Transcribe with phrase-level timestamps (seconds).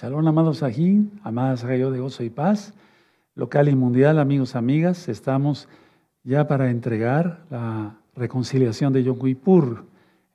[0.00, 2.72] Shalom, amados aquí, amadas rayo de gozo y paz,
[3.34, 5.68] local y mundial, amigos, amigas, estamos
[6.22, 9.86] ya para entregar la reconciliación de Yom Kippur.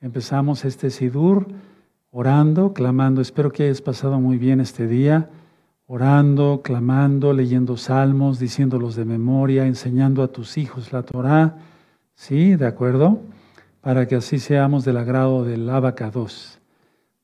[0.01, 1.47] Empezamos este Sidur
[2.11, 3.21] orando, clamando.
[3.21, 5.29] Espero que hayas pasado muy bien este día,
[5.87, 11.55] orando, clamando, leyendo salmos, diciéndolos de memoria, enseñando a tus hijos la Torah.
[12.15, 12.57] ¿Sí?
[12.57, 13.21] ¿De acuerdo?
[13.79, 16.59] Para que así seamos del agrado del Abacados.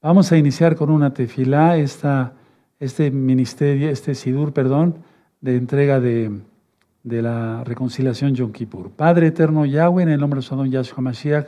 [0.02, 2.32] Vamos a iniciar con una tefilá, esta,
[2.80, 4.96] este ministerio, este sidur, perdón,
[5.42, 6.40] de entrega de,
[7.04, 8.92] la reconciliación Yom Kippur.
[8.92, 11.48] Padre eterno Yahweh, en el nombre de su Adón Yahshua Mashiach,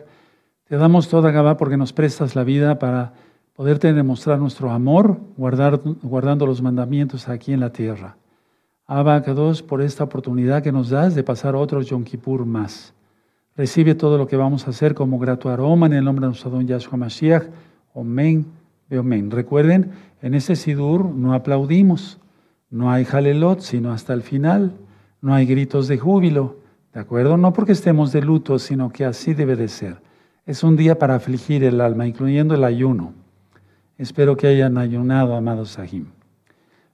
[0.67, 3.13] te damos toda Gabá porque nos prestas la vida para
[3.55, 8.17] poderte demostrar nuestro amor, guardando los mandamientos aquí en la tierra.
[8.85, 12.93] Abba Kadosh, por esta oportunidad que nos das de pasar otro Yom Kippur más.
[13.55, 16.49] Recibe todo lo que vamos a hacer como grato aroma en el nombre de nuestro
[16.49, 17.45] Adón Yahshua Mashiach
[17.93, 18.45] Omen,
[18.91, 19.31] omen.
[19.31, 22.19] Recuerden, en ese Sidur no aplaudimos,
[22.69, 24.73] no hay jalelot, sino hasta el final,
[25.21, 26.57] no hay gritos de júbilo,
[26.93, 27.37] ¿de acuerdo?
[27.37, 30.01] No porque estemos de luto, sino que así debe de ser.
[30.45, 33.13] Es un día para afligir el alma, incluyendo el ayuno.
[33.97, 36.07] Espero que hayan ayunado, amados Sahim.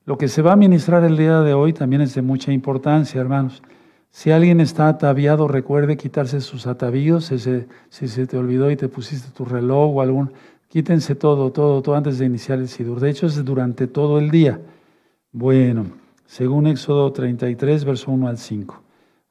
[0.05, 3.21] Lo que se va a ministrar el día de hoy también es de mucha importancia,
[3.21, 3.61] hermanos.
[4.09, 7.25] Si alguien está ataviado, recuerde quitarse sus atavíos.
[7.25, 10.31] Si se, si se te olvidó y te pusiste tu reloj o algún
[10.69, 12.99] Quítense todo, todo, todo antes de iniciar el Sidur.
[12.99, 14.59] De hecho, es durante todo el día.
[15.31, 15.85] Bueno,
[16.25, 18.83] según Éxodo 33, verso 1 al 5.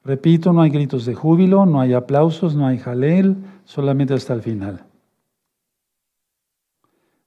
[0.03, 3.35] Repito, no hay gritos de júbilo, no hay aplausos, no hay jalel,
[3.65, 4.85] solamente hasta el final.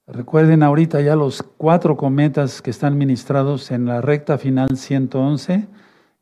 [0.07, 5.67] Recuerden ahorita ya los cuatro cometas que están ministrados en la recta final 111,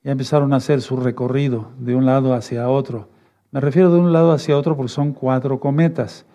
[0.04, 3.10] ya empezaron a hacer su recorrido de un lado hacia otro.
[3.52, 6.26] Me refiero de un lado hacia otro porque son cuatro cometas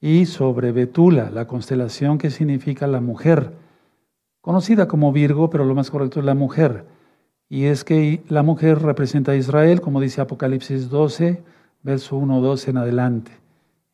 [0.00, 3.52] y sobre Betula, la constelación que significa la mujer,
[4.40, 6.84] conocida como Virgo, pero lo más correcto es la mujer.
[7.48, 11.42] Y es que la mujer representa a Israel, como dice Apocalipsis 12,
[11.82, 13.32] verso 1, 12 en adelante.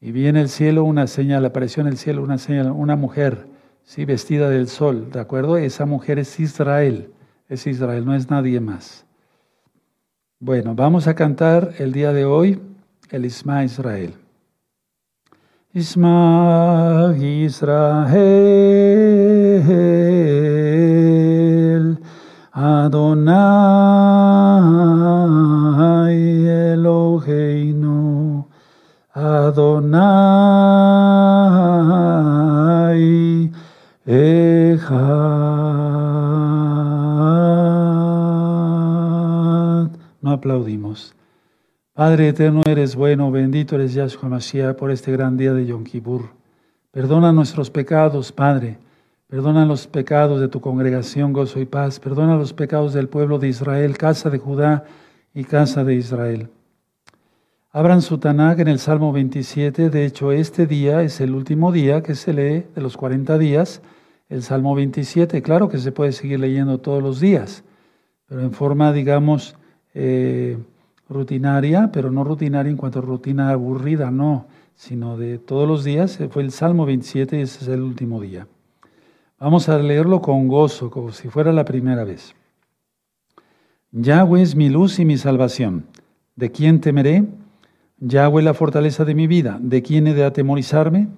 [0.00, 3.46] Y vi en el cielo una señal, apareció en el cielo una señal, una mujer,
[3.84, 5.56] sí, vestida del sol, ¿de acuerdo?
[5.56, 7.10] Esa mujer es Israel,
[7.48, 9.06] es Israel, no es nadie más.
[10.40, 12.60] Bueno, vamos a cantar el día de hoy
[13.10, 14.14] el Isma Israel.
[15.74, 18.06] Isma Israel
[22.54, 23.34] Adonai
[26.78, 28.46] Eloheinu
[29.16, 29.74] Adonai
[34.06, 34.30] Echad.
[40.22, 41.16] No aplaudimos.
[41.94, 46.22] Padre eterno, eres bueno, bendito eres Yahshua Mashiach por este gran día de Yom Kippur.
[46.90, 48.78] Perdona nuestros pecados, Padre.
[49.28, 52.00] Perdona los pecados de tu congregación, gozo y paz.
[52.00, 54.86] Perdona los pecados del pueblo de Israel, casa de Judá
[55.34, 56.48] y casa de Israel.
[57.70, 59.88] Abran su Tanakh en el Salmo 27.
[59.88, 63.82] De hecho, este día es el último día que se lee de los 40 días,
[64.28, 65.42] el Salmo 27.
[65.42, 67.62] Claro que se puede seguir leyendo todos los días,
[68.26, 69.54] pero en forma, digamos,
[69.94, 70.58] eh,
[71.08, 76.18] rutinaria, pero no rutinaria en cuanto a rutina aburrida, no, sino de todos los días.
[76.30, 78.46] Fue el Salmo 27 y ese es el último día.
[79.38, 82.34] Vamos a leerlo con gozo, como si fuera la primera vez.
[83.92, 85.86] Yahweh es mi luz y mi salvación.
[86.36, 87.24] ¿De quién temeré?
[87.98, 89.58] Yahweh la fortaleza de mi vida.
[89.60, 91.08] ¿De quién he de atemorizarme?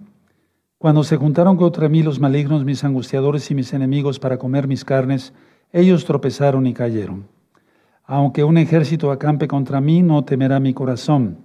[0.78, 4.84] Cuando se juntaron contra mí los malignos, mis angustiadores y mis enemigos para comer mis
[4.84, 5.32] carnes,
[5.72, 7.26] ellos tropezaron y cayeron.
[8.06, 11.38] Aunque un ejército acampe contra mí, no temerá mi corazón.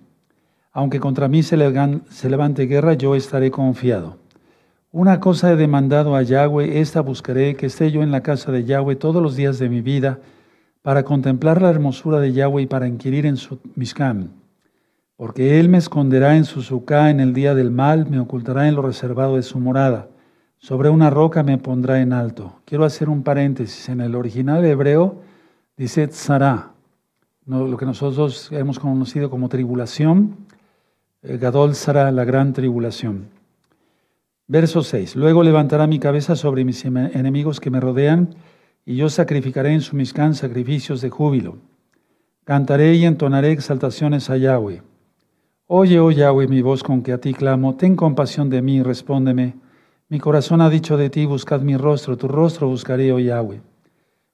[0.71, 4.17] Aunque contra mí se levante guerra, yo estaré confiado.
[4.91, 8.63] Una cosa he demandado a Yahweh, esta buscaré, que esté yo en la casa de
[8.63, 10.19] Yahweh todos los días de mi vida,
[10.83, 14.31] para contemplar la hermosura de Yahweh y para inquirir en su Mishkan.
[15.15, 18.75] Porque Él me esconderá en su suká en el día del mal, me ocultará en
[18.75, 20.09] lo reservado de su morada.
[20.57, 22.61] Sobre una roca me pondrá en alto.
[22.65, 23.89] Quiero hacer un paréntesis.
[23.89, 25.21] En el original hebreo,
[25.77, 26.73] Dice Tzara,
[27.45, 30.35] lo que nosotros hemos conocido como tribulación,
[31.23, 33.29] eh, Gadol Zara, la gran tribulación.
[34.47, 35.15] Verso 6.
[35.15, 38.35] Luego levantará mi cabeza sobre mis enemigos que me rodean,
[38.85, 41.57] y yo sacrificaré en su miscán sacrificios de júbilo.
[42.43, 44.81] Cantaré y entonaré exaltaciones a Yahweh.
[45.67, 49.55] Oye, oh Yahweh, mi voz con que a ti clamo, ten compasión de mí, respóndeme.
[50.09, 53.70] Mi corazón ha dicho de ti, buscad mi rostro, tu rostro buscaré, oh Yahweh.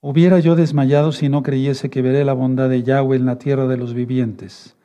[0.00, 3.66] Hubiera yo desmayado si no creyese que veré la bondad de Yahweh en la tierra
[3.66, 4.76] de los vivientes.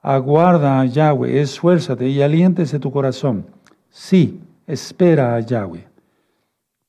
[0.00, 3.46] Aguarda a Yahweh, esfuérzate y aliéntese tu corazón.
[3.90, 5.86] Sí, espera a Yahweh.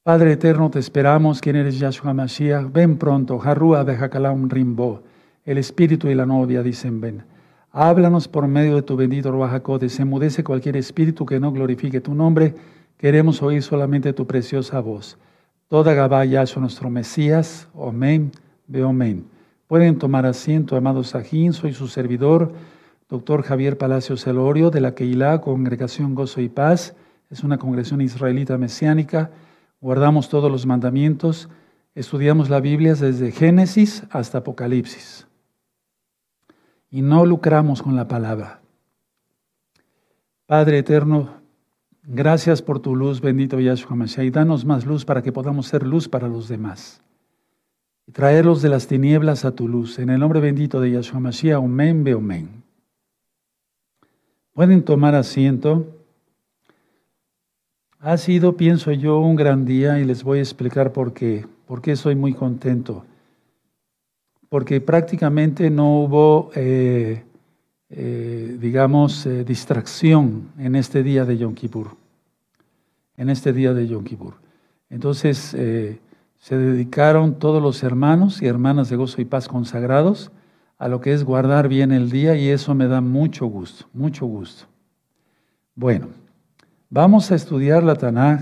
[0.04, 2.72] Padre eterno, te esperamos, quien eres Yahshua Mashiach.
[2.72, 5.04] Ven pronto, Harrua Bejakalam Rimbo.
[5.46, 7.24] El espíritu y la novia dicen ven.
[7.72, 12.56] Háblanos por medio de tu bendito Ruach Desemudece cualquier espíritu que no glorifique tu nombre.
[12.98, 15.18] Queremos oír solamente tu preciosa voz.
[15.68, 17.68] Toda Gabá Yahshua, nuestro Mesías.
[17.74, 18.32] Amén.
[18.68, 19.28] Ve amén.
[19.68, 21.54] Pueden tomar asiento, amados Sajín.
[21.54, 22.54] Soy su servidor,
[23.10, 26.96] doctor Javier Palacio Celorio, de la Keilah, Congregación Gozo y Paz.
[27.30, 29.32] Es una congregación israelita mesiánica
[29.86, 31.48] guardamos todos los mandamientos,
[31.94, 35.28] estudiamos la Biblia desde Génesis hasta Apocalipsis.
[36.90, 38.62] Y no lucramos con la palabra.
[40.48, 41.35] Padre eterno,
[42.08, 45.86] gracias por tu luz, bendito Yahshua Mashiach, y danos más luz para que podamos ser
[45.86, 47.02] luz para los demás.
[48.08, 50.00] Y traerlos de las tinieblas a tu luz.
[50.00, 52.64] En el nombre bendito de Yahshua Mashiach, amén, be amén.
[54.54, 55.86] Pueden tomar asiento.
[58.00, 61.46] Ha sido, pienso yo, un gran día y les voy a explicar por qué.
[61.68, 63.04] Por qué soy muy contento.
[64.48, 67.24] Porque prácticamente no hubo, eh,
[67.90, 71.96] eh, digamos, eh, distracción en este día de Yom Kippur.
[73.18, 74.36] En este día de Yom Kippur.
[74.90, 80.32] Entonces, se dedicaron todos los hermanos y hermanas de gozo y paz consagrados
[80.78, 84.26] a lo que es guardar bien el día y eso me da mucho gusto, mucho
[84.26, 84.66] gusto.
[85.74, 86.26] Bueno.
[86.90, 88.42] Vamos a estudiar la Tanaj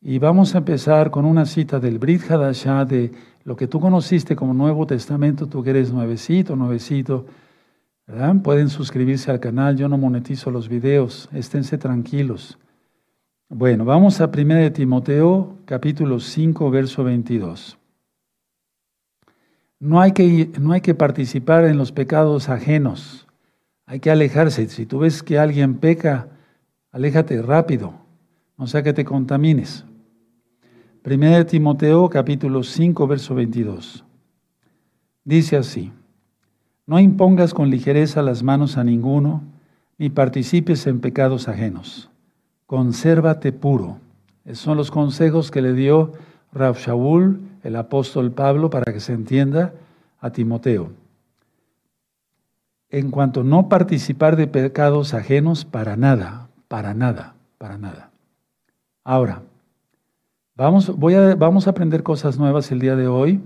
[0.00, 3.12] y vamos a empezar con una cita del Brit Hadashah de
[3.44, 7.26] lo que tú conociste como Nuevo Testamento, tú que eres nuevecito, nuevecito.
[8.42, 12.58] Pueden suscribirse al canal, yo no monetizo los videos, esténse tranquilos.
[13.48, 17.78] Bueno, vamos a 1 de Timoteo, capítulo 5, verso 22.
[19.78, 23.26] No hay, que, no hay que participar en los pecados ajenos,
[23.86, 24.66] hay que alejarse.
[24.68, 26.28] Si tú ves que alguien peca,
[26.90, 27.92] Aléjate rápido,
[28.56, 29.84] no sea que te contamines.
[31.02, 34.04] Primera de Timoteo capítulo 5 verso 22.
[35.22, 35.92] Dice así,
[36.88, 39.42] no impongas con ligereza las manos a ninguno,
[39.98, 42.08] ni participes en pecados ajenos.
[42.64, 43.98] Consérvate puro.
[44.46, 46.12] Esos son los consejos que le dio
[46.50, 49.74] Rav Shaul, el apóstol Pablo, para que se entienda
[50.18, 50.90] a Timoteo.
[52.88, 58.12] En cuanto no participar de pecados ajenos, para nada, para nada, para nada.
[59.04, 59.42] Ahora,
[60.56, 63.42] vamos, voy vamos a aprender cosas nuevas el día de hoy,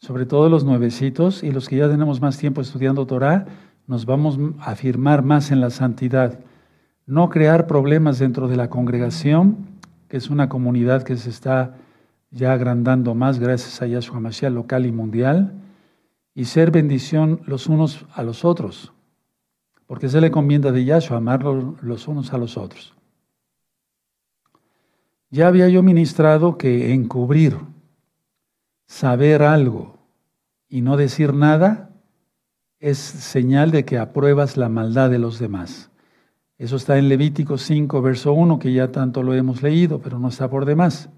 [0.00, 3.46] sobre todo los nuevecitos y los que ya tenemos más tiempo estudiando Torah,
[3.86, 6.40] nos vamos a afirmar más en la santidad.
[7.06, 11.76] No crear problemas dentro de la congregación, que es una comunidad que se está
[12.30, 15.54] ya agrandando más gracias a Yahshua Mashiach local y mundial,
[16.34, 18.92] y ser bendición los unos a los otros
[19.90, 22.94] porque se le comienda de Yahshua amar los unos a los otros.
[25.30, 27.56] Ya había yo ministrado que encubrir,
[28.90, 29.94] saber algo
[30.68, 31.90] y no decir nada
[32.80, 35.90] es señal de que apruebas la maldad de los demás.
[36.58, 40.26] Eso está en Levítico 5, verso 1, que ya tanto lo hemos leído, pero no
[40.26, 41.08] está por demás.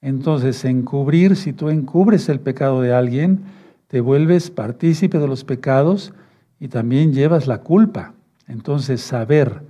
[0.00, 3.44] Entonces, encubrir, si tú encubres el pecado de alguien,
[3.88, 6.14] te vuelves partícipe de los pecados
[6.58, 8.14] y también llevas la culpa.
[8.48, 9.60] Entonces, saber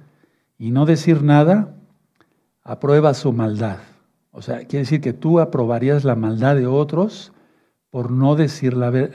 [0.59, 1.75] y no decir nada
[2.63, 3.79] aprueba su maldad.
[4.37, 7.33] O sea, quiere decir que tú aprobarías la maldad de otros
[7.91, 9.15] por no decir el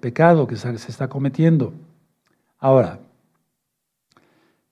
[0.00, 1.74] pecado que se está cometiendo.
[2.58, 3.00] Ahora,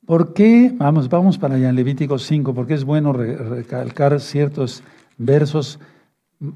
[0.06, 0.72] ¿por qué?
[0.74, 4.82] Vamos, vamos para allá en Levítico 5, porque es bueno recalcar ciertos
[5.18, 5.78] versos.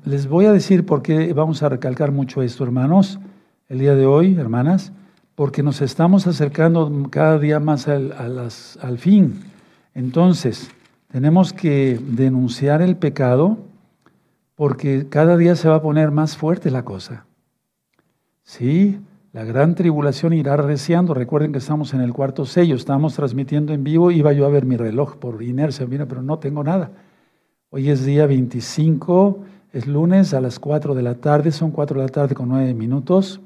[0.07, 3.21] Les voy a decir por qué vamos a recalcar mucho esto, hermanos
[3.69, 4.93] el día de hoy, hermanas,
[5.35, 9.41] porque nos estamos acercando cada día más al, al fin.
[9.95, 10.71] Entonces,
[11.13, 13.59] tenemos que denunciar el pecado
[14.55, 17.27] porque cada día se va a poner más fuerte la cosa.
[18.45, 18.99] Sí,
[19.33, 21.13] la gran tribulación irá reciando.
[21.13, 24.11] Recuerden que estamos en el cuarto sello, estamos transmitiendo en vivo.
[24.11, 26.91] Iba yo a ver mi reloj por inercia, mira, pero no tengo nada.
[27.69, 32.07] Hoy es día 25, es lunes a las 4 de la tarde, son 4 de
[32.07, 33.41] la tarde con 9 minutos.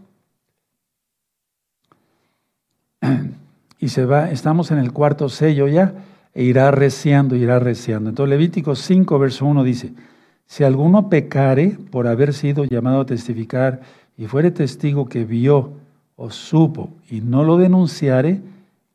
[3.80, 5.94] y se va, estamos en el cuarto sello ya,
[6.36, 8.10] e irá reciando, irá reciando.
[8.10, 9.94] Entonces Levítico 5, verso 1 dice,
[10.44, 13.80] Si alguno pecare por haber sido llamado a testificar
[14.18, 15.72] y fuere testigo que vio
[16.14, 18.42] o supo y no lo denunciare,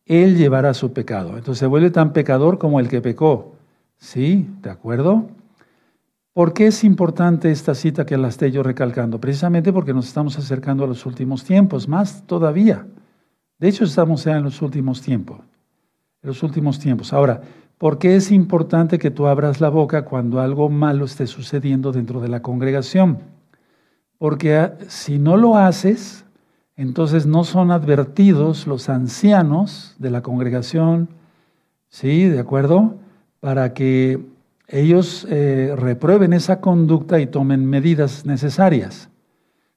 [0.05, 1.29] él llevará su pecado.
[1.29, 3.55] Entonces se vuelve tan pecador como el que pecó.
[3.97, 4.47] ¿Sí?
[4.61, 5.27] ¿De acuerdo?
[6.33, 9.19] ¿Por qué es importante esta cita que la estoy yo recalcando?
[9.19, 12.85] Precisamente porque nos estamos acercando a los últimos tiempos, más todavía.
[13.57, 15.39] De hecho, estamos ya en los últimos tiempos.
[16.23, 17.13] En los últimos tiempos.
[17.13, 17.41] Ahora,
[17.77, 22.19] ¿por qué es importante que tú abras la boca cuando algo malo esté sucediendo dentro
[22.19, 23.19] de la congregación?
[24.17, 26.25] Porque ah, si no lo haces,
[26.75, 31.09] entonces no son advertidos los ancianos de la congregación,
[31.89, 32.25] ¿sí?
[32.25, 32.95] ¿De acuerdo?
[33.39, 34.23] Para que
[34.67, 39.09] ellos eh, reprueben esa conducta y tomen medidas necesarias.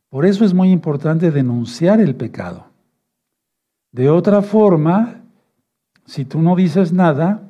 [0.08, 2.66] Por eso es muy importante denunciar el pecado.
[3.90, 5.23] De otra forma,
[6.06, 7.42] si tú no dices nada,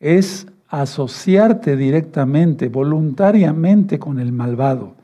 [0.00, 4.94] es asociarte directamente, voluntariamente con el malvado,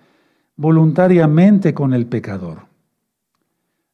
[0.56, 2.66] voluntariamente con el pecador.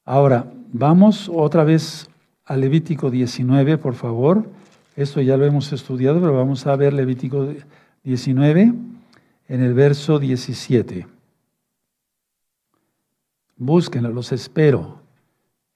[0.05, 2.09] Ahora, vamos otra vez
[2.45, 4.49] a Levítico 19, por favor.
[4.97, 7.49] Esto ya lo hemos estudiado, pero vamos a ver Levítico
[8.03, 8.75] 19
[9.49, 11.07] en el verso 17.
[13.57, 15.04] Búsquenlo, los espero.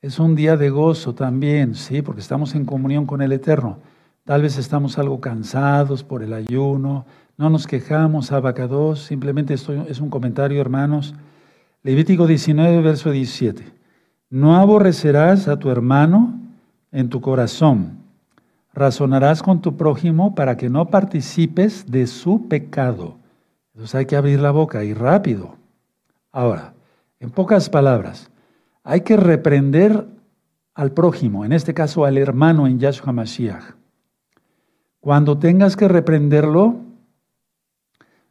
[0.00, 3.78] Es un día de gozo también, sí, porque estamos en comunión con el Eterno.
[4.25, 10.00] Tal vez estamos algo cansados por el ayuno, no nos quejamos, abacados, simplemente esto es
[10.00, 11.14] un comentario, hermanos.
[11.83, 13.64] Levítico 19, verso 17.
[14.31, 16.38] No aborrecerás a tu hermano
[16.93, 17.99] en tu corazón
[18.78, 23.17] razonarás con tu prójimo para que no participes de su pecado.
[23.75, 25.57] Entonces hay que abrir la boca y rápido.
[26.31, 26.75] Ahora,
[27.19, 28.31] en pocas palabras,
[28.88, 30.07] hay que reprender
[30.75, 33.75] al prójimo, en este caso al hermano en Yahshua Mashiach.
[34.99, 36.76] Cuando tengas que reprenderlo,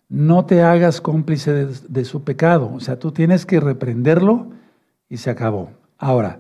[0.09, 2.71] no te hagas cómplice de, su pecado.
[2.73, 4.47] O sea, tú tienes que reprenderlo
[5.07, 5.69] y se acabó.
[5.99, 6.39] Ahora,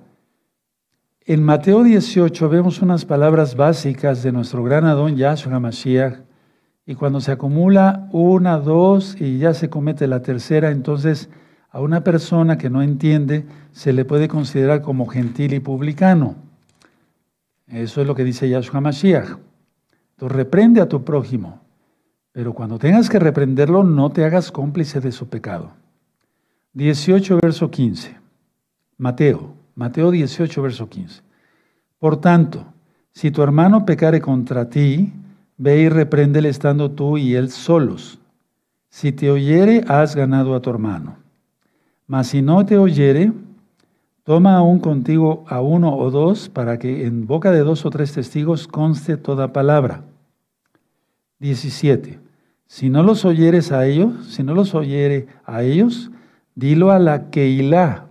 [1.21, 6.21] en Mateo 18 vemos unas palabras básicas de nuestro gran Adón Yahshua Mashiach,
[6.87, 11.29] y cuando se acumula una, dos y ya se comete la tercera, entonces
[11.77, 16.33] a una persona que no entiende se le puede considerar como gentil y publicano.
[17.67, 19.37] Eso es lo que dice Yahshua Mashiach.
[20.15, 21.61] Entonces reprende a tu prójimo,
[22.31, 25.69] pero cuando tengas que reprenderlo, no te hagas cómplice de su pecado.
[26.73, 28.17] 18, verso 15.
[28.97, 29.53] Mateo.
[29.75, 31.21] Mateo 18, verso 15.
[31.99, 32.65] Por tanto,
[33.11, 35.13] si tu hermano pecare contra ti,
[35.57, 38.17] ve y repréndele estando tú y él solos.
[38.89, 41.26] Si te oyere, has ganado a tu hermano.
[42.07, 43.33] Mas si no te oyere,
[44.23, 48.13] toma aún contigo a uno o dos, para que en boca de dos o tres
[48.13, 50.03] testigos conste toda palabra.
[51.39, 52.19] 17.
[52.65, 56.09] Si no los oyeres a ellos, si no los oyere a ellos,
[56.55, 58.07] dilo a la Keilah.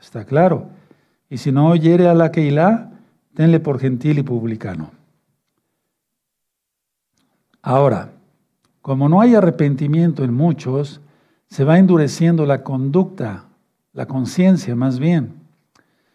[0.00, 0.68] Está claro.
[1.30, 2.90] Y si no oyere a la Keilah,
[3.34, 4.90] tenle por gentil y publicano.
[7.62, 8.12] Ahora,
[8.80, 11.00] como no hay arrepentimiento en muchos,
[11.48, 13.44] se va endureciendo la conducta,
[13.92, 15.34] la conciencia más bien.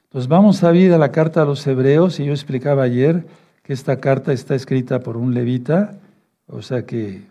[0.03, 3.25] Entonces vamos a ir a la carta a los hebreos, y yo explicaba ayer
[3.63, 5.97] que esta carta está escrita por un levita,
[6.47, 7.27] o sea que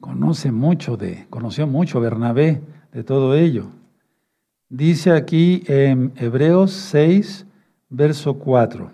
[0.00, 2.60] conoce mucho de, conoció mucho Bernabé
[2.92, 3.66] de todo ello.
[4.68, 7.46] Dice aquí en Hebreos 6,
[7.88, 8.92] verso 4.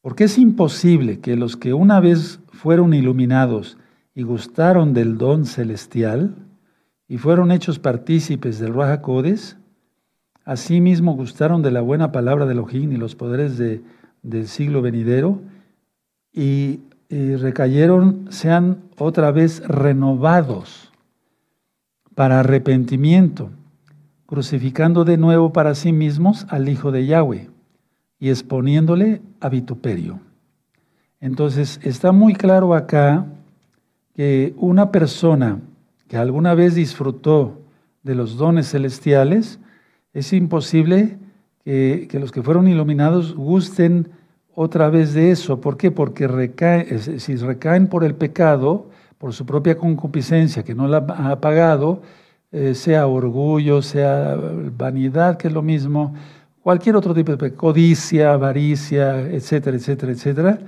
[0.00, 3.76] Porque es imposible que los que una vez fueron iluminados
[4.18, 6.34] y gustaron del don celestial
[7.06, 9.56] y fueron hechos partícipes del Ruach Codes,
[10.44, 13.80] asimismo gustaron de la buena palabra de Elohim y los poderes de,
[14.24, 15.40] del siglo venidero
[16.32, 20.92] y, y recayeron, sean otra vez renovados
[22.16, 23.50] para arrepentimiento
[24.26, 27.50] crucificando de nuevo para sí mismos al Hijo de Yahweh
[28.18, 30.18] y exponiéndole a vituperio.
[31.20, 33.24] Entonces, está muy claro acá
[34.18, 35.60] que una persona
[36.08, 37.60] que alguna vez disfrutó
[38.02, 39.60] de los dones celestiales,
[40.12, 41.18] es imposible
[41.62, 44.08] que, los que fueron iluminados gusten
[44.56, 45.60] otra vez de eso.
[45.60, 45.92] ¿Por qué?
[45.92, 46.26] Porque
[47.18, 52.02] si recaen por el pecado, por su propia concupiscencia que no la ha pagado,
[52.50, 54.36] eh, sea orgullo, sea
[54.76, 56.12] vanidad, que es lo mismo,
[56.60, 60.58] cualquier otro tipo de codicia, avaricia, etcétera, etcétera, etcétera,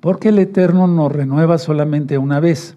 [0.00, 2.76] porque el Eterno nos renueva solamente una vez.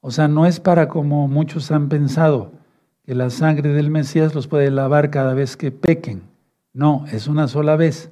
[0.00, 2.52] O sea, no es para como muchos han pensado,
[3.04, 6.22] que la sangre del Mesías los puede lavar cada vez que pequen.
[6.72, 8.10] No, es una sola vez.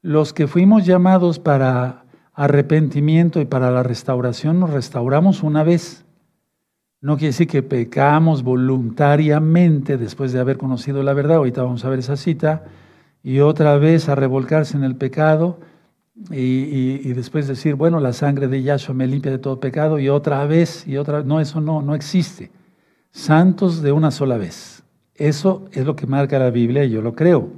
[0.00, 6.04] Los que fuimos llamados para arrepentimiento y para la restauración nos restauramos una vez.
[7.00, 11.38] No quiere decir que pecamos voluntariamente después de haber conocido la verdad.
[11.38, 12.64] Ahorita vamos a ver esa cita.
[13.22, 15.58] Y otra vez a revolcarse en el pecado
[16.30, 19.98] y, después decir, bueno, la sangre de Yahshua me limpia de todo pecado.
[19.98, 22.50] Y otra vez, y otra No, eso no, no existe.
[23.10, 24.82] Santos de una sola vez.
[25.14, 27.50] Eso es lo que marca la Biblia y yo lo creo.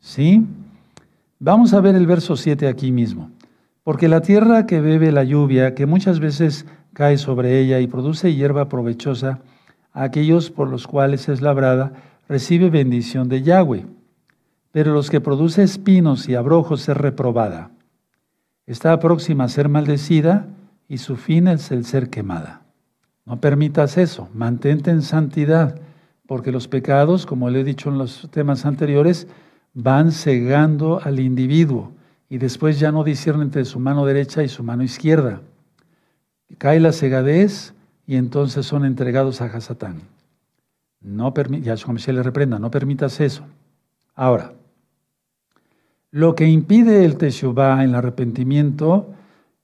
[0.00, 0.44] ¿Sí?
[1.38, 3.30] Vamos a ver el verso 7 aquí mismo.
[3.84, 8.34] Porque la tierra que bebe la lluvia, que muchas veces cae sobre ella y produce
[8.34, 9.40] hierba provechosa,
[9.92, 11.92] a aquellos por los cuales es labrada,
[12.28, 13.86] recibe bendición de Yahweh.
[14.70, 17.70] Pero los que produce espinos y abrojos es reprobada.
[18.66, 20.46] Está próxima a ser maldecida
[20.88, 22.62] y su fin es el ser quemada.
[23.24, 25.80] No permitas eso, mantente en santidad,
[26.26, 29.26] porque los pecados, como le he dicho en los temas anteriores,
[29.74, 31.92] van cegando al individuo
[32.28, 35.40] y después ya no disciernen entre su mano derecha y su mano izquierda.
[36.58, 37.74] Cae la cegadez
[38.06, 40.02] y entonces son entregados a Hasatán.
[41.00, 43.44] No Yahshua se le reprenda, no permitas eso.
[44.14, 44.52] Ahora,
[46.12, 49.08] lo que impide el Teshuvah, el arrepentimiento,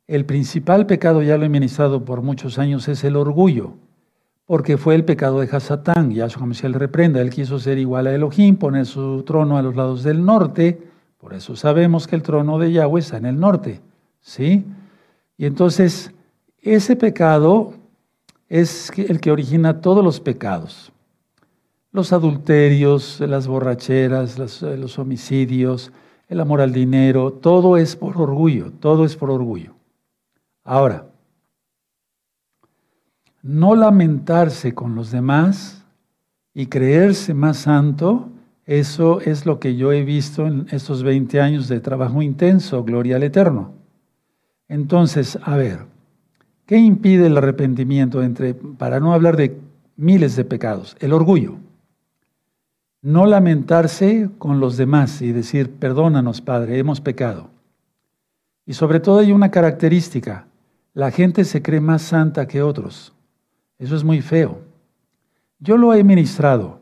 [0.08, 3.74] el principal pecado, ya lo he ministrado por muchos años, es el orgullo,
[4.46, 6.10] porque fue el pecado de Hasatán.
[6.10, 9.76] Yahshua se le reprenda, él quiso ser igual a Elohim, poner su trono a los
[9.76, 10.82] lados del norte,
[11.18, 13.80] por eso sabemos que el trono de Yahweh está en el norte,
[14.20, 14.64] ¿sí?
[15.36, 16.12] Y entonces,
[16.62, 17.74] ese pecado
[18.48, 20.92] es el que origina todos los pecados.
[21.92, 25.92] Los adulterios, las borracheras, los, homicidios,
[26.28, 29.74] el amor al dinero, todo es por orgullo, todo es por orgullo.
[30.64, 31.06] Ahora,
[33.42, 35.84] no lamentarse con los demás
[36.54, 38.28] y creerse más santo
[38.68, 43.16] eso es lo que yo he visto en estos 20 años de trabajo intenso, gloria
[43.16, 43.72] al Eterno.
[44.68, 45.86] Entonces, a ver,
[46.66, 49.58] ¿qué impide el arrepentimiento entre, para no hablar de
[49.96, 50.98] miles de pecados?
[51.00, 51.56] El orgullo.
[53.02, 57.50] No lamentarse con los demás y decir, perdónanos, Padre, hemos pecado.
[58.66, 60.46] Y sobre todo hay una característica,
[60.94, 63.14] la gente se cree más santa que otros.
[63.78, 64.62] Eso es muy feo.
[65.60, 66.80] Yo lo he ministrado.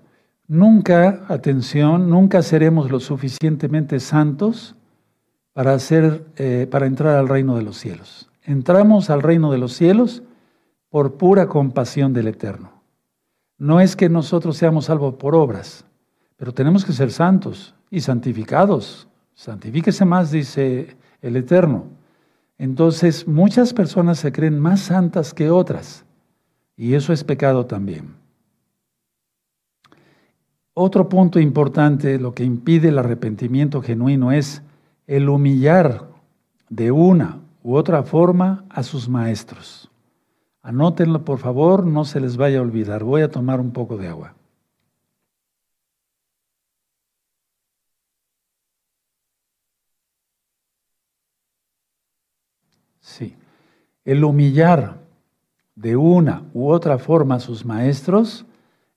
[0.48, 4.76] Nunca, atención, nunca seremos lo suficientemente santos
[5.52, 8.30] para, hacer, eh, para entrar al reino de los cielos.
[8.44, 10.22] Entramos al reino de los cielos
[10.90, 12.82] por pura compasión del Eterno.
[13.58, 15.85] No es que nosotros seamos salvos por obras,
[16.36, 19.08] pero tenemos que ser santos y santificados.
[19.34, 21.86] Santifíquese más, dice el Eterno.
[22.58, 26.04] Entonces, muchas personas se creen más santas que otras,
[26.76, 28.14] y eso es pecado también.
[30.74, 34.62] Otro punto importante, lo que impide el arrepentimiento genuino es
[35.06, 36.08] el humillar
[36.68, 39.90] de una u otra forma a sus maestros.
[40.62, 43.04] Anótenlo, por favor, no se les vaya a olvidar.
[43.04, 44.34] Voy a tomar un poco de agua.
[53.00, 53.34] Sí.
[54.06, 55.00] El humillar
[55.74, 58.46] de una u otra forma a sus maestros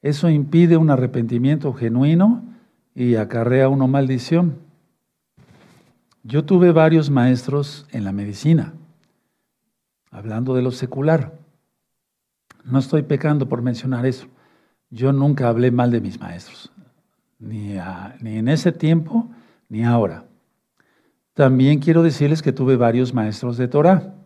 [0.02, 2.44] eso impide un arrepentimiento genuino
[2.96, 4.60] y acarrea una maldición.
[6.24, 8.74] Yo tuve varios maestros en la medicina,
[10.12, 11.34] hablando de lo secular.
[12.64, 14.28] No estoy pecando por mencionar eso.
[14.90, 16.72] Yo nunca hablé mal de mis maestros,
[17.40, 17.76] ni,
[18.22, 19.28] ni en ese tiempo
[19.70, 20.26] ni ahora.
[21.34, 24.19] También quiero decirles que tuve varios maestros de Torah.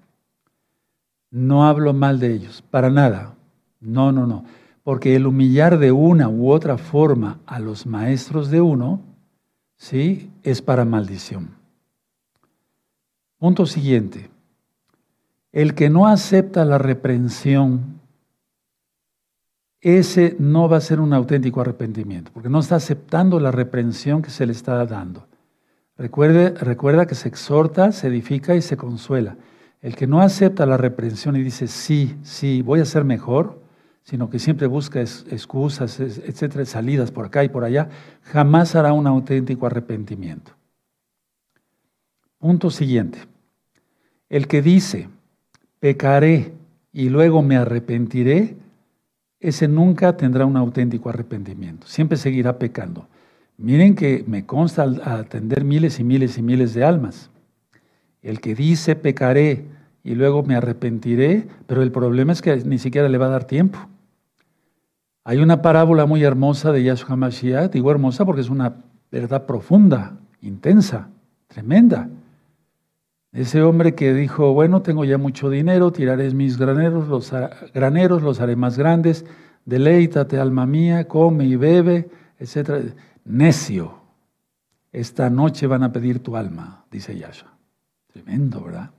[1.34, 3.34] No hablo mal de ellos, para nada.
[3.82, 4.46] No, no, no.
[4.84, 9.02] Porque el humillar de una u otra forma a los maestros de uno,
[9.76, 10.30] ¿sí?
[10.44, 11.50] Es para maldición.
[13.40, 14.30] Punto siguiente.
[15.52, 18.00] El que no acepta la reprensión,
[19.82, 24.30] ese no va a ser un auténtico arrepentimiento, porque no está aceptando la reprensión que
[24.30, 25.26] se le está dando.
[25.98, 29.36] Recuerde, recuerda que se exhorta, se edifica y se consuela.
[29.84, 33.62] El que no acepta la reprensión y dice, sí, sí, voy a ser mejor,
[34.04, 37.90] sino que siempre busca excusas, etcétera, salidas por acá y por allá,
[38.22, 40.54] jamás hará un auténtico arrepentimiento.
[42.38, 43.20] Punto siguiente.
[44.30, 45.10] El que dice,
[45.82, 46.54] pecaré
[46.94, 48.56] y luego me arrepentiré,
[49.42, 53.10] ese nunca tendrá un auténtico arrepentimiento, siempre seguirá pecando.
[53.58, 57.30] Miren que me consta atender miles y miles y miles de almas.
[58.24, 59.66] El que dice pecaré
[60.04, 63.44] y luego me arrepentiré, pero el problema es que ni siquiera le va a dar
[63.46, 63.80] tiempo.
[65.26, 68.76] Hay una parábola muy hermosa de Yahshua Mashiach, digo hermosa porque es una
[69.12, 71.10] verdad profunda, intensa,
[71.48, 72.10] tremenda.
[73.32, 77.32] Ese hombre que dijo, bueno, tengo ya mucho dinero, tiraré mis graneros, los
[77.74, 79.26] graneros los haré más grandes,
[79.66, 82.94] deleítate, alma mía, come y bebe, etc.
[83.26, 83.98] Necio,
[84.92, 87.53] esta noche van a pedir tu alma, dice Yahshua.
[88.14, 88.92] Tremendo, ¿verdad?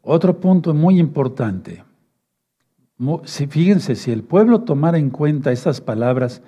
[0.00, 1.84] Otro punto muy importante.
[3.24, 6.42] Fíjense, si el pueblo tomara en cuenta estas palabras,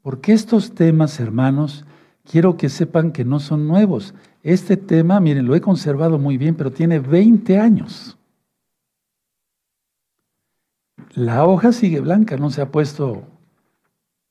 [0.00, 1.84] porque estos temas, hermanos,
[2.24, 4.14] quiero que sepan que no son nuevos.
[4.42, 8.16] Este tema, miren, lo he conservado muy bien, pero tiene 20 años.
[11.14, 13.22] La hoja sigue blanca, no se ha puesto.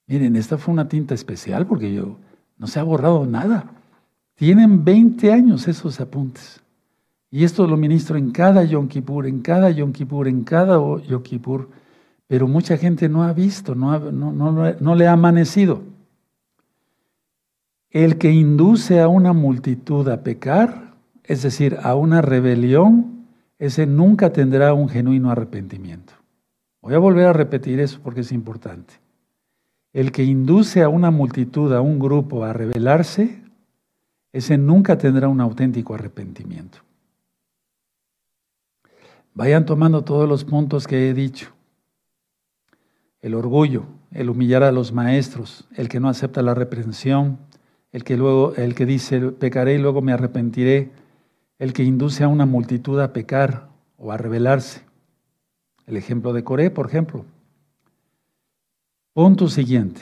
[0.08, 2.18] Miren, esta fue una tinta especial porque yo
[2.58, 3.83] no se ha borrado nada.
[4.44, 6.62] Tienen 20 años esos apuntes.
[7.32, 11.24] Y esto lo ministro en cada Yom Kippur, en cada Yom Kippur, en cada Yom
[11.24, 11.70] Kippur.
[12.28, 15.84] Pero mucha gente no ha visto, no, no, no le ha amanecido.
[17.90, 23.28] El que induce a una multitud a pecar, es decir, a una rebelión,
[23.60, 26.16] ese nunca tendrá un genuino arrepentimiento.
[26.82, 28.96] Voy a volver a repetir eso porque es importante.
[29.94, 33.42] El que induce a una multitud, a un grupo a rebelarse,
[34.34, 36.80] ese nunca tendrá un auténtico arrepentimiento.
[39.36, 41.52] Vayan tomando todos los puntos que he dicho.
[43.22, 47.38] El orgullo, el humillar a los maestros, el que no acepta la reprensión,
[47.92, 50.92] el que luego el que dice pecaré y luego me arrepentiré,
[51.60, 54.82] el que induce a una multitud a pecar o a rebelarse.
[55.86, 57.26] El ejemplo de Coré, por ejemplo.
[59.14, 60.02] Punto siguiente.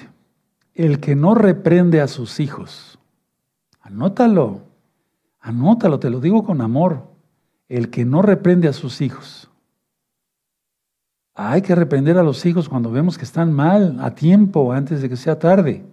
[0.73, 2.90] El que no reprende a sus hijos.
[3.81, 4.61] Anótalo.
[5.39, 7.11] Anótalo, te lo digo con amor
[7.67, 9.49] el que no reprende a sus hijos.
[11.33, 15.09] Hay que reprender a los hijos cuando vemos que están mal, a tiempo, antes de
[15.09, 15.83] que sea tarde.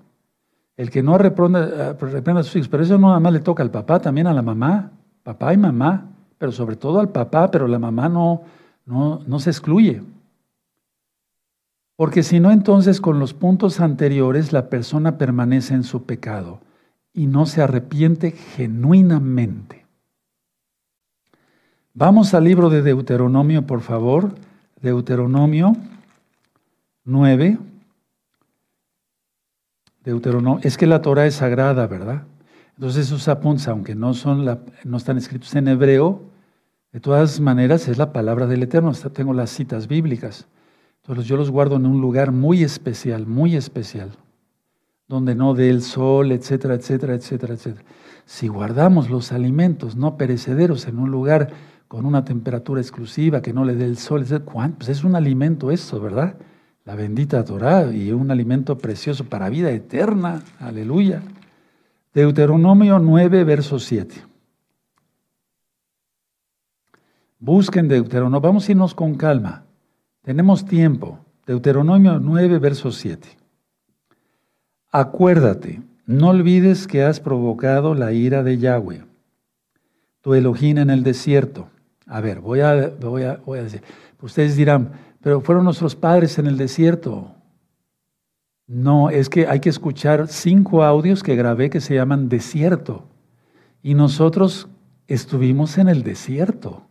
[0.77, 3.63] El que no eh, reprende a sus hijos, pero eso no nada más le toca
[3.63, 4.91] al papá, también a la mamá,
[5.23, 8.43] papá y mamá, pero sobre todo al papá, pero la mamá no,
[8.85, 10.03] no, no se excluye.
[11.97, 16.61] Porque si no, entonces con los puntos anteriores la persona permanece en su pecado
[17.19, 19.85] y no se arrepiente genuinamente.
[21.93, 24.37] Vamos al libro de Deuteronomio, por favor.
[24.81, 25.77] Deuteronomio
[27.05, 27.59] 9.
[30.05, 30.61] Deuteronomio.
[30.63, 32.23] Es que la Torah es sagrada, ¿verdad?
[32.77, 34.45] Entonces esos apuntes, aunque no, son
[34.85, 36.23] no están escritos en hebreo,
[36.93, 38.93] de todas maneras es la palabra del Eterno.
[38.93, 40.47] Tengo las citas bíblicas.
[41.03, 44.13] Entonces yo los guardo en un lugar muy especial, muy especial,
[45.09, 47.85] donde no dé el sol, etcétera, etcétera, etcétera, etcétera.
[48.27, 51.49] Si guardamos los alimentos no perecederos en un lugar
[51.89, 54.25] con una temperatura exclusiva, que no le dé el sol.
[54.77, 56.37] Pues es un alimento eso, ¿verdad?
[56.85, 60.43] La bendita Torah y un alimento precioso para vida eterna.
[60.61, 61.23] Aleluya.
[62.13, 64.15] Deuteronomio 9, verso 7.
[67.39, 68.41] Busquen Deuteronomio.
[68.41, 69.65] Vamos a irnos con calma.
[70.23, 71.19] Tenemos tiempo.
[71.47, 73.38] Deuteronomio 9, verso 7.
[74.99, 79.05] Acuérdate, no olvides que has provocado la ira de Yahweh,
[80.21, 81.69] tu Elohim en el desierto
[82.09, 83.83] a ver, voy a, voy a, voy a decir,
[84.21, 87.35] ustedes dirán, pero fueron nuestros padres en el desierto.
[88.67, 93.07] No, es que hay que escuchar cinco audios que grabé que se llaman desierto.
[93.83, 94.69] Y nosotros
[95.07, 96.83] estuvimos en el desierto,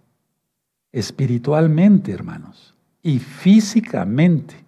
[0.91, 4.66] espiritualmente, hermanos, y físicamente.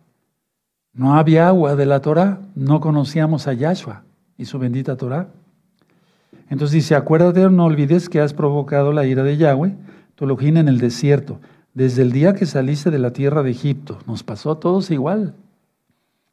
[0.93, 4.03] No había agua de la Torah, no conocíamos a Yahshua
[4.37, 5.27] y su bendita Torah.
[6.49, 9.75] Entonces dice, acuérdate, no olvides que has provocado la ira de Yahweh
[10.19, 11.39] tu en el desierto,
[11.73, 13.99] desde el día que saliste de la tierra de Egipto.
[14.05, 15.33] Nos pasó a todos igual.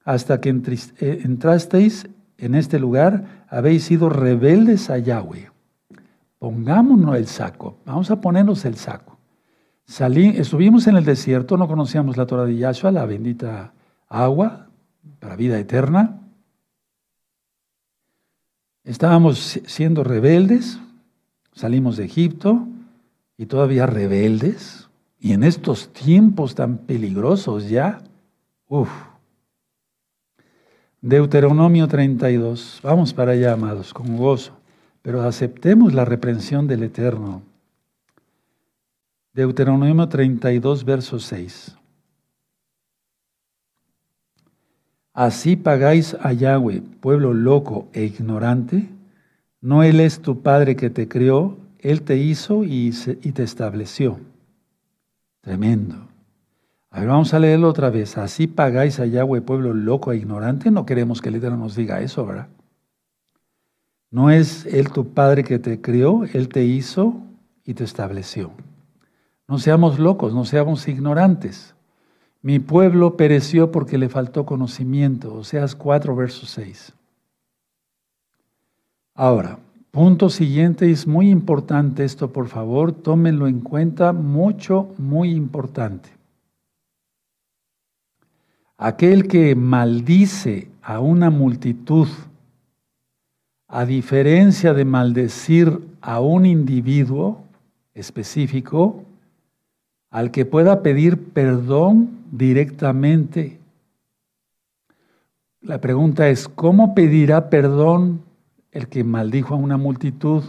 [0.05, 5.53] Hasta que eh, entrasteis en este lugar, habéis sido rebeldes a Yahweh.
[6.41, 7.77] Pongámonos el saco.
[7.87, 9.19] Vamos a ponernos el saco.
[9.85, 13.73] Salí, estuvimos en el desierto, no conocíamos la Torah de Yahshua, la bendita
[14.09, 14.69] agua
[15.19, 16.21] para vida eterna.
[18.85, 20.79] Estábamos siendo rebeldes,
[21.53, 22.69] salimos de Egipto,
[23.39, 24.89] y todavía rebeldes,
[25.19, 27.99] y en estos tiempos tan peligrosos ya,
[28.69, 28.91] uff.
[31.01, 34.57] Deuteronomio 32, vamos para allá, amados, con gozo,
[35.03, 37.43] pero aceptemos la reprensión del Eterno.
[39.33, 41.77] Deuteronomio 32, verso 6.
[45.17, 48.87] Así pagáis a Yahweh, pueblo loco e ignorante.
[49.63, 54.19] No Él es tu Padre que te crió, él te hizo y, te estableció.
[55.41, 56.09] Tremendo.
[56.91, 58.19] A ver, vamos a leerlo otra vez.
[58.19, 60.71] Así pagáis a Yahweh, pueblo loco e ignorante.
[60.71, 62.49] No queremos que el Eterno nos diga eso, ¿verdad?
[64.11, 67.23] No es Él tu Padre que te crió, Él te hizo
[67.65, 68.51] y te estableció.
[69.49, 71.76] No seamos locos, no seamos ignorantes.
[72.47, 75.35] Mi pueblo pereció porque le faltó conocimiento.
[75.35, 76.93] Oseas 4, verso 6.
[79.17, 79.59] Ahora,
[79.91, 86.09] punto siguiente, es muy importante esto, por favor, tómenlo en cuenta, mucho, muy importante.
[88.79, 92.07] Aquel que maldice a una multitud,
[93.67, 97.43] a diferencia de maldecir a un individuo
[97.93, 99.03] específico,
[100.17, 103.61] al que pueda pedir perdón directamente.
[105.61, 108.23] La pregunta es, ¿cómo pedirá perdón
[108.73, 110.43] el que maldijo a una multitud?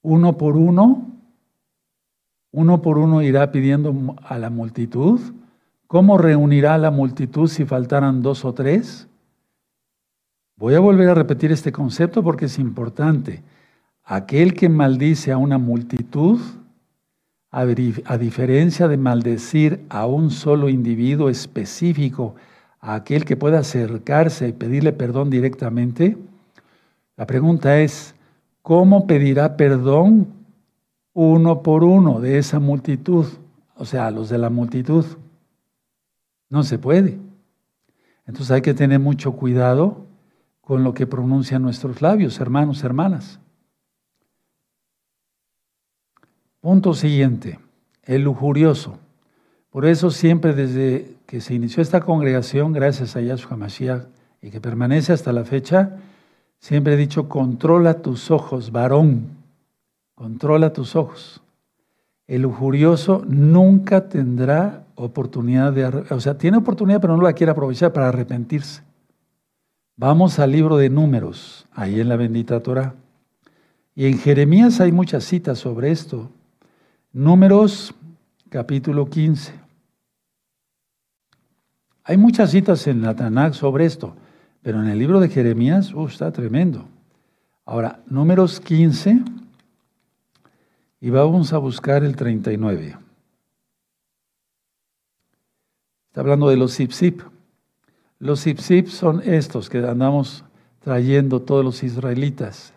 [0.00, 1.08] ¿Uno por uno?
[2.52, 5.20] ¿Uno por uno irá pidiendo a la multitud?
[5.88, 9.08] ¿Cómo reunirá a la multitud si faltaran dos o tres?
[10.54, 13.42] Voy a volver a repetir este concepto porque es importante.
[14.04, 16.38] Aquel que maldice a una multitud
[17.54, 22.34] a diferencia de maldecir a un solo individuo específico,
[22.80, 26.18] a aquel que pueda acercarse y pedirle perdón directamente,
[27.16, 28.16] la pregunta es,
[28.60, 30.26] ¿cómo pedirá perdón
[31.12, 33.26] uno por uno de esa multitud?
[33.76, 35.04] O sea, los de la multitud.
[36.50, 37.18] No se puede.
[38.26, 40.06] Entonces hay que tener mucho cuidado
[40.60, 43.38] con lo que pronuncian nuestros labios, hermanos, hermanas.
[46.64, 47.58] Punto siguiente,
[48.04, 48.96] el lujurioso.
[49.68, 54.06] Por eso siempre desde que se inició esta congregación, gracias a Yahshua Mashiach,
[54.40, 55.98] y que permanece hasta la fecha,
[56.60, 59.26] siempre he dicho, controla tus ojos, varón,
[60.14, 61.42] controla tus ojos.
[62.26, 67.92] El lujurioso nunca tendrá oportunidad de, o sea, tiene oportunidad pero no la quiere aprovechar
[67.92, 68.80] para arrepentirse.
[69.96, 72.94] Vamos al libro de números, ahí en la bendita Torah.
[73.94, 76.30] Y en Jeremías hay muchas citas sobre esto.
[77.14, 77.94] Números
[78.48, 79.54] capítulo 15.
[82.02, 84.16] Hay muchas citas en la Tanakh sobre esto,
[84.62, 86.88] pero en el libro de Jeremías uh, está tremendo.
[87.66, 89.22] Ahora, números 15
[91.00, 92.96] y vamos a buscar el 39.
[96.08, 97.20] Está hablando de los zip
[98.18, 100.44] Los zip son estos que andamos
[100.80, 102.74] trayendo todos los israelitas,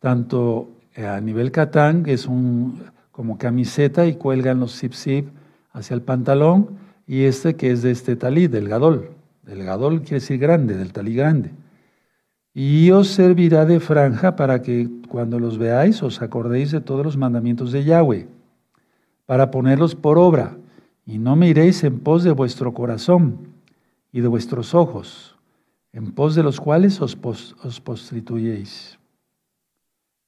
[0.00, 5.28] tanto a nivel Catán, que es un como camiseta y cuelgan los zip zip
[5.72, 9.10] hacia el pantalón y este que es de este talí, del gadol.
[9.44, 11.50] Gadol quiere decir grande, del talí grande.
[12.54, 17.18] Y os servirá de franja para que cuando los veáis os acordéis de todos los
[17.18, 18.26] mandamientos de Yahweh,
[19.26, 20.56] para ponerlos por obra,
[21.04, 23.48] y no miréis en pos de vuestro corazón
[24.12, 25.36] y de vuestros ojos,
[25.92, 27.18] en pos de los cuales os,
[27.62, 28.98] os postituyéis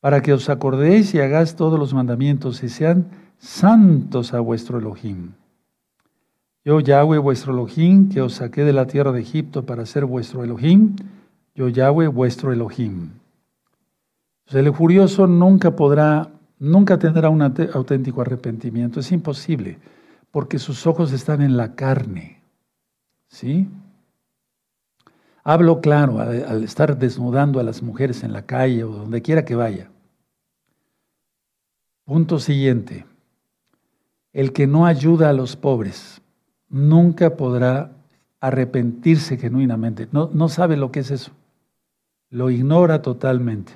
[0.02, 3.06] para que os acordéis y hagáis todos los mandamientos y sean
[3.38, 5.30] santos a vuestro Elohim.
[6.64, 10.42] Yo, Yahweh, vuestro Elohim, que os saqué de la tierra de Egipto para ser vuestro
[10.42, 10.96] Elohim,
[11.54, 13.10] yo, Yahweh, vuestro Elohim.
[14.50, 19.78] el furioso nunca podrá, nunca tendrá un auténtico arrepentimiento, es imposible,
[20.32, 22.42] porque sus ojos están en la carne.
[23.28, 23.68] ¿Sí?
[25.44, 29.54] Hablo claro al estar desnudando a las mujeres en la calle o donde quiera que
[29.54, 29.91] vaya.
[32.12, 33.06] Punto siguiente.
[34.34, 36.20] El que no ayuda a los pobres
[36.68, 37.92] nunca podrá
[38.38, 40.08] arrepentirse genuinamente.
[40.12, 41.32] No, no sabe lo que es eso.
[42.28, 43.72] Lo ignora totalmente.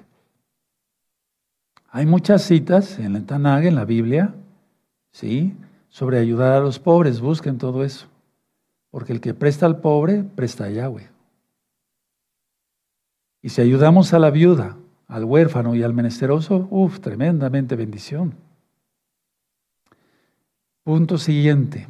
[1.89, 4.35] Hay muchas citas en el Tanag, en la Biblia,
[5.13, 5.57] ¿sí?
[5.89, 7.23] sobre ayudar a los pobres.
[7.23, 8.07] Busquen todo eso.
[8.91, 11.09] Porque el que presta al pobre, presta a Yahweh.
[13.41, 14.77] Y si ayudamos a la viuda,
[15.09, 18.35] al huérfano y al menesteroso, uff, tremendamente bendición.
[20.83, 21.89] Punto siguiente.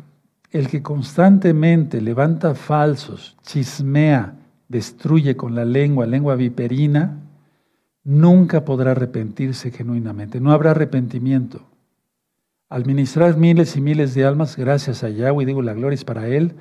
[0.50, 4.34] El que constantemente levanta falsos, chismea,
[4.68, 7.18] destruye con la lengua, lengua viperina,
[8.04, 10.40] nunca podrá arrepentirse genuinamente.
[10.40, 11.62] No habrá arrepentimiento.
[12.68, 16.28] Al ministrar miles y miles de almas, gracias a Yahweh, digo, la gloria es para
[16.28, 16.54] Él,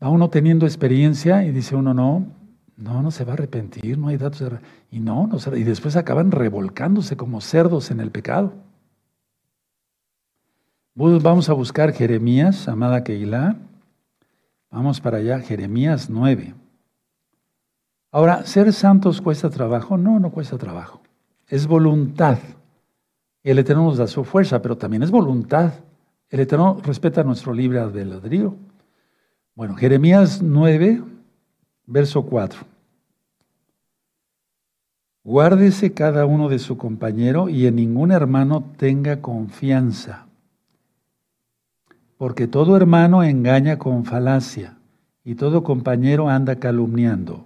[0.00, 2.26] a uno teniendo experiencia y dice uno, no,
[2.76, 4.58] no, no se va a arrepentir, no hay datos de...
[4.90, 8.52] Y no, y después acaban revolcándose como cerdos en el pecado.
[10.94, 13.56] Vamos a buscar Jeremías, amada Keilah.
[14.70, 16.54] Vamos para allá, Jeremías 9.
[18.12, 19.96] Ahora, ¿ser santos cuesta trabajo?
[19.96, 21.00] No, no cuesta trabajo.
[21.46, 22.38] Es voluntad.
[23.42, 25.72] El Eterno nos da su fuerza, pero también es voluntad.
[26.28, 28.56] El Eterno respeta nuestro libre albedrío.
[29.54, 31.02] Bueno, Jeremías 9,
[31.90, 32.60] verso 4.
[35.24, 40.26] Guárdese cada uno de su compañero y en ningún hermano tenga confianza,
[42.16, 44.78] porque todo hermano engaña con falacia
[45.24, 47.44] y todo compañero anda calumniando.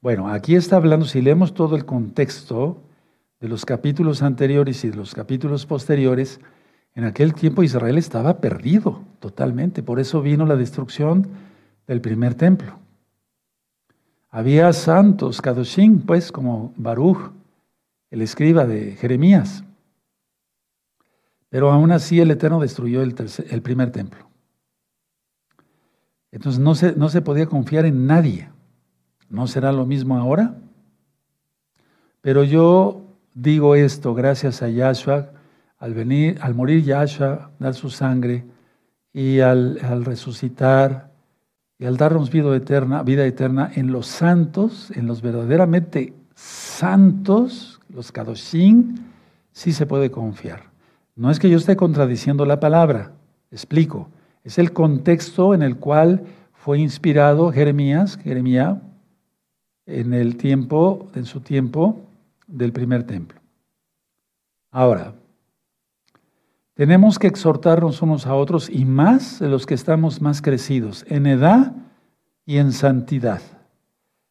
[0.00, 2.82] Bueno, aquí está hablando, si leemos todo el contexto
[3.40, 6.40] de los capítulos anteriores y de los capítulos posteriores,
[6.94, 11.28] en aquel tiempo Israel estaba perdido totalmente, por eso vino la destrucción
[11.86, 12.82] del primer templo.
[14.32, 17.30] Había santos, Kadoshim, pues como Baruch,
[18.10, 19.62] el escriba de Jeremías.
[21.50, 23.12] Pero aún así el Eterno destruyó el,
[23.62, 24.26] primer templo.
[26.30, 28.48] Entonces no se, no se podía confiar en nadie.
[29.28, 30.56] ¿No será lo mismo ahora?
[32.22, 33.02] Pero yo
[33.34, 35.30] digo esto gracias a Yahshua,
[35.78, 38.46] al venir, al morir Yahshua, dar su sangre
[39.12, 41.11] y al, resucitar
[41.78, 48.12] y al darnos vida eterna, vida eterna en los santos, en los verdaderamente santos, los
[48.12, 48.96] kadoshim,
[49.52, 50.70] sí se puede confiar.
[51.16, 53.12] No es que yo esté contradiciendo la palabra,
[53.50, 54.08] explico.
[54.44, 58.78] Es el contexto en el cual fue inspirado Jeremías, Jeremías,
[59.86, 62.00] en el tiempo, en su tiempo
[62.46, 63.40] del primer templo.
[64.70, 65.14] Ahora,
[66.74, 71.26] tenemos que exhortarnos unos a otros y más de los que estamos más crecidos en
[71.26, 71.74] edad
[72.46, 73.42] y en santidad,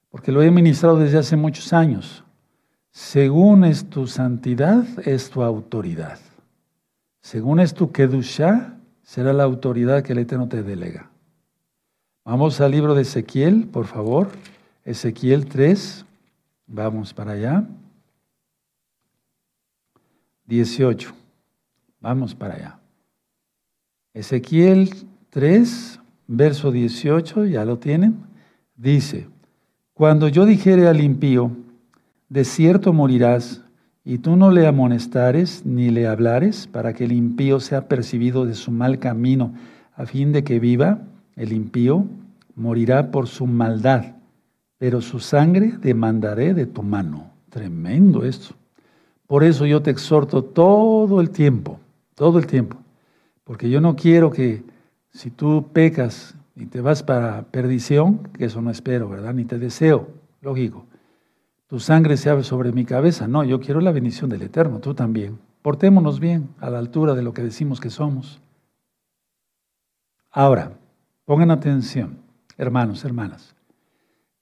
[0.09, 2.23] porque lo he ministrado desde hace muchos años.
[2.91, 6.19] Según es tu santidad, es tu autoridad.
[7.21, 11.09] Según es tu kedusha, será la autoridad que el Eterno te delega.
[12.25, 14.29] Vamos al libro de Ezequiel, por favor.
[14.83, 16.05] Ezequiel 3,
[16.67, 17.63] vamos para allá.
[20.45, 21.13] 18,
[22.01, 22.79] vamos para allá.
[24.13, 24.89] Ezequiel
[25.29, 28.17] 3, verso 18, ya lo tienen,
[28.75, 29.29] dice,
[29.93, 31.51] cuando yo dijere al impío,
[32.27, 33.63] de cierto morirás,
[34.03, 38.55] y tú no le amonestares ni le hablares, para que el impío sea percibido de
[38.55, 39.53] su mal camino,
[39.95, 40.99] a fin de que viva,
[41.37, 42.05] el impío
[42.55, 44.15] morirá por su maldad
[44.81, 47.29] pero su sangre demandaré de tu mano.
[47.51, 48.55] Tremendo esto.
[49.27, 51.79] Por eso yo te exhorto todo el tiempo,
[52.21, 52.77] todo el tiempo,
[53.43, 54.63] porque yo no quiero que
[55.09, 59.33] si tú pecas y te vas para perdición, que eso no espero, ¿verdad?
[59.33, 60.07] Ni te deseo,
[60.39, 60.85] lógico.
[61.65, 63.27] Tu sangre se abre sobre mi cabeza.
[63.27, 65.39] No, yo quiero la bendición del Eterno, tú también.
[65.63, 68.39] Portémonos bien a la altura de lo que decimos que somos.
[70.29, 70.73] Ahora,
[71.25, 72.19] pongan atención,
[72.55, 73.55] hermanos, hermanas.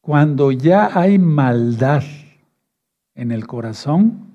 [0.01, 2.03] Cuando ya hay maldad
[3.15, 4.33] en el corazón,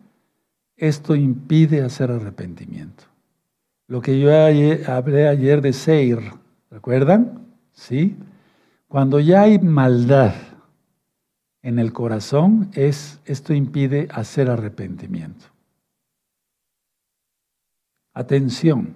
[0.77, 3.13] esto impide hacer arrepentimiento.
[3.87, 6.19] Lo que yo hablé ayer de Seir,
[6.71, 7.47] ¿recuerdan?
[7.73, 8.17] ¿Sí?
[8.89, 10.35] Cuando ya hay maldad
[11.63, 15.47] en el corazón, es, esto impide hacer arrepentimiento.
[18.13, 18.95] Atención,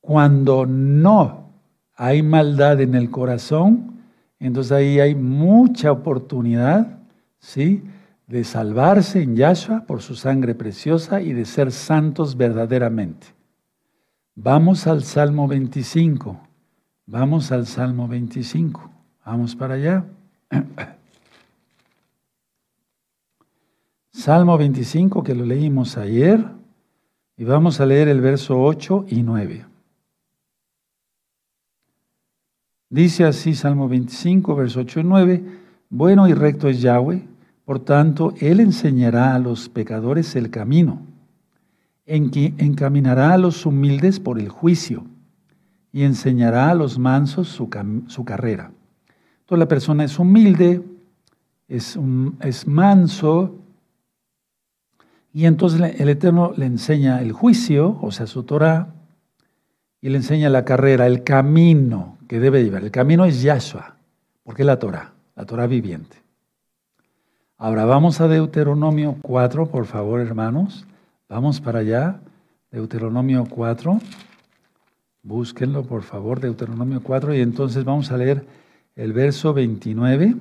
[0.00, 1.50] cuando no
[1.94, 4.02] hay maldad en el corazón,
[4.38, 6.98] entonces ahí hay mucha oportunidad,
[7.38, 7.84] ¿sí?
[8.26, 13.33] De salvarse en Yahshua por su sangre preciosa y de ser santos verdaderamente.
[14.34, 16.40] Vamos al Salmo 25.
[17.06, 18.90] Vamos al Salmo 25.
[19.24, 20.04] Vamos para allá.
[24.12, 26.44] Salmo 25 que lo leímos ayer
[27.36, 29.66] y vamos a leer el verso 8 y 9.
[32.90, 35.44] Dice así Salmo 25, verso 8 y 9,
[35.90, 37.26] bueno y recto es Yahweh,
[37.64, 41.00] por tanto, Él enseñará a los pecadores el camino,
[42.06, 45.04] en que encaminará a los humildes por el juicio
[45.92, 48.72] y enseñará a los mansos su, carrera.
[49.40, 50.82] Entonces la persona es humilde,
[51.68, 51.98] es,
[52.40, 53.54] es manso,
[55.32, 58.94] y entonces el Eterno le enseña el juicio, o sea, su Torah,
[60.00, 62.84] y le enseña la carrera, el camino que debe llevar.
[62.84, 63.96] El camino es Yahshua,
[64.44, 66.18] porque es la Torah, la Torah viviente.
[67.56, 70.86] Ahora vamos a Deuteronomio 4, por favor, hermanos.
[71.34, 72.20] Vamos para allá.
[72.70, 73.98] Deuteronomio 4.
[75.24, 77.34] Búsquenlo, por favor, Deuteronomio 4.
[77.34, 78.46] Y entonces vamos a leer
[78.94, 80.36] el verso 29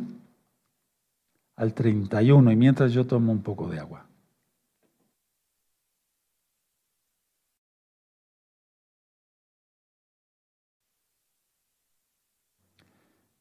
[1.56, 2.52] al 31.
[2.52, 4.06] Y mientras yo tomo un poco de agua.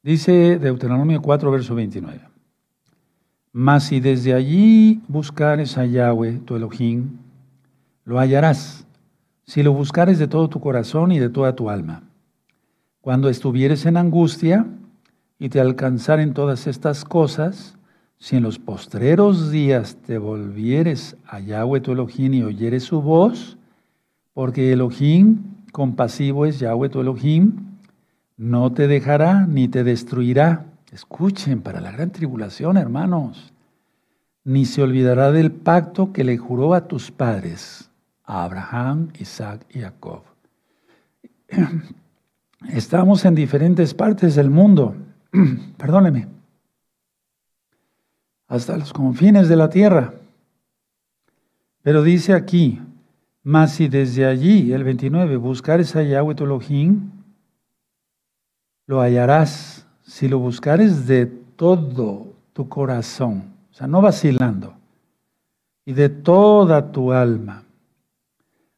[0.03, 2.18] Dice Deuteronomio 4, verso 29.
[3.53, 7.21] Mas si desde allí buscares a Yahweh, tu Elohim,
[8.05, 8.86] lo hallarás,
[9.44, 12.03] si lo buscares de todo tu corazón y de toda tu alma.
[13.00, 14.66] Cuando estuvieres en angustia
[15.38, 17.76] y te alcanzaren todas estas cosas,
[18.18, 23.59] si en los postreros días te volvieres a Yahweh tu Elohim y oyeres su voz,
[24.32, 25.38] porque Elohim
[25.72, 27.72] compasivo es Yahweh tu Elohim,
[28.36, 30.66] no te dejará ni te destruirá.
[30.92, 33.53] Escuchen, para la gran tribulación, hermanos,
[34.44, 37.90] ni se olvidará del pacto que le juró a tus padres,
[38.24, 40.22] Abraham, Isaac y Jacob.
[42.68, 44.94] Estamos en diferentes partes del mundo,
[45.76, 46.28] perdóneme,
[48.48, 50.14] hasta los confines de la tierra.
[51.82, 52.80] Pero dice aquí,
[53.42, 57.10] mas si desde allí, el 29, buscares a Yahweh tu Elohim,
[58.86, 64.74] lo hallarás si lo buscares de todo tu corazón, o sea, no vacilando,
[65.84, 67.64] y de toda tu alma.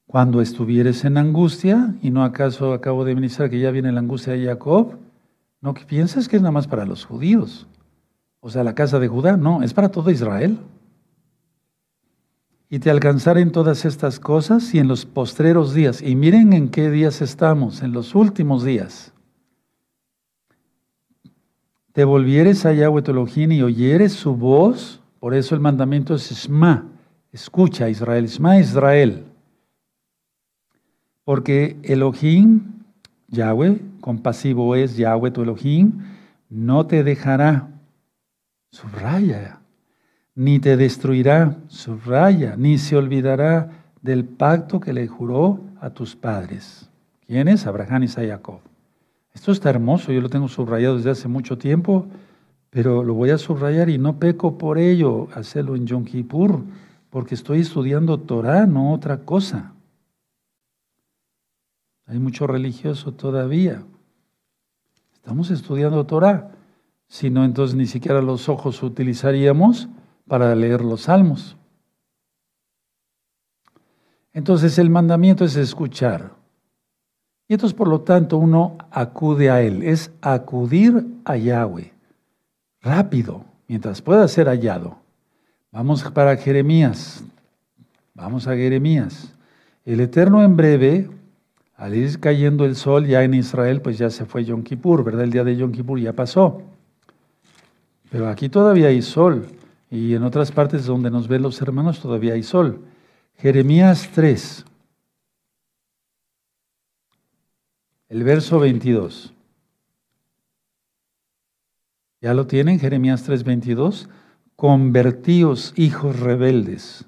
[0.07, 4.35] Cuando estuvieres en angustia, y no acaso acabo de ministrar que ya viene la angustia
[4.35, 4.99] de Jacob,
[5.61, 7.67] no que piensas que es nada más para los judíos,
[8.41, 10.59] o sea, la casa de Judá, no, es para todo Israel
[12.75, 16.03] y te alcanzaren todas estas cosas y en los postreros días.
[16.03, 19.13] Y miren en qué días estamos, en los últimos días.
[21.93, 26.89] Te volvieres a Yahweh Elohim y oyeres su voz, por eso el mandamiento es Shema,
[27.31, 29.25] escucha Israel, Shema Israel.
[31.25, 32.83] Porque Elohim,
[33.29, 36.01] Yahweh, compasivo es Yahweh tu Elohim,
[36.49, 37.69] no te dejará.
[38.71, 39.61] Subraya
[40.35, 43.71] ni te destruirá, subraya, ni se olvidará
[44.03, 46.91] del pacto que le juró a tus padres.
[47.27, 47.67] ¿Quiénes?
[47.67, 48.61] Abraham, y Jacob.
[49.33, 52.07] Esto está hermoso, yo lo tengo subrayado desde hace mucho tiempo,
[52.71, 56.63] pero lo voy a subrayar y no peco por ello, hacerlo en Yom Kippur,
[57.11, 59.74] porque estoy estudiando Torah, no otra cosa.
[62.07, 63.83] Hay mucho religioso todavía.
[65.15, 66.51] Estamos estudiando Torah,
[67.09, 69.89] si no, entonces ni siquiera los ojos utilizaríamos
[70.27, 71.57] para leer los salmos.
[74.33, 76.33] Entonces el mandamiento es escuchar.
[77.49, 81.93] Y entonces por lo tanto uno acude a Él, es acudir a Yahweh,
[82.81, 84.99] rápido, mientras pueda ser hallado.
[85.71, 87.25] Vamos para Jeremías,
[88.15, 89.35] vamos a Jeremías.
[89.85, 91.11] El Eterno en breve,
[91.77, 95.25] al ir cayendo el sol ya en Israel, pues ya se fue Yom Kippur, ¿verdad?
[95.25, 96.63] El día de Yom Kippur ya pasó.
[98.11, 99.47] Pero aquí todavía hay sol.
[99.91, 102.81] Y en otras partes donde nos ven los hermanos todavía hay sol.
[103.37, 104.65] Jeremías 3,
[108.09, 109.33] el verso 22.
[112.21, 112.79] ¿Ya lo tienen?
[112.79, 114.09] Jeremías 3, 22.
[114.57, 117.05] Convertíos, hijos rebeldes,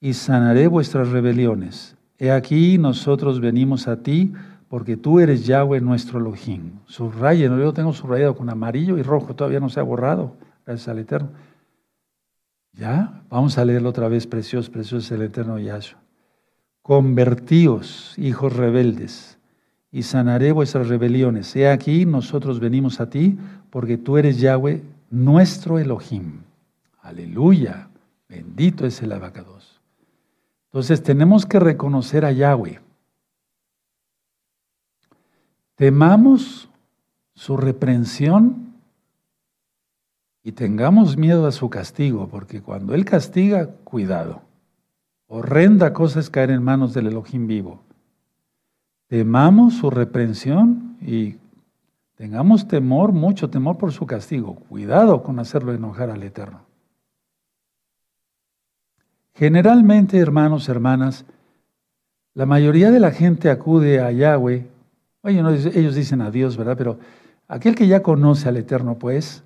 [0.00, 1.96] y sanaré vuestras rebeliones.
[2.18, 4.32] He aquí nosotros venimos a ti,
[4.68, 6.78] porque tú eres Yahweh nuestro Elohim.
[6.86, 10.88] Subrayen, yo lo tengo subrayado con amarillo y rojo, todavía no se ha borrado, gracias
[10.88, 11.30] al Eterno.
[12.72, 13.22] ¿Ya?
[13.28, 16.00] Vamos a leerlo otra vez, precioso, precioso es el eterno Yahshua.
[16.80, 19.38] Convertíos, hijos rebeldes,
[19.90, 21.54] y sanaré vuestras rebeliones.
[21.54, 23.38] He aquí, nosotros venimos a ti,
[23.70, 26.40] porque tú eres Yahweh, nuestro Elohim.
[27.02, 27.88] Aleluya.
[28.28, 29.71] Bendito es el abacados.
[30.72, 32.80] Entonces tenemos que reconocer a Yahweh.
[35.74, 36.70] Temamos
[37.34, 38.72] su reprensión
[40.42, 44.40] y tengamos miedo a su castigo, porque cuando Él castiga, cuidado.
[45.26, 47.82] Horrenda cosa es caer en manos del Elohim vivo.
[49.08, 51.36] Temamos su reprensión y
[52.16, 54.54] tengamos temor, mucho temor por su castigo.
[54.70, 56.71] Cuidado con hacerlo enojar al Eterno.
[59.34, 61.24] Generalmente, hermanos, hermanas,
[62.34, 64.66] la mayoría de la gente acude a Yahweh.
[65.22, 65.38] Oye,
[65.74, 66.76] ellos dicen a Dios, ¿verdad?
[66.76, 66.98] Pero
[67.48, 69.42] aquel que ya conoce al Eterno, pues,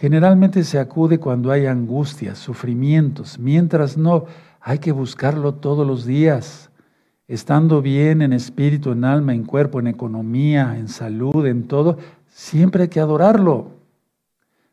[0.00, 4.24] Generalmente se acude cuando hay angustias, sufrimientos, mientras no,
[4.58, 6.70] hay que buscarlo todos los días,
[7.28, 11.98] estando bien en espíritu, en alma, en cuerpo, en economía, en salud, en todo,
[12.28, 13.72] siempre hay que adorarlo.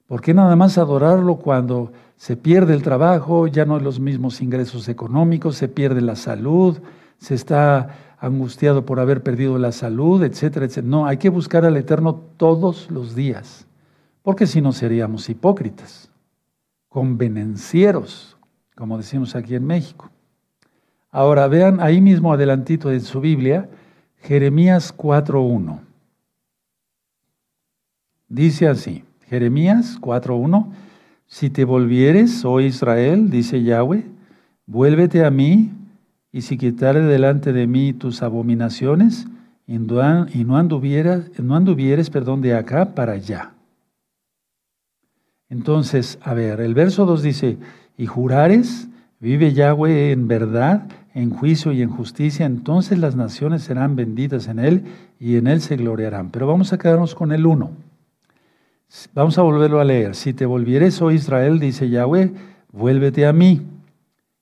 [0.08, 4.42] ¿Por qué nada más adorarlo cuando se pierde el trabajo, ya no hay los mismos
[4.42, 6.78] ingresos económicos, se pierde la salud,
[7.18, 10.88] se está angustiado por haber perdido la salud, etcétera, etcétera?
[10.88, 13.68] No, hay que buscar al Eterno todos los días
[14.28, 16.12] porque si no seríamos hipócritas,
[16.90, 18.36] convenencieros,
[18.76, 20.12] como decimos aquí en México.
[21.12, 23.70] Ahora vean ahí mismo adelantito de su Biblia,
[24.18, 25.80] Jeremías 4.1.
[28.28, 30.74] Dice así, Jeremías 4.1,
[31.28, 34.06] si te volvieres, oh Israel, dice Yahweh,
[34.66, 35.72] vuélvete a mí,
[36.32, 39.28] y si quitare delante de mí tus abominaciones,
[39.66, 43.52] y no anduvieres, no anduvieres perdón, de acá para allá.
[45.50, 47.58] Entonces, a ver, el verso 2 dice,
[47.98, 48.88] y jurares,
[49.20, 54.60] vive Yahweh en verdad, en juicio y en justicia, entonces las naciones serán benditas en
[54.60, 54.84] él
[55.20, 56.30] y en él se gloriarán.
[56.32, 57.87] Pero vamos a quedarnos con el 1.
[59.14, 60.16] Vamos a volverlo a leer.
[60.16, 62.32] Si te volvieres, oh Israel, dice Yahweh,
[62.72, 63.66] vuélvete a mí.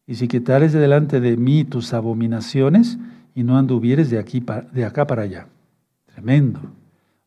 [0.07, 2.97] Y si quitares de delante de mí tus abominaciones
[3.33, 5.47] y no anduvieres de, aquí de acá para allá.
[6.05, 6.59] Tremendo.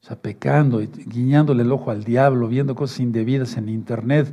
[0.01, 4.33] O sea, pecando guiñándole el ojo al diablo, viendo cosas indebidas en internet.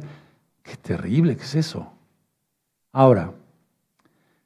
[0.61, 1.91] Qué terrible, ¿qué es eso?
[2.91, 3.33] Ahora,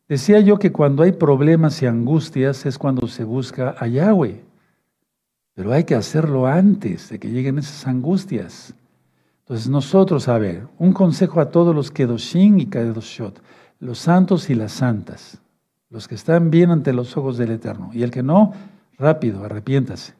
[0.07, 4.48] decía yo que cuando hay problemas y angustias es cuando se busca a Yahweh.
[5.59, 8.73] Pero hay que hacerlo antes de que lleguen esas angustias.
[9.39, 13.41] Entonces nosotros, a ver, un consejo a todos los Kedoshim y Kedoshot,
[13.81, 15.39] los santos y las santas,
[15.89, 17.89] los que están bien ante los ojos del Eterno.
[17.91, 18.53] Y el que no,
[18.97, 20.13] rápido, arrepiéntase.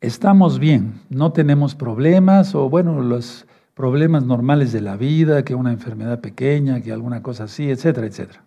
[0.00, 3.44] Estamos bien, no tenemos problemas o bueno, los
[3.74, 8.43] problemas normales de la vida, que una enfermedad pequeña, que alguna cosa así, etcétera, etcétera.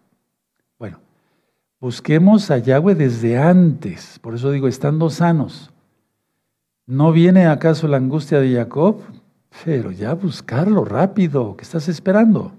[1.80, 5.71] Busquemos a Yahweh desde antes, por eso digo, estando sanos.
[6.88, 9.01] ¿No viene acaso la angustia de Jacob?
[9.63, 12.51] Pero ya buscarlo rápido, ¿qué estás esperando?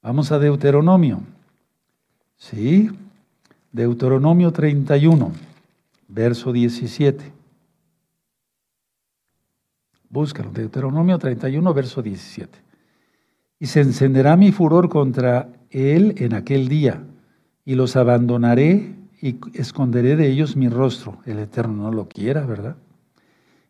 [0.00, 1.22] Vamos a Deuteronomio.
[2.36, 2.88] Sí,
[3.72, 5.32] Deuteronomio 31,
[6.06, 7.32] verso 17.
[10.08, 12.58] Búscalo, Deuteronomio 31, verso 17.
[13.58, 17.02] Y se encenderá mi furor contra él en aquel día
[17.68, 21.18] y los abandonaré y esconderé de ellos mi rostro.
[21.26, 22.76] El Eterno no lo quiera, ¿verdad?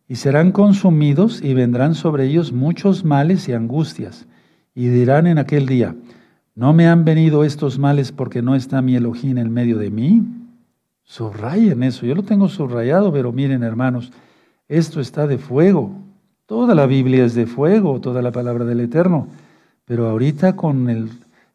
[0.07, 4.25] Y serán consumidos y vendrán sobre ellos muchos males y angustias.
[4.73, 5.97] Y dirán en aquel día,
[6.55, 10.23] ¿no me han venido estos males porque no está mi Elohim en medio de mí?
[11.03, 12.05] Subrayen eso.
[12.05, 14.13] Yo lo tengo subrayado, pero miren hermanos,
[14.69, 15.91] esto está de fuego.
[16.45, 19.27] Toda la Biblia es de fuego, toda la palabra del Eterno.
[19.83, 21.09] Pero ahorita con el,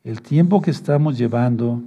[0.05, 1.83] el tiempo que estamos llevando,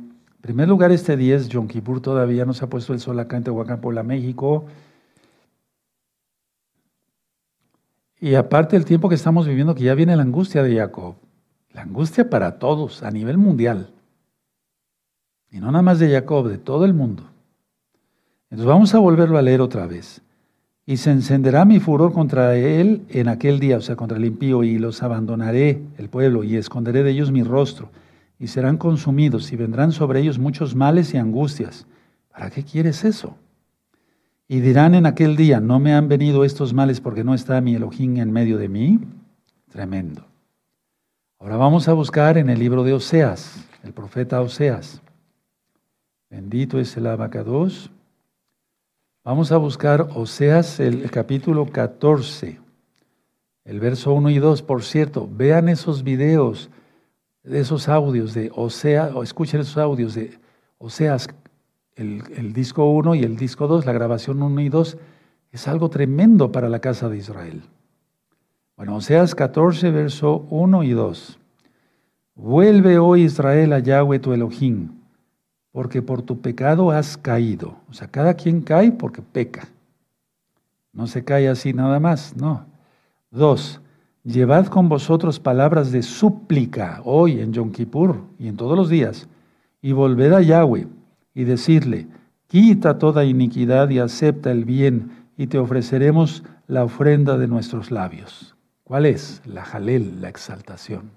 [0.48, 3.44] primer lugar, este 10, Yom Kippur todavía no se ha puesto el sol acá en
[3.44, 4.66] Tehuacán, la México.
[8.22, 11.16] Y aparte el tiempo que estamos viviendo, que ya viene la angustia de Jacob.
[11.74, 13.90] La angustia para todos, a nivel mundial.
[15.52, 17.24] Y no nada más de Jacob, de todo el mundo.
[18.50, 20.22] Entonces vamos a volverlo a leer otra vez.
[20.86, 24.64] Y se encenderá mi furor contra él en aquel día, o sea, contra el impío,
[24.64, 27.90] y los abandonaré, el pueblo, y esconderé de ellos mi rostro
[28.40, 31.88] y serán consumidos y vendrán sobre ellos muchos males y angustias.
[32.30, 33.36] ¿Para qué quieres eso?
[34.48, 37.76] Y dirán en aquel día, ¿no me han venido estos males porque no está mi
[37.76, 39.00] Elohim en medio de mí?
[39.70, 40.26] Tremendo.
[41.40, 45.02] Ahora vamos a buscar en el libro de Oseas, el profeta Oseas.
[46.30, 47.92] Bendito es el abacados.
[49.24, 52.60] Vamos a buscar Oseas, el capítulo 14,
[53.66, 54.62] el verso 1 y 2.
[54.62, 56.70] Por cierto, vean esos videos
[57.48, 60.38] de esos audios de Osea, o escuchen esos audios de
[60.78, 61.28] Oseas,
[61.96, 64.98] el, el disco 1 y el disco 2, la grabación 1 y 2,
[65.52, 67.64] es algo tremendo para la casa de Israel.
[68.76, 71.40] Bueno, Oseas 14, verso 1 y 2.
[72.36, 74.90] Vuelve hoy Israel a Yahweh tu Elohim,
[75.72, 77.78] porque por tu pecado has caído.
[77.90, 79.68] O sea, cada quien cae porque peca.
[80.92, 82.66] No se cae así nada más, no.
[83.32, 83.82] Dos,
[84.28, 89.30] Llevad con vosotros palabras de súplica hoy en Yom Kippur y en todos los días,
[89.82, 90.86] y volved a Yahweh
[91.34, 92.08] y decirle,
[92.48, 98.58] quita toda iniquidad y acepta el bien, y te ofreceremos la ofrenda de nuestros labios.
[98.84, 99.42] ¿Cuál es?
[99.46, 101.12] La jalel, la exaltación.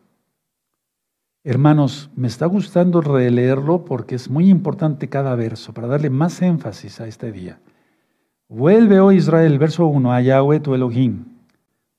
[1.42, 7.00] Hermanos, me está gustando releerlo porque es muy importante cada verso para darle más énfasis
[7.00, 7.58] a este día.
[8.46, 11.39] Vuelve, oh Israel, verso 1, a Yahweh tu Elohim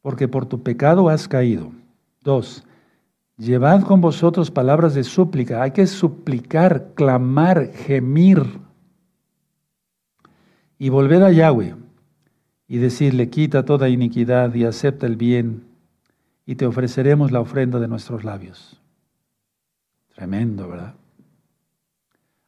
[0.01, 1.71] porque por tu pecado has caído.
[2.23, 2.63] Dos,
[3.37, 5.61] llevad con vosotros palabras de súplica.
[5.61, 8.43] Hay que suplicar, clamar, gemir.
[10.77, 11.75] Y volver a Yahweh
[12.67, 15.65] y decirle, quita toda iniquidad y acepta el bien,
[16.45, 18.81] y te ofreceremos la ofrenda de nuestros labios.
[20.15, 20.95] Tremendo, ¿verdad?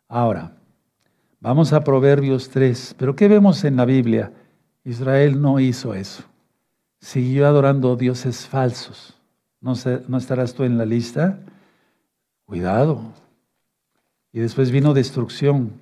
[0.08, 0.56] Ahora,
[1.40, 2.96] vamos a Proverbios 3.
[2.98, 4.34] Pero ¿qué vemos en la Biblia?
[4.84, 6.24] Israel no hizo eso
[7.04, 9.14] siguió adorando dioses falsos.
[9.60, 9.74] ¿No,
[10.08, 11.40] ¿No estarás tú en la lista?
[12.46, 13.02] Cuidado.
[14.32, 15.74] Y después vino destrucción.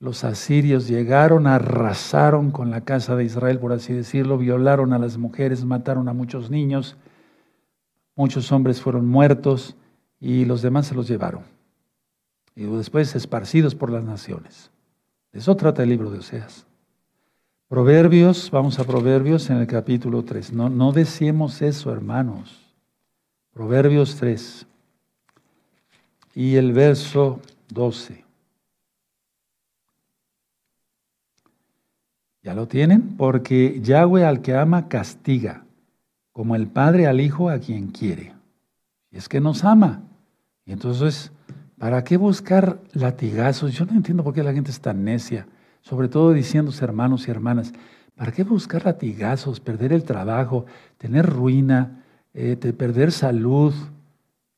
[0.00, 5.18] Los asirios llegaron, arrasaron con la casa de Israel, por así decirlo, violaron a las
[5.18, 6.96] mujeres, mataron a muchos niños,
[8.14, 9.76] muchos hombres fueron muertos
[10.20, 11.42] y los demás se los llevaron.
[12.54, 14.70] Y después esparcidos por las naciones.
[15.32, 16.65] De eso trata el libro de Oseas.
[17.68, 20.52] Proverbios, vamos a Proverbios en el capítulo 3.
[20.52, 22.64] No, no deseemos eso, hermanos.
[23.52, 24.66] Proverbios 3
[26.36, 27.40] y el verso
[27.70, 28.24] 12.
[32.44, 33.16] ¿Ya lo tienen?
[33.16, 35.64] Porque Yahweh al que ama castiga,
[36.30, 38.32] como el Padre al Hijo a quien quiere.
[39.10, 40.02] Y es que nos ama.
[40.66, 41.32] Y entonces,
[41.78, 43.72] ¿para qué buscar latigazos?
[43.72, 45.48] Yo no entiendo por qué la gente es tan necia,
[45.86, 47.72] sobre todo diciéndose hermanos y hermanas.
[48.16, 50.66] ¿Para qué buscar latigazos, perder el trabajo,
[50.98, 52.02] tener ruina,
[52.34, 53.72] eh, perder salud?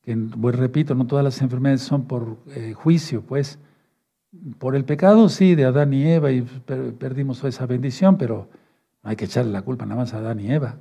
[0.01, 3.59] Que, pues, repito, no todas las enfermedades son por eh, juicio, pues.
[4.59, 6.41] Por el pecado, sí, de Adán y Eva, y
[6.99, 8.49] perdimos esa bendición, pero
[9.03, 10.77] no hay que echarle la culpa nada más a Adán y Eva.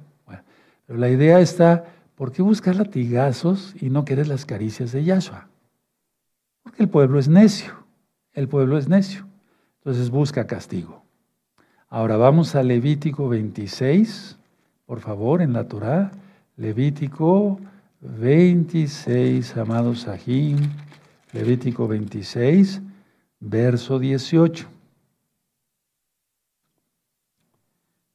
[0.85, 1.83] pero la idea está,
[2.15, 5.49] ¿por qué buscar latigazos y no querer las caricias de Yahshua?
[6.63, 7.73] Porque el pueblo es necio,
[8.31, 9.26] el pueblo es necio.
[9.87, 11.01] Entonces busca castigo.
[11.87, 14.37] Ahora vamos a Levítico 26,
[14.85, 16.11] por favor, en la Torah.
[16.57, 17.57] Levítico
[18.01, 20.57] 26, amados Sahim.
[21.31, 22.81] Levítico 26
[23.39, 24.67] verso 18.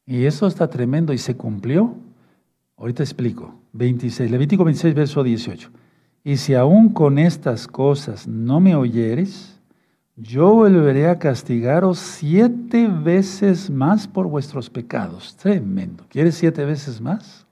[0.05, 1.97] Y eso está tremendo y se cumplió.
[2.77, 3.55] Ahorita explico.
[3.73, 5.71] 26, Levítico 26, verso 18.
[6.23, 9.52] Y si aún con estas cosas no me oyeres,
[10.23, 15.37] yo volveré a castigaros siete veces más por vuestros pecados.
[15.37, 16.07] Tremendo.
[16.09, 17.47] ¿Quieres siete veces más?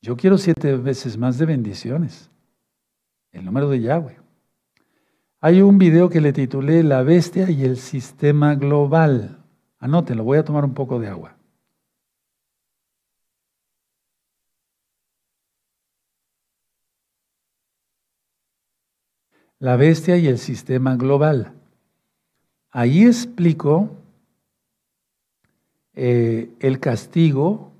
[0.00, 2.30] Yo quiero siete veces más de bendiciones.
[3.32, 4.18] El número de Yahweh.
[5.40, 9.42] Hay un video que le titulé La bestia y el sistema global.
[9.78, 11.36] Anótenlo, voy a tomar un poco de agua.
[19.62, 21.52] La bestia y el sistema global.
[22.72, 23.90] Ahí explico
[25.94, 27.70] eh, el castigo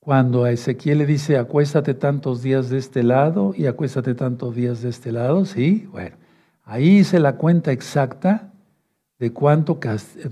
[0.00, 4.82] cuando a Ezequiel le dice, acuéstate tantos días de este lado y acuéstate tantos días
[4.82, 5.86] de este lado, ¿sí?
[5.92, 6.16] Bueno,
[6.64, 8.52] ahí hice la cuenta exacta
[9.20, 9.78] de cuánto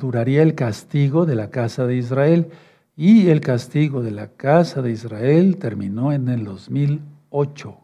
[0.01, 2.49] duraría el castigo de la casa de Israel.
[2.97, 7.79] Y el castigo de la casa de Israel terminó en el 2008,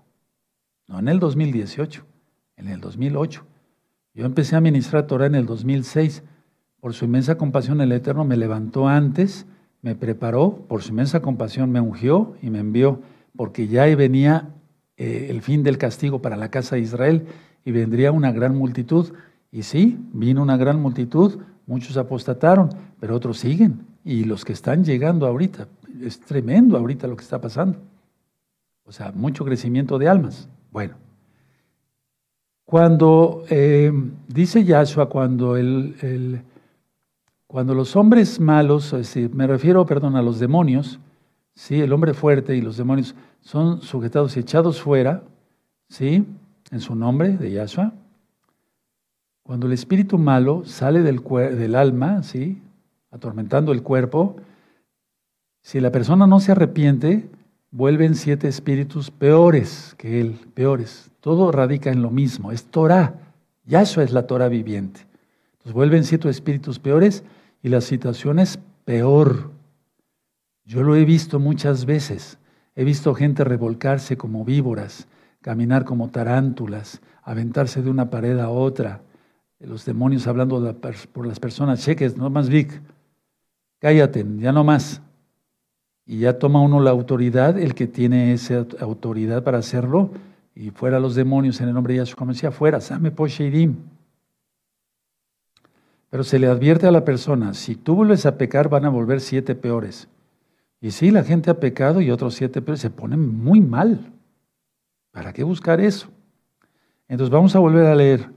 [0.89, 2.05] no en el 2018,
[2.57, 3.45] en el 2008.
[4.15, 6.23] Yo empecé a ministrar Torah en el 2006.
[6.81, 9.47] Por su inmensa compasión el Eterno me levantó antes
[9.85, 13.03] me preparó, por su inmensa compasión me ungió y me envió,
[13.37, 14.49] porque ya venía
[14.97, 17.27] eh, el fin del castigo para la casa de Israel
[17.67, 19.13] y vendría una gran multitud.
[19.53, 23.81] Y sí, vino una gran multitud, muchos apostataron, pero otros siguen.
[24.07, 25.69] Y los que están llegando ahorita,
[26.01, 27.79] es tremendo ahorita lo que está pasando.
[28.85, 30.49] O sea, mucho crecimiento de almas.
[30.73, 30.95] Bueno,
[32.65, 33.93] cuando eh,
[34.29, 36.45] dice Yahshua, cuando el
[37.55, 38.93] cuando los hombres malos,
[39.33, 40.99] me refiero, perdón, a los demonios,
[41.55, 41.81] ¿sí?
[41.81, 45.23] el hombre fuerte y los demonios son sujetados y echados fuera,
[45.89, 46.27] ¿sí?
[46.73, 47.93] en su nombre de Yahshua.
[49.45, 52.61] Cuando el espíritu malo sale del, del alma, ¿sí?
[53.13, 54.35] atormentando el cuerpo,
[55.63, 57.31] si la persona no se arrepiente,
[57.75, 61.11] vuelven siete espíritus peores que él, peores.
[61.21, 63.15] Todo radica en lo mismo, es Torah.
[63.67, 65.01] Yahshua es la Torah viviente.
[65.55, 67.25] Entonces vuelven siete espíritus peores
[67.63, 69.51] y la situación es peor.
[70.65, 72.39] Yo lo he visto muchas veces.
[72.77, 75.09] He visto gente revolcarse como víboras,
[75.41, 79.03] caminar como tarántulas, aventarse de una pared a otra.
[79.59, 80.77] Los demonios hablando
[81.13, 82.81] por las personas, cheques, no más Vic,
[83.81, 85.03] cállate, ya no más.
[86.07, 90.11] Y ya toma uno la autoridad, el que tiene esa autoridad para hacerlo,
[90.55, 93.77] y fuera los demonios en el nombre de Yahshua, decía, fuera, Same Posheidim.
[96.11, 99.21] Pero se le advierte a la persona, si tú vuelves a pecar van a volver
[99.21, 100.09] siete peores.
[100.81, 104.13] Y sí, la gente ha pecado y otros siete peores se ponen muy mal.
[105.11, 106.09] ¿Para qué buscar eso?
[107.09, 108.31] Entonces vamos a volver a leer.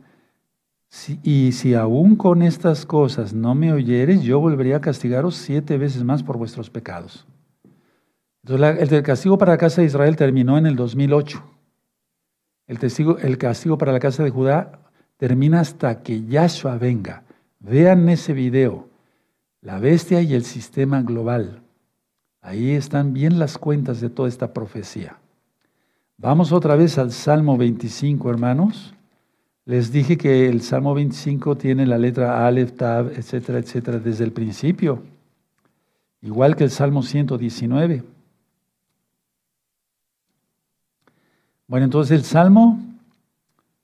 [1.21, 6.03] y si aún con estas cosas no me oyeres, yo volvería a castigaros siete veces
[6.03, 7.27] más por vuestros pecados.
[8.49, 11.43] Entonces el castigo para la casa de Israel terminó en el 2008.
[12.67, 14.79] El, castigo para la casa de Judá
[15.17, 17.23] termina hasta que Yahshua venga.
[17.59, 18.87] Vean ese video,
[19.61, 21.61] la bestia y el sistema global.
[22.41, 25.17] Ahí están bien las cuentas de toda esta profecía.
[26.17, 28.93] Vamos otra vez al Salmo 25, hermanos.
[29.65, 34.31] Les dije que el Salmo 25 tiene la letra Aleph, Tab, etcétera, etcétera, desde el
[34.31, 35.03] principio.
[36.21, 38.16] Igual que el Salmo 119.
[41.67, 42.81] Bueno, entonces el Salmo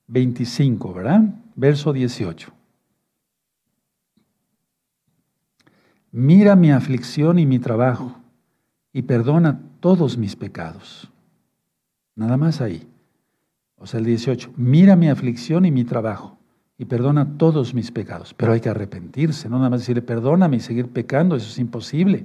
[0.08, 1.22] 25, ¿verdad?
[1.56, 2.52] Verso 18.
[6.14, 8.16] mira mi aflicción y mi trabajo
[8.94, 11.12] y perdona todos mis pecados.
[12.16, 12.88] Nada más ahí.
[13.78, 16.38] O sea, el 18, mira mi aflicción y mi trabajo
[16.78, 18.34] y perdona todos mis pecados.
[18.36, 22.24] Pero hay que arrepentirse, no nada más decirle perdóname y seguir pecando, eso es imposible.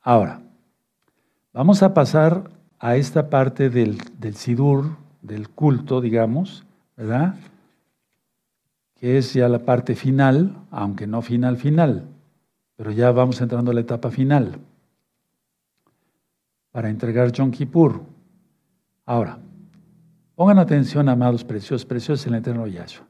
[0.00, 0.40] Ahora,
[1.52, 2.48] vamos a pasar
[2.78, 6.64] a esta parte del, del Sidur, del culto, digamos,
[6.96, 7.34] ¿verdad?
[8.94, 12.04] Que es ya la parte final, aunque no final final,
[12.76, 14.58] pero ya vamos entrando a la etapa final
[16.70, 18.02] para entregar Yom Kippur.
[19.04, 19.38] Ahora,
[20.34, 23.06] pongan atención, amados preciosos, preciosos en el eterno Yahshua.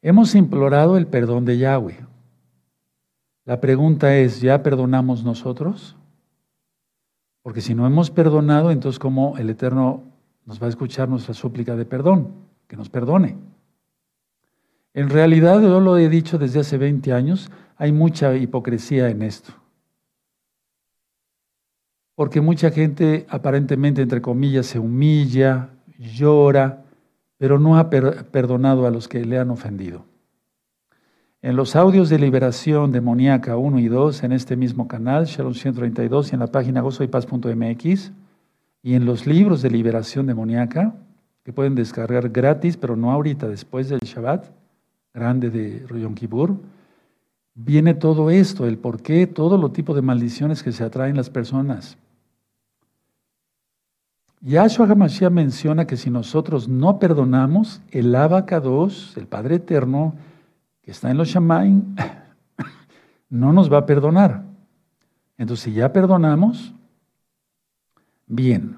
[0.00, 2.06] Hemos implorado el perdón de Yahweh.
[3.44, 5.96] La pregunta es, ¿ya perdonamos nosotros?
[7.42, 10.04] Porque si no hemos perdonado, entonces ¿cómo el Eterno
[10.46, 12.32] nos va a escuchar nuestra súplica de perdón?
[12.68, 13.36] Que nos perdone.
[14.94, 19.52] En realidad, yo lo he dicho desde hace 20 años, hay mucha hipocresía en esto.
[22.14, 26.84] Porque mucha gente aparentemente, entre comillas, se humilla, llora,
[27.38, 30.04] pero no ha perdonado a los que le han ofendido.
[31.44, 36.30] En los audios de liberación demoníaca 1 y 2, en este mismo canal, Shalom 132,
[36.30, 38.12] y en la página gozoypaz.mx,
[38.84, 40.94] y en los libros de liberación demoníaca,
[41.42, 44.52] que pueden descargar gratis, pero no ahorita, después del Shabbat,
[45.12, 46.54] grande de Yom Kippur,
[47.56, 51.28] viene todo esto, el por qué, todo lo tipo de maldiciones que se atraen las
[51.28, 51.98] personas.
[54.42, 60.14] Yahshua HaMashiach menciona que si nosotros no perdonamos, el Abacados, el Padre Eterno,
[60.82, 61.94] que está en los Shamaim,
[63.30, 64.44] no nos va a perdonar.
[65.38, 66.74] Entonces, si ya perdonamos,
[68.26, 68.76] bien.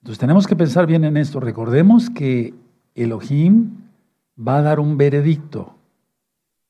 [0.00, 1.40] Entonces, tenemos que pensar bien en esto.
[1.40, 2.54] Recordemos que
[2.94, 3.70] Elohim
[4.36, 5.74] va a dar un veredicto.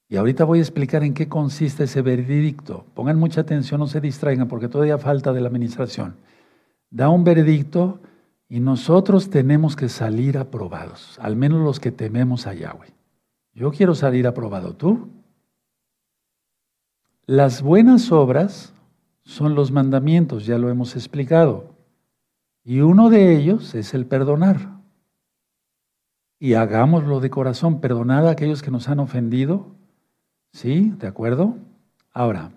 [0.09, 2.85] Y ahorita voy a explicar en qué consiste ese veredicto.
[2.95, 6.16] Pongan mucha atención, no se distraigan, porque todavía falta de la administración.
[6.91, 8.01] Da un veredicto
[8.49, 12.93] y nosotros tenemos que salir aprobados, al menos los que tememos a Yahweh.
[13.55, 15.09] Yo quiero salir aprobado, ¿tú?
[17.27, 18.75] Las buenas obras
[19.25, 21.75] son los mandamientos, ya lo hemos explicado.
[22.65, 24.75] Y uno de ellos es el perdonar.
[26.39, 29.67] Y hagámoslo de corazón, perdonar a aquellos que nos han ofendido.
[30.53, 30.93] ¿Sí?
[30.99, 31.57] ¿De acuerdo?
[32.13, 32.53] Ahora,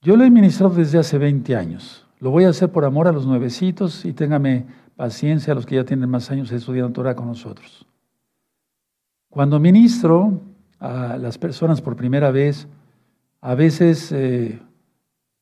[0.00, 2.06] yo lo he ministrado desde hace 20 años.
[2.18, 4.66] Lo voy a hacer por amor a los nuevecitos y téngame
[4.96, 7.86] paciencia a los que ya tienen más años estudiando Torah con nosotros.
[9.32, 10.42] Cuando ministro
[10.78, 12.68] a las personas por primera vez,
[13.40, 14.60] a veces eh,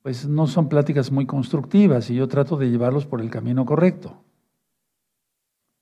[0.00, 4.14] pues no son pláticas muy constructivas y yo trato de llevarlos por el camino correcto.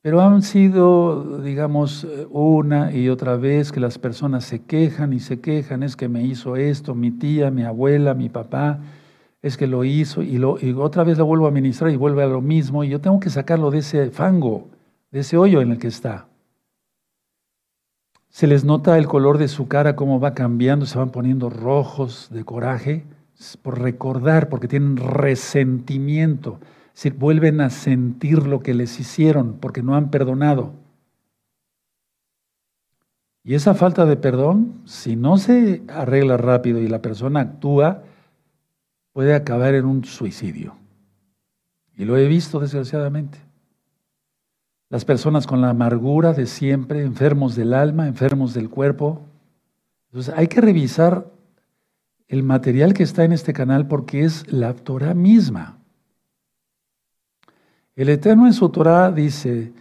[0.01, 5.43] Pero han sido, digamos, una y otra vez que las personas se quejan y se
[5.43, 8.81] quejan, es que me hizo esto, mi tía, mi abuela, mi papá,
[9.43, 12.23] es que lo hizo y, lo, y otra vez lo vuelvo a ministrar y vuelve
[12.23, 14.69] a lo mismo y yo tengo que sacarlo de ese fango,
[15.11, 16.28] de ese hoyo en el que está.
[18.39, 22.29] Se les nota el color de su cara, cómo va cambiando, se van poniendo rojos
[22.31, 23.05] de coraje,
[23.63, 26.61] por recordar, porque tienen resentimiento.
[26.95, 30.73] Es vuelven a sentir lo que les hicieron porque no han perdonado.
[33.43, 38.05] Y esa falta de perdón, si no se arregla rápido y la persona actúa,
[39.15, 40.77] puede acabar en un suicidio.
[41.97, 43.48] Y lo he visto desgraciadamente.
[44.91, 49.21] Las personas con la amargura de siempre, enfermos del alma, enfermos del cuerpo.
[50.07, 51.31] Entonces hay que revisar
[52.27, 55.79] el material que está en este canal porque es la Torah misma.
[57.97, 59.73] El Eterno en su Torah dice,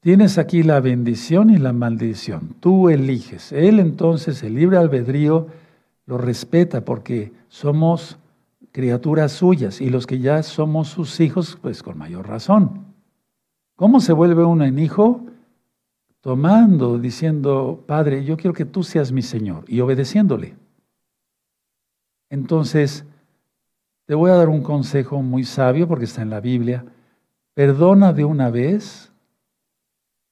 [0.00, 3.52] tienes aquí la bendición y la maldición, tú eliges.
[3.52, 5.48] Él entonces, el libre albedrío,
[6.06, 8.18] lo respeta porque somos
[8.70, 12.83] criaturas suyas y los que ya somos sus hijos, pues con mayor razón.
[13.76, 15.26] ¿Cómo se vuelve uno en hijo?
[16.20, 20.54] Tomando, diciendo, Padre, yo quiero que tú seas mi Señor y obedeciéndole.
[22.30, 23.04] Entonces,
[24.06, 26.84] te voy a dar un consejo muy sabio porque está en la Biblia.
[27.54, 29.12] Perdona de una vez,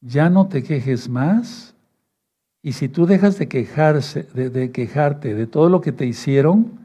[0.00, 1.72] ya no te quejes más,
[2.62, 6.78] y si tú dejas de, quejarse, de, quejarte de todo lo que te hicieron,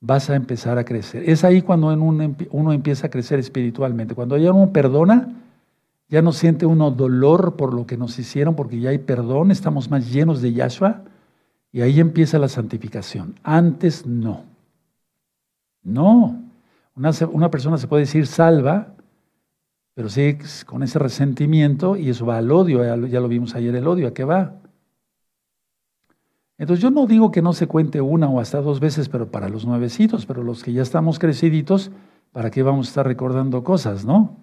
[0.00, 1.28] vas a empezar a crecer.
[1.28, 4.14] Es ahí cuando uno empieza a crecer espiritualmente.
[4.14, 5.34] Cuando ya uno perdona,
[6.08, 9.90] ya no siente uno dolor por lo que nos hicieron, porque ya hay perdón, estamos
[9.90, 11.02] más llenos de Yahshua,
[11.72, 13.34] y ahí empieza la santificación.
[13.42, 14.44] Antes no.
[15.82, 16.42] No.
[16.94, 18.94] Una, una persona se puede decir salva,
[19.96, 23.86] pero sigue con ese resentimiento y eso va al odio, ya, lo vimos ayer el
[23.86, 24.54] odio, ¿a qué va?
[26.58, 29.48] Entonces yo no digo que no se cuente una o hasta dos veces, pero para
[29.48, 31.90] los nuevecitos, pero los que ya estamos creciditos,
[32.32, 34.36] ¿para qué vamos a estar recordando cosas, no?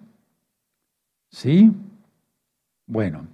[1.34, 1.72] ¿Sí?
[2.86, 3.26] Bueno.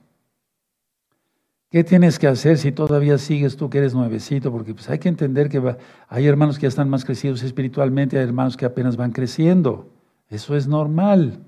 [1.70, 4.50] ¿Qué tienes que hacer si todavía sigues tú que eres nuevecito?
[4.50, 5.76] Porque pues hay que entender que
[6.08, 9.90] hay hermanos que ya están más crecidos espiritualmente, hay hermanos que apenas van creciendo.
[10.30, 11.40] Eso es normal.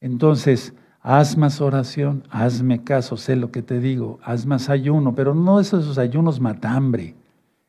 [0.00, 5.32] Entonces, haz más oración, hazme caso, sé lo que te digo, haz más ayuno, pero
[5.32, 7.14] no esos ayunos matambre.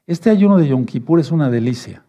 [0.08, 2.07] Este ayuno de Yom Kippur es una delicia.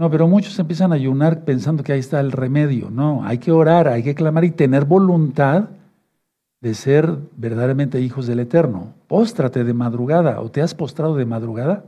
[0.00, 2.88] No, pero muchos empiezan a ayunar pensando que ahí está el remedio.
[2.88, 5.68] No, hay que orar, hay que clamar y tener voluntad
[6.62, 8.94] de ser verdaderamente hijos del Eterno.
[9.08, 11.84] Póstrate de madrugada o te has postrado de madrugada.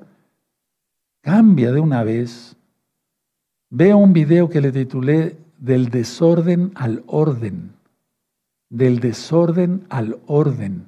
[1.22, 2.54] Cambia de una vez.
[3.70, 7.72] Veo un video que le titulé Del desorden al orden.
[8.68, 10.84] Del desorden al orden.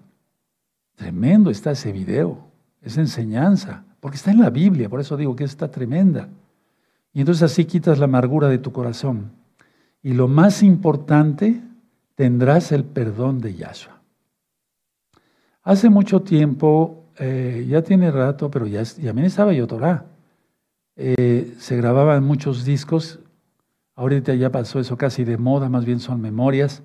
[0.95, 2.37] Tremendo está ese video.
[2.83, 3.83] Es enseñanza.
[4.01, 4.91] Porque está en la Biblia.
[4.91, 6.29] Por eso digo que está tremenda.
[7.15, 9.31] Y entonces así quitas la amargura de tu corazón.
[10.03, 11.63] Y lo más importante
[12.17, 14.03] tendrás el perdón de Yahshua.
[15.63, 20.07] Hace mucho tiempo, eh, ya tiene rato, pero ya, también estaba yo Torah.
[20.97, 23.21] Eh, se grababan muchos discos,
[23.95, 26.83] ahorita ya pasó eso casi de moda, más bien son memorias.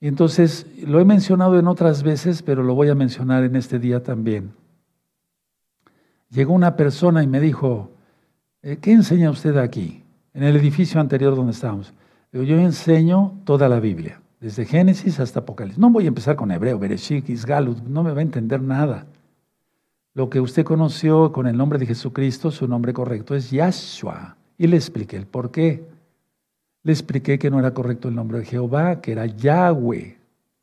[0.00, 3.78] Y entonces lo he mencionado en otras veces, pero lo voy a mencionar en este
[3.78, 4.52] día también.
[6.30, 7.95] Llegó una persona y me dijo,
[8.74, 10.02] ¿qué enseña usted aquí?
[10.34, 11.94] En el edificio anterior donde estábamos.
[12.32, 15.78] Yo enseño toda la Biblia desde Génesis hasta Apocalipsis.
[15.78, 19.06] No voy a empezar con Hebreo, Bereshit, Isgalut, no me va a entender nada.
[20.14, 24.36] Lo que usted conoció con el nombre de Jesucristo, su nombre correcto es Yahshua.
[24.58, 25.84] Y le expliqué el por qué.
[26.82, 30.16] Le expliqué que no era correcto el nombre de Jehová, que era Yahweh.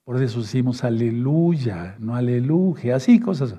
[0.04, 3.56] Por eso decimos aleluya, no aleluya, así cosas.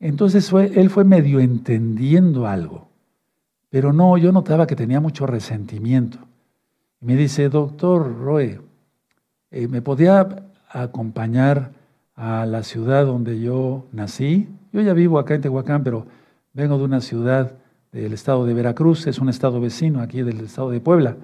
[0.00, 2.88] Entonces él fue medio entendiendo algo.
[3.74, 6.18] Pero no, yo notaba que tenía mucho resentimiento.
[7.00, 8.60] me dice, doctor Roe,
[9.50, 11.72] eh, ¿Me podía acompañar
[12.14, 14.48] a la ciudad donde yo nací?
[14.72, 16.06] Yo ya vivo acá en Tehuacán, pero
[16.52, 17.56] vengo de una ciudad
[17.90, 21.16] del estado de Veracruz, es un estado vecino aquí del estado de Puebla.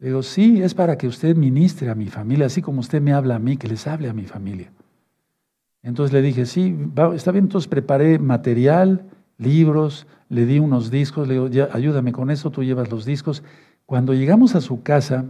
[0.00, 3.36] digo, sí, es para que usted ministre a mi familia, así como usted me habla
[3.36, 4.72] a mí, que les hable a mi familia.
[5.84, 6.76] Entonces le dije, sí,
[7.14, 9.04] está bien, entonces preparé material,
[9.38, 13.42] libros, le di unos discos, le digo, ayúdame con eso, tú llevas los discos.
[13.86, 15.24] Cuando llegamos a su casa,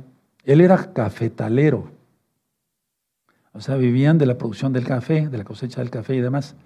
[0.45, 1.91] él era cafetalero.
[3.53, 6.57] O sea, vivían de la producción del café, de la cosecha del café y demás.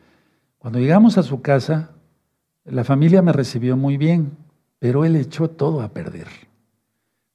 [0.59, 1.91] Cuando llegamos a su casa,
[2.65, 4.37] la familia me recibió muy bien,
[4.79, 6.29] pero él echó todo a perder.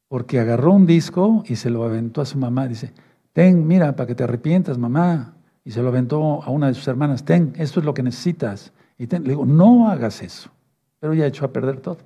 [0.07, 2.67] Porque agarró un disco y se lo aventó a su mamá.
[2.67, 2.93] Dice,
[3.33, 5.33] ten, mira, para que te arrepientas, mamá.
[5.65, 8.71] Y se lo aventó a una de sus hermanas, ten, esto es lo que necesitas.
[8.97, 10.49] Y le digo, no hagas eso.
[10.99, 11.99] Pero ya echó a perder todo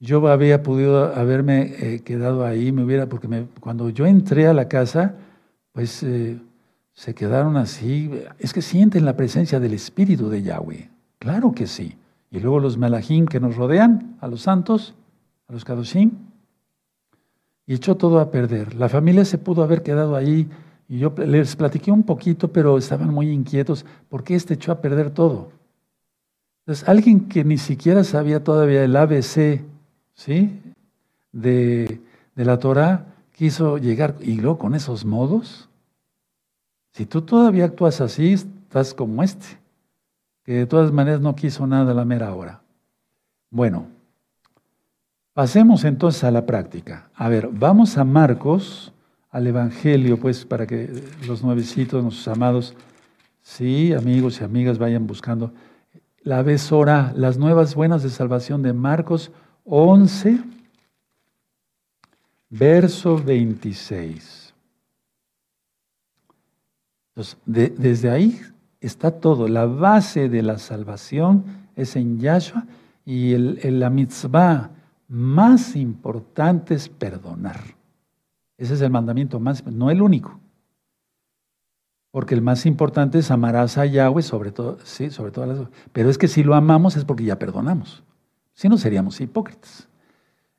[0.00, 4.66] yo había podido haberme eh, quedado ahí, me hubiera, porque cuando yo entré a la
[4.66, 5.14] casa,
[5.72, 6.38] pues eh,
[6.94, 8.10] se quedaron así.
[8.38, 10.88] Es que sienten la presencia del Espíritu de Yahweh.
[11.18, 11.96] Claro que sí.
[12.30, 14.94] Y luego los malajim que nos rodean, a los santos,
[15.48, 16.12] a los kadoshim,
[17.66, 18.74] y echó todo a perder.
[18.76, 20.48] La familia se pudo haber quedado ahí
[20.90, 25.10] y yo les platiqué un poquito, pero estaban muy inquietos porque este echó a perder
[25.10, 25.52] todo.
[26.66, 29.62] Entonces, alguien que ni siquiera sabía todavía el ABC
[30.20, 30.60] ¿sí?
[31.32, 32.00] De,
[32.34, 35.68] la Torah quiso llegar y luego con esos modos.
[36.92, 39.46] Si tú todavía actúas así, estás como este,
[40.42, 42.62] que de todas maneras no quiso nada a la mera hora.
[43.50, 43.86] Bueno,
[45.34, 47.10] pasemos entonces a la práctica.
[47.14, 48.92] A ver, vamos a Marcos,
[49.30, 50.90] al Evangelio, pues para que
[51.26, 52.74] los nuevecitos, nuestros amados,
[53.42, 55.52] sí, amigos y amigas, vayan buscando
[56.22, 59.30] la besora, las nuevas buenas de salvación de Marcos
[59.64, 60.40] 11,
[62.50, 64.52] verso 26.
[67.10, 68.40] Entonces, desde ahí
[68.80, 69.48] está todo.
[69.48, 71.44] La base de la salvación
[71.76, 72.66] es en Yahshua
[73.04, 74.70] y el, la mitzvah
[75.08, 77.79] más importante es perdonar.
[78.60, 80.38] Ese es el mandamiento más, no el único.
[82.10, 86.10] Porque el más importante es amarás a Yahweh sobre todo, sí, sobre todas las Pero
[86.10, 88.04] es que si lo amamos es porque ya perdonamos.
[88.52, 89.88] Si no, seríamos hipócritas.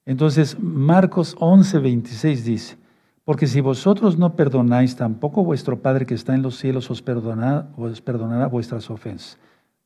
[0.03, 2.77] Entonces, Marcos 11, 26 dice,
[3.23, 7.69] porque si vosotros no perdonáis, tampoco vuestro Padre que está en los cielos os perdonará,
[7.77, 9.37] os perdonará vuestras ofensas.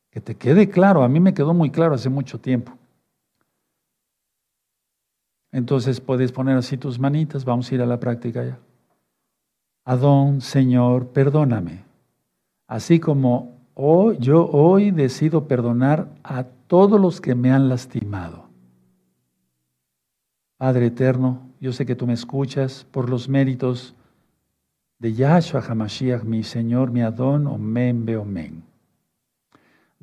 [0.09, 2.78] Que te quede claro, a mí me quedó muy claro hace mucho tiempo.
[5.56, 8.60] Entonces puedes poner así tus manitas, vamos a ir a la práctica ya.
[9.86, 11.86] Adón, Señor, perdóname.
[12.68, 18.49] Así como hoy, yo hoy decido perdonar a todos los que me han lastimado.
[20.58, 23.95] Padre eterno, yo sé que tú me escuchas por los méritos
[24.99, 28.62] de Yahshua HaMashiach, mi Señor, mi Adón, Omen, Beomen.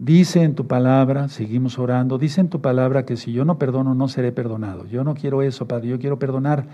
[0.04, 3.94] Dice en tu palabra, seguimos orando, dice en tu palabra que si yo no perdono,
[3.94, 4.84] no seré perdonado.
[4.86, 6.66] Yo no quiero eso, Padre, yo quiero perdonar,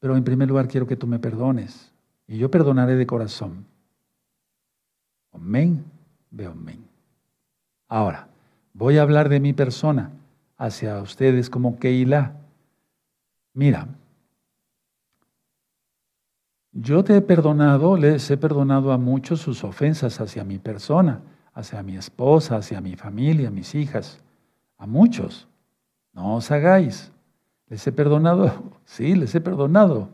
[0.00, 1.92] pero en primer lugar quiero que tú me perdones.
[2.26, 3.64] Y yo perdonaré de corazón.
[5.32, 5.84] Amén,
[6.32, 6.84] veo amén.
[7.86, 8.26] Ahora,
[8.72, 10.10] voy a hablar de mi persona
[10.56, 12.32] hacia ustedes como Keilah.
[13.52, 13.86] Mira,
[16.72, 21.20] yo te he perdonado, les he perdonado a muchos sus ofensas hacia mi persona,
[21.54, 24.20] hacia mi esposa, hacia mi familia, mis hijas,
[24.76, 25.48] a muchos.
[26.12, 27.12] No os hagáis.
[27.68, 28.52] Les he perdonado,
[28.84, 30.10] sí, les he perdonado.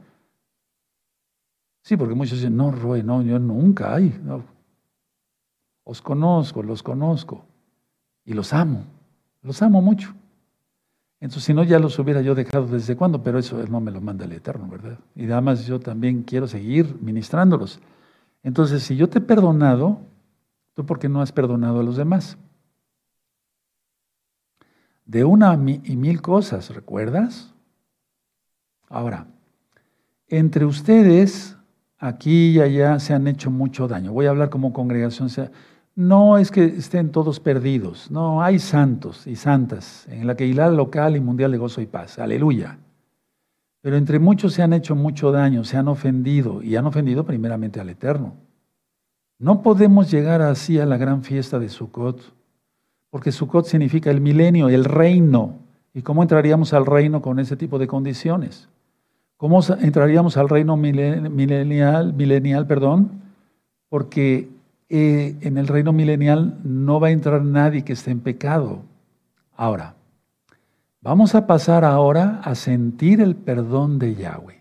[1.82, 4.44] Sí, porque muchos dicen, no, Roy, no, yo nunca, ay, no.
[5.82, 7.44] Os conozco, los conozco
[8.24, 8.84] y los amo,
[9.42, 10.14] los amo mucho.
[11.20, 14.00] Entonces, si no, ya los hubiera yo dejado desde cuándo, pero eso no me lo
[14.00, 14.98] manda el Eterno, ¿verdad?
[15.14, 17.80] Y además yo también quiero seguir ministrándolos.
[18.42, 20.00] Entonces, si yo te he perdonado,
[20.80, 22.38] ¿tú por qué no has perdonado a los demás?
[25.04, 27.52] De una y mil cosas, ¿recuerdas?
[28.88, 29.26] Ahora,
[30.26, 31.58] entre ustedes,
[31.98, 34.14] aquí y allá, se han hecho mucho daño.
[34.14, 35.28] Voy a hablar como congregación.
[35.94, 41.14] No es que estén todos perdidos, no, hay santos y santas en la Keilah local
[41.14, 42.78] y mundial de gozo y paz, aleluya.
[43.82, 47.80] Pero entre muchos se han hecho mucho daño, se han ofendido y han ofendido primeramente
[47.80, 48.49] al Eterno.
[49.40, 52.20] No podemos llegar así a la gran fiesta de Sukkot,
[53.08, 55.54] porque Sukkot significa el milenio, el reino.
[55.94, 58.68] ¿Y cómo entraríamos al reino con ese tipo de condiciones?
[59.38, 63.12] ¿Cómo entraríamos al reino milenial, milenial perdón?
[63.88, 64.50] Porque
[64.90, 68.82] eh, en el reino milenial no va a entrar nadie que esté en pecado.
[69.56, 69.94] Ahora,
[71.00, 74.60] vamos a pasar ahora a sentir el perdón de Yahweh.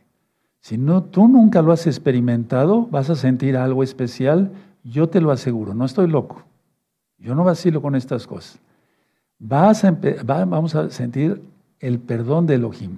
[0.61, 4.51] Si no, tú nunca lo has experimentado, vas a sentir algo especial,
[4.83, 6.43] yo te lo aseguro, no estoy loco.
[7.17, 8.59] Yo no vacilo con estas cosas.
[9.39, 9.91] Vas a
[10.23, 11.41] vamos a sentir
[11.79, 12.97] el perdón de Elohim.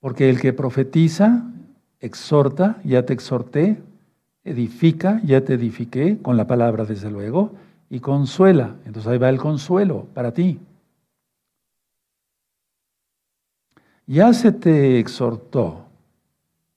[0.00, 1.44] Porque el que profetiza,
[2.00, 3.82] exhorta, ya te exhorté,
[4.44, 7.52] edifica, ya te edifiqué con la palabra desde luego,
[7.90, 8.76] y consuela.
[8.84, 10.60] Entonces ahí va el consuelo para ti.
[14.06, 15.84] Ya se te exhortó,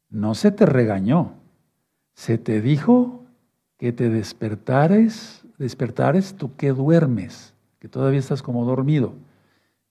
[0.10, 1.34] no se te regañó,
[2.14, 3.21] se te dijo
[3.82, 9.16] que te despertares, despertares tú que duermes, que todavía estás como dormido,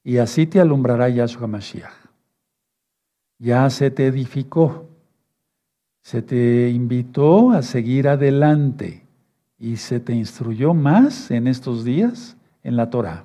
[0.04, 1.90] y así te alumbrará Yahshua Mashiach.
[3.40, 4.86] Ya se te edificó,
[6.02, 9.08] se te invitó a seguir adelante
[9.58, 13.24] y se te instruyó más en estos días en la Torah.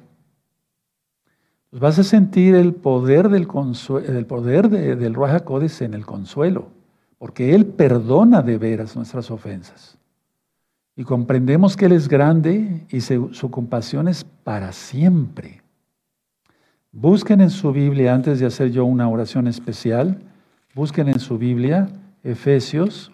[1.69, 3.47] Pues vas a sentir el poder del,
[4.07, 5.43] el poder del Ruach
[5.81, 6.69] en el consuelo,
[7.19, 9.99] porque Él perdona de veras nuestras ofensas.
[10.95, 15.61] Y comprendemos que Él es grande y su compasión es para siempre.
[16.91, 20.21] Busquen en su Biblia, antes de hacer yo una oración especial,
[20.73, 21.89] busquen en su Biblia
[22.23, 23.11] Efesios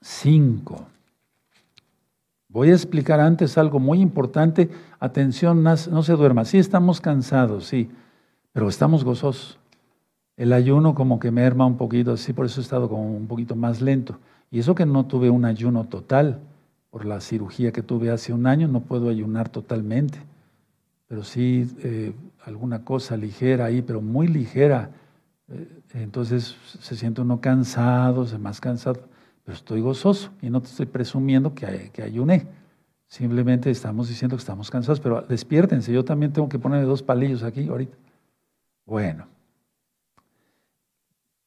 [0.00, 0.86] 5.
[2.48, 4.70] Voy a explicar antes algo muy importante.
[4.98, 6.46] Atención, no se duerma.
[6.46, 7.90] Sí estamos cansados, sí,
[8.52, 9.58] pero estamos gozosos.
[10.38, 13.54] El ayuno como que merma un poquito, así por eso he estado como un poquito
[13.54, 14.18] más lento.
[14.50, 16.40] Y eso que no tuve un ayuno total,
[16.90, 20.18] por la cirugía que tuve hace un año, no puedo ayunar totalmente.
[21.06, 22.12] Pero sí eh,
[22.44, 24.90] alguna cosa ligera ahí, pero muy ligera
[25.50, 29.00] eh, entonces se siente uno cansado, se más cansado,
[29.44, 32.46] pero estoy gozoso y no te estoy presumiendo que, que ayuné.
[33.08, 37.42] Simplemente estamos diciendo que estamos cansados, pero despiértense, yo también tengo que ponerle dos palillos
[37.42, 37.96] aquí ahorita.
[38.86, 39.26] Bueno,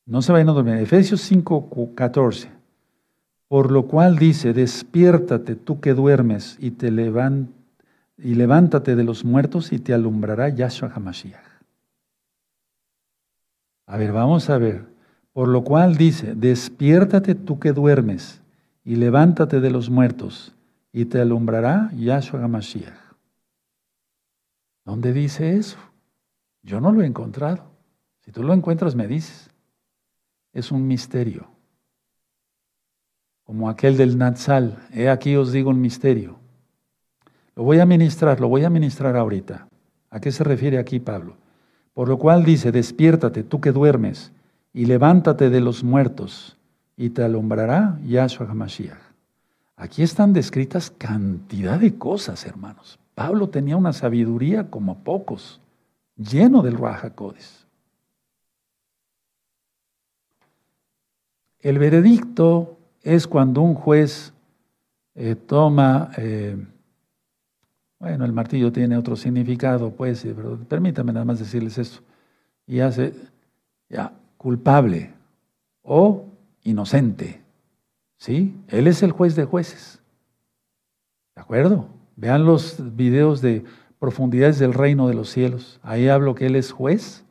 [0.06, 0.76] no se vayan a dormir.
[0.76, 2.50] Efesios 5, 14.
[3.48, 6.88] Por lo cual dice, despiértate tú que duermes y te
[8.18, 11.54] y levántate de los muertos y te alumbrará Yahshua HaMashiach.
[13.86, 14.86] A ver, vamos a ver.
[15.34, 18.42] Por lo cual dice, despiértate tú que duermes
[18.84, 20.54] y levántate de los muertos
[20.92, 23.04] y te alumbrará Yahshua HaMashiach.
[24.86, 25.78] ¿Dónde dice eso?
[26.62, 27.64] Yo no lo he encontrado.
[28.22, 29.50] Si tú lo encuentras, me dices.
[30.54, 31.53] Es un misterio.
[33.44, 34.78] Como aquel del Natsal.
[34.94, 36.38] He aquí os digo un misterio.
[37.56, 39.68] Lo voy a ministrar, lo voy a ministrar ahorita.
[40.10, 41.36] ¿A qué se refiere aquí Pablo?
[41.94, 44.32] Por lo cual dice, despiértate tú que duermes
[44.74, 46.58] y levántate de los muertos
[46.98, 48.98] y te alumbrará Yahshua HaMashiach.
[49.76, 53.00] Aquí están descritas cantidad de cosas, hermanos.
[53.16, 55.60] Pablo tenía una sabiduría como pocos,
[56.16, 57.68] lleno del Rajacodes.
[61.60, 64.34] El veredicto es cuando un juez
[65.16, 66.58] eh, toma, eh,
[68.00, 72.02] bueno, el martillo tiene otro significado, pues, pero permítame nada más decirles esto,
[72.66, 73.14] y hace,
[73.90, 75.14] ya, culpable
[75.84, 76.26] o
[76.64, 77.42] inocente,
[78.18, 78.56] ¿sí?
[78.70, 80.02] Él es el juez de jueces,
[81.36, 81.88] ¿de acuerdo?
[82.16, 83.64] Vean los videos de
[84.00, 87.26] profundidades del reino de los cielos, ahí hablo que Él es juez,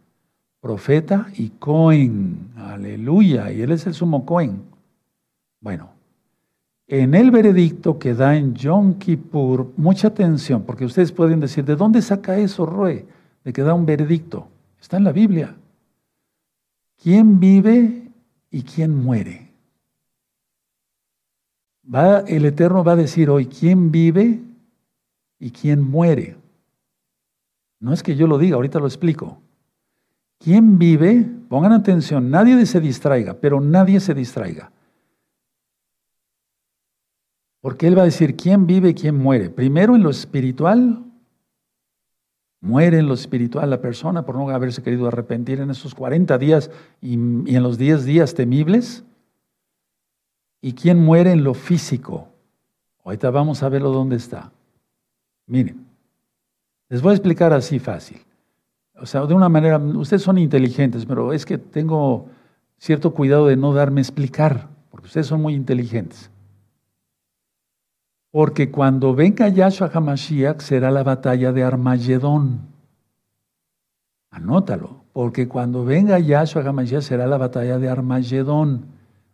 [0.60, 4.71] profeta y Cohen, aleluya, y Él es el sumo Cohen.
[5.62, 5.90] Bueno,
[6.88, 11.76] en el veredicto que da en Yom Kippur, mucha atención, porque ustedes pueden decir, ¿de
[11.76, 13.06] dónde saca eso, Roe?
[13.44, 14.48] De que da un veredicto.
[14.80, 15.54] Está en la Biblia.
[17.00, 18.10] ¿Quién vive
[18.50, 19.50] y quién muere?
[21.92, 24.40] Va, el Eterno va a decir hoy, ¿quién vive
[25.38, 26.36] y quién muere?
[27.78, 29.38] No es que yo lo diga, ahorita lo explico.
[30.38, 31.24] ¿Quién vive?
[31.48, 34.72] Pongan atención, nadie se distraiga, pero nadie se distraiga.
[37.62, 39.48] Porque Él va a decir quién vive y quién muere.
[39.48, 41.04] Primero en lo espiritual,
[42.60, 46.70] muere en lo espiritual la persona por no haberse querido arrepentir en esos 40 días
[47.00, 49.04] y, en los 10 días temibles.
[50.60, 52.28] ¿Y quién muere en lo físico?
[53.04, 54.50] Ahorita vamos a verlo dónde está.
[55.46, 55.86] Miren,
[56.88, 58.20] les voy a explicar así fácil.
[58.96, 62.26] O sea, de una manera, ustedes son inteligentes, pero es que tengo
[62.76, 66.28] cierto cuidado de no darme explicar, porque ustedes son muy inteligentes.
[68.32, 72.62] Porque cuando venga Yahshua HaMashiach será la batalla de Armagedón.
[74.30, 78.86] Anótalo, porque cuando venga Yahshua HaMashiach será la batalla de Armagedón.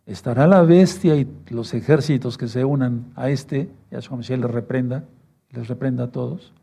[0.05, 5.05] Estará la bestia y los ejércitos que se unan a este, Yahshua HaMashiach les reprenda,
[5.51, 6.53] les reprenda a todos.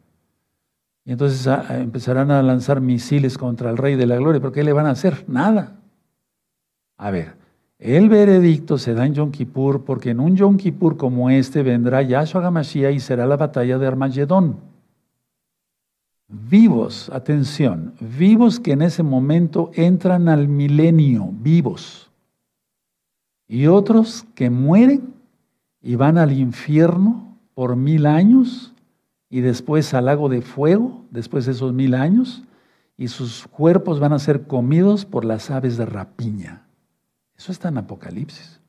[1.06, 4.42] Y entonces ah, empezarán a lanzar misiles contra el Rey de la Gloria.
[4.42, 5.24] ¿Pero qué le van a hacer?
[5.26, 5.76] Nada.
[6.98, 7.45] A ver,
[7.78, 12.02] el veredicto se da en Yom Kippur porque en un Yom Kippur como este vendrá
[12.02, 14.56] Yahshua HaMashiach y será la batalla de Armagedón.
[16.28, 22.10] Vivos, atención, vivos que en ese momento entran al milenio, vivos.
[23.46, 25.14] Y otros que mueren
[25.80, 28.74] y van al infierno por mil años
[29.30, 32.42] y después al lago de fuego, después de esos mil años,
[32.96, 36.65] y sus cuerpos van a ser comidos por las aves de rapiña.
[37.38, 38.60] Eso está en Apocalipsis.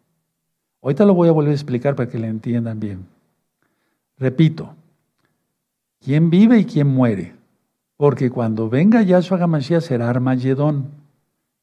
[0.81, 3.05] Ahorita lo voy a volver a explicar para que le entiendan bien.
[4.17, 4.75] Repito,
[5.99, 7.35] ¿quién vive y quién muere?
[7.97, 10.91] Porque cuando venga Yahshua Hamashiach será Armagedón.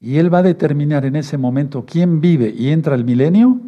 [0.00, 3.61] Y él va a determinar en ese momento quién vive y entra al milenio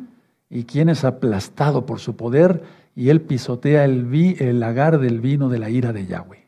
[0.50, 2.62] y quién es aplastado por su poder
[2.94, 6.46] y él pisotea el, el lagar del vino de la ira de Yahweh.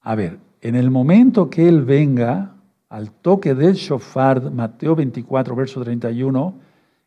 [0.00, 2.55] A ver, en el momento que él venga,
[2.88, 6.54] al toque del shofar, Mateo 24, verso 31,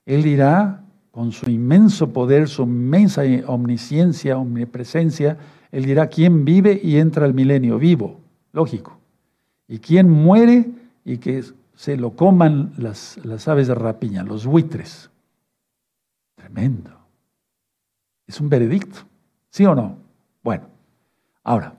[0.05, 5.38] Él dirá, con su inmenso poder, su inmensa omnisciencia, omnipresencia,
[5.71, 8.19] Él dirá quién vive y entra al milenio, vivo,
[8.51, 8.97] lógico.
[9.67, 10.69] Y quién muere
[11.05, 11.43] y que
[11.75, 15.09] se lo coman las, las aves de rapiña, los buitres.
[16.36, 16.91] Tremendo.
[18.27, 18.99] Es un veredicto,
[19.49, 19.97] ¿sí o no?
[20.43, 20.65] Bueno,
[21.43, 21.76] ahora,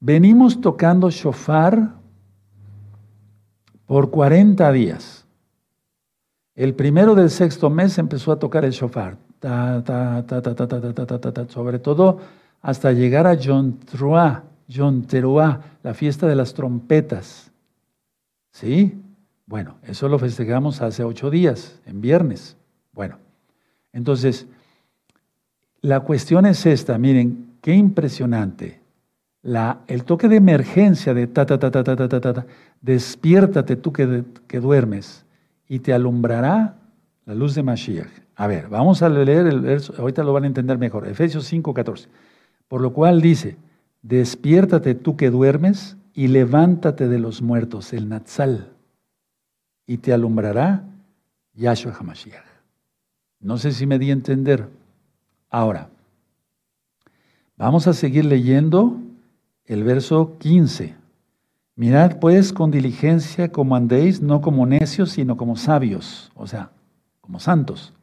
[0.00, 2.01] venimos tocando shofar
[3.86, 5.24] por 40 días.
[6.54, 9.16] El primero del sexto mes empezó a tocar el shofar,
[11.48, 12.20] sobre todo
[12.60, 13.72] hasta llegar a Yom
[15.06, 17.50] Teruah, la fiesta de las trompetas.
[18.50, 19.00] ¿Sí?
[19.46, 22.56] Bueno, eso lo festejamos hace ocho días, en viernes.
[22.92, 23.16] Bueno,
[23.92, 24.46] entonces,
[25.80, 28.81] la cuestión es esta, miren, qué impresionante
[29.42, 32.46] el toque de emergencia de ta, ta, ta, ta, ta, ta, ta, ta,
[32.80, 35.24] despiértate tú que, que duermes
[35.68, 36.76] y te alumbrará
[37.24, 38.10] la luz de Mashiach.
[38.36, 41.74] A ver, vamos a leer el verso, ahorita lo van a entender mejor, Efesios 5,
[41.74, 42.08] 14.
[42.68, 43.56] Por lo cual dice,
[44.02, 48.68] despiértate tú que duermes y levántate de los muertos, el Natsal,
[49.86, 50.84] y te alumbrará
[51.54, 52.44] Yahshua HaMashiach.
[53.40, 54.68] No sé si me di a entender.
[55.50, 55.88] Ahora,
[57.56, 58.98] vamos a seguir leyendo
[59.66, 60.96] el verso 15.
[61.74, 66.70] Mirad pues con diligencia como andéis, no como necios, sino como sabios, o sea,
[67.20, 67.94] como santos,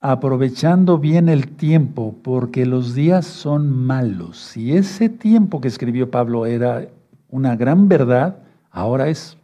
[0.00, 4.38] aprovechando bien el tiempo, porque los días son malos.
[4.38, 6.88] Si ese tiempo que escribió Pablo era
[7.28, 8.38] una gran verdad,
[8.70, 9.36] ahora es,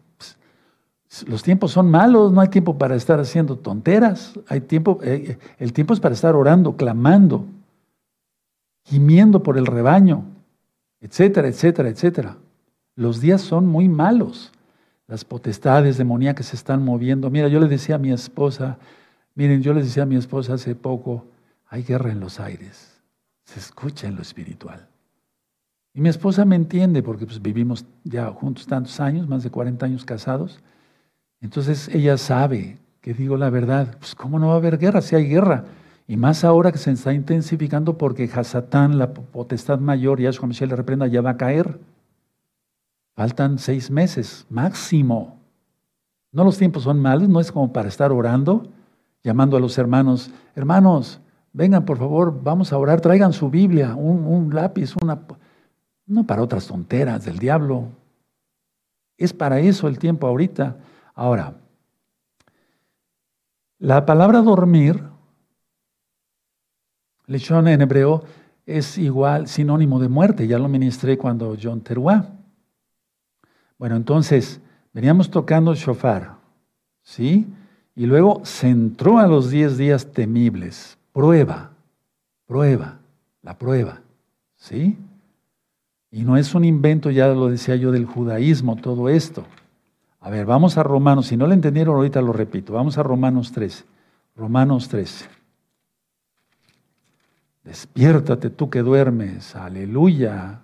[1.27, 5.73] Los tiempos son malos, no hay tiempo para estar haciendo tonteras, hay tiempo, eh, el
[5.73, 7.45] tiempo es para estar orando, clamando,
[8.85, 10.25] gimiendo por el rebaño,
[11.01, 12.37] etcétera, etcétera, etcétera.
[12.97, 14.53] Los días son muy malos.
[15.07, 17.31] Las potestades demoníacas se están moviendo.
[17.31, 18.79] Mira, yo le decía a mi esposa,
[19.35, 21.27] miren, yo le decía a mi esposa hace poco,
[21.69, 23.01] hay guerra en los aires.
[23.45, 24.87] Se escucha en lo espiritual.
[25.93, 29.87] Y mi esposa me entiende porque pues, vivimos ya juntos tantos años, más de 40
[29.87, 30.61] años casados.
[31.41, 35.17] Entonces ella sabe que digo la verdad, pues cómo no va a haber guerra si
[35.17, 35.65] hay guerra.
[36.11, 40.75] Y más ahora que se está intensificando porque Hasatán, la potestad mayor, Yahshua Michelle le
[40.75, 41.79] reprenda, ya va a caer.
[43.15, 45.39] Faltan seis meses, máximo.
[46.33, 48.67] No los tiempos son malos, no es como para estar orando,
[49.23, 51.21] llamando a los hermanos, hermanos,
[51.53, 55.17] vengan por favor, vamos a orar, traigan su Biblia, un, un lápiz, una...
[56.07, 57.85] No para otras tonteras del diablo.
[59.17, 60.77] Es para eso el tiempo ahorita.
[61.15, 61.55] Ahora,
[63.79, 65.10] la palabra dormir,
[67.31, 68.25] lechón en hebreo,
[68.67, 70.47] es igual, sinónimo de muerte.
[70.47, 72.27] Ya lo ministré cuando John Teruá.
[73.79, 74.61] Bueno, entonces,
[74.93, 76.35] veníamos tocando el shofar,
[77.03, 77.47] ¿sí?
[77.95, 80.99] Y luego se entró a los diez días temibles.
[81.13, 81.71] Prueba,
[82.47, 82.99] prueba,
[83.43, 84.01] la prueba,
[84.57, 84.99] ¿sí?
[86.11, 89.45] Y no es un invento, ya lo decía yo, del judaísmo, todo esto.
[90.19, 91.29] A ver, vamos a Romanos.
[91.29, 92.73] Si no lo entendieron, ahorita lo repito.
[92.73, 93.85] Vamos a Romanos 13.
[94.37, 95.40] Romanos 13.
[97.65, 99.55] Despiértate tú que duermes.
[99.57, 100.61] Aleluya.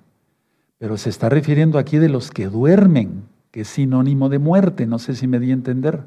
[0.79, 4.87] Pero se está refiriendo aquí de los que duermen, que es sinónimo de muerte.
[4.87, 6.05] No sé si me di a entender.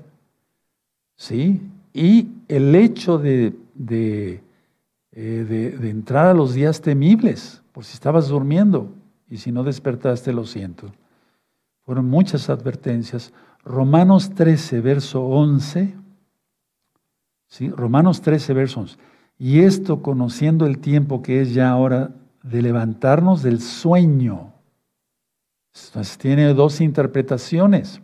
[1.16, 1.62] ¿Sí?
[1.94, 4.42] Y el hecho de, de,
[5.12, 8.92] eh, de entrar a los días temibles, por si estabas durmiendo
[9.30, 10.92] y si no despertaste, lo siento.
[11.86, 13.34] Fueron muchas advertencias.
[13.64, 15.96] Romanos 13, verso 11.
[17.48, 17.70] ¿sí?
[17.70, 18.98] Romanos 13, verso 11.
[19.40, 22.12] Y esto conociendo el tiempo que es ya ahora
[22.44, 24.52] de levantarnos del sueño.
[26.20, 28.02] Tiene dos interpretaciones.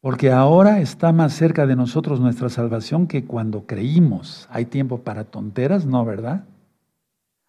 [0.00, 4.48] Porque ahora está más cerca de nosotros nuestra salvación que cuando creímos.
[4.50, 5.84] ¿Hay tiempo para tonteras?
[5.84, 6.44] No, ¿verdad?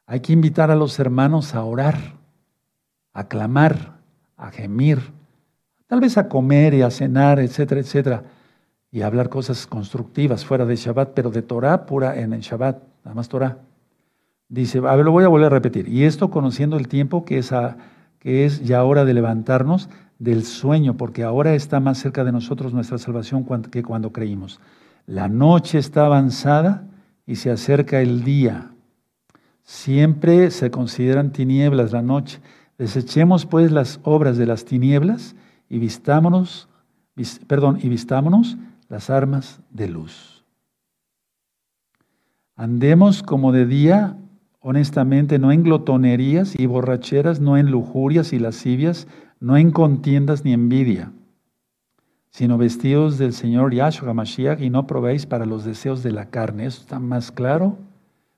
[0.08, 2.16] Hay que invitar a los hermanos a orar,
[3.14, 4.00] a clamar,
[4.36, 5.00] a gemir,
[5.86, 8.24] tal vez a comer y a cenar, etcétera, etcétera,
[8.92, 12.82] y a hablar cosas constructivas fuera de Shabbat, pero de Torah pura en el Shabbat,
[13.04, 13.60] nada más Torah.
[14.48, 15.88] Dice, a ver, lo voy a volver a repetir.
[15.88, 17.52] Y esto conociendo el tiempo que es,
[18.20, 22.74] que es ya hora de levantarnos del sueño, porque ahora está más cerca de nosotros
[22.74, 24.60] nuestra salvación que cuando creímos.
[25.06, 26.88] La noche está avanzada
[27.26, 28.72] y se acerca el día.
[29.64, 32.40] Siempre se consideran tinieblas la noche
[32.80, 35.36] Desechemos pues las obras de las tinieblas
[35.68, 36.70] y vistámonos,
[37.46, 38.58] perdón, y vistámonos
[38.90, 40.44] las armas de luz.
[42.56, 44.18] Andemos como de día,
[44.60, 49.08] honestamente, no en glotonerías y borracheras, no en lujurias y lascivias,
[49.40, 51.14] no en contiendas ni envidia,
[52.32, 56.66] sino vestidos del Señor Yahshua Mashiach y no probéis para los deseos de la carne.
[56.66, 57.78] ¿Eso está más claro?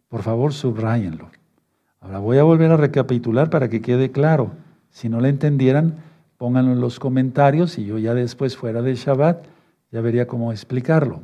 [0.09, 1.29] Por favor, subrayenlo.
[2.01, 4.51] Ahora voy a volver a recapitular para que quede claro.
[4.89, 5.95] Si no le entendieran,
[6.37, 9.45] pónganlo en los comentarios y yo ya después fuera de Shabbat
[9.91, 11.21] ya vería cómo explicarlo.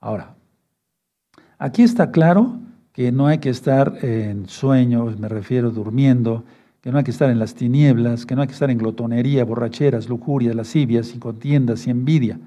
[0.00, 0.34] Ahora,
[1.58, 2.58] aquí está claro
[2.92, 6.44] que no hay que estar en sueño, me refiero durmiendo,
[6.82, 9.44] que no hay que estar en las tinieblas, que no hay que estar en glotonería,
[9.44, 12.38] borracheras, lujurias, lascivias y contiendas y envidia.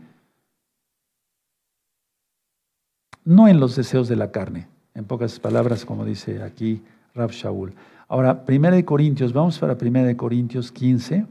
[3.23, 6.83] No en los deseos de la carne, en pocas palabras, como dice aquí
[7.15, 7.73] Rab Shaul.
[8.07, 11.25] Ahora, 1 Corintios, vamos para 1 Corintios 15,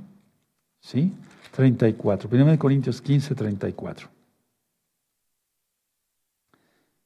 [0.84, 1.12] ¿sí?
[1.56, 2.28] 34.
[2.30, 4.08] 1 Corintios 15, 34.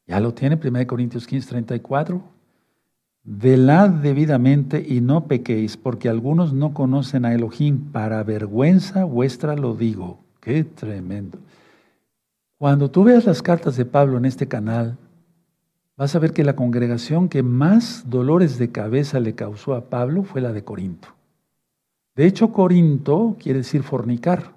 [0.07, 2.23] ¿Ya lo tiene 1 Corintios 15, 34?
[3.25, 7.93] Velad debidamente y no pequéis, porque algunos no conocen a Elohim.
[7.93, 10.19] Para vergüenza vuestra lo digo.
[10.41, 11.39] Qué tremendo.
[12.57, 14.97] Cuando tú veas las cartas de Pablo en este canal,
[15.97, 20.25] vas a ver que la congregación que más dolores de cabeza le causó a Pablo
[20.25, 21.18] fue la de Corinto.
[22.19, 24.51] De hecho, Corinto quiere decir fornicar.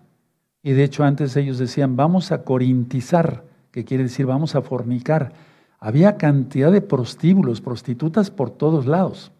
[0.64, 5.34] Y de hecho antes ellos decían, vamos a corintizar, que quiere decir vamos a fornicar.
[5.80, 9.32] Había cantidad de prostíbulos, prostitutas por todos lados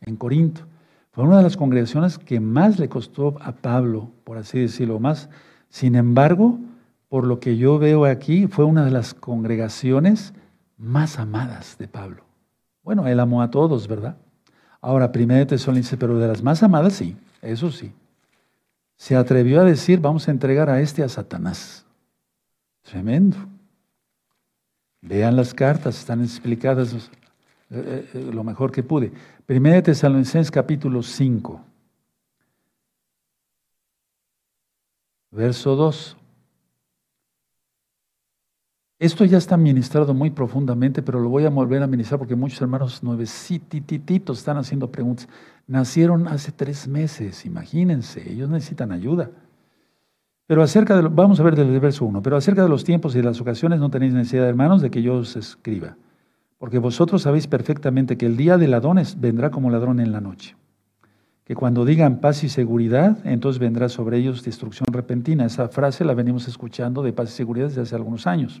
[0.00, 0.62] en Corinto.
[1.12, 5.28] Fue una de las congregaciones que más le costó a Pablo, por así decirlo, más.
[5.68, 6.58] Sin embargo,
[7.10, 10.32] por lo que yo veo aquí, fue una de las congregaciones
[10.78, 12.22] más amadas de Pablo.
[12.82, 14.16] Bueno, él amó a todos, ¿verdad?
[14.80, 17.92] Ahora, primero Tesalonicenses, pero de las más amadas, sí, eso sí.
[18.96, 21.86] se atrevió a decir, vamos a entregar a este a Satanás.
[22.82, 23.36] Tremendo.
[25.00, 26.98] Vean las cartas, están explicadas eh,
[27.70, 29.12] eh, eh, lo mejor que pude.
[29.46, 31.64] Primera de Tesalonicenses capítulo 5.
[35.30, 36.16] Verso 2.
[38.98, 42.60] Esto ya está ministrado muy profundamente, pero lo voy a volver a ministrar porque muchos
[42.60, 45.26] hermanos nuevecititos están haciendo preguntas.
[45.70, 49.30] Nacieron hace tres meses, imagínense, ellos necesitan ayuda.
[50.48, 53.18] Pero acerca de, vamos a ver del verso 1, pero acerca de los tiempos y
[53.18, 55.96] de las ocasiones no tenéis necesidad, hermanos, de que yo os escriba,
[56.58, 60.56] porque vosotros sabéis perfectamente que el día de ladrones vendrá como ladrón en la noche.
[61.44, 65.44] Que cuando digan paz y seguridad, entonces vendrá sobre ellos destrucción repentina.
[65.44, 68.60] Esa frase la venimos escuchando de paz y seguridad desde hace algunos años.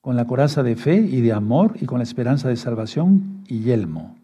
[0.00, 3.60] con la coraza de fe y de amor y con la esperanza de salvación y
[3.60, 4.16] yelmo.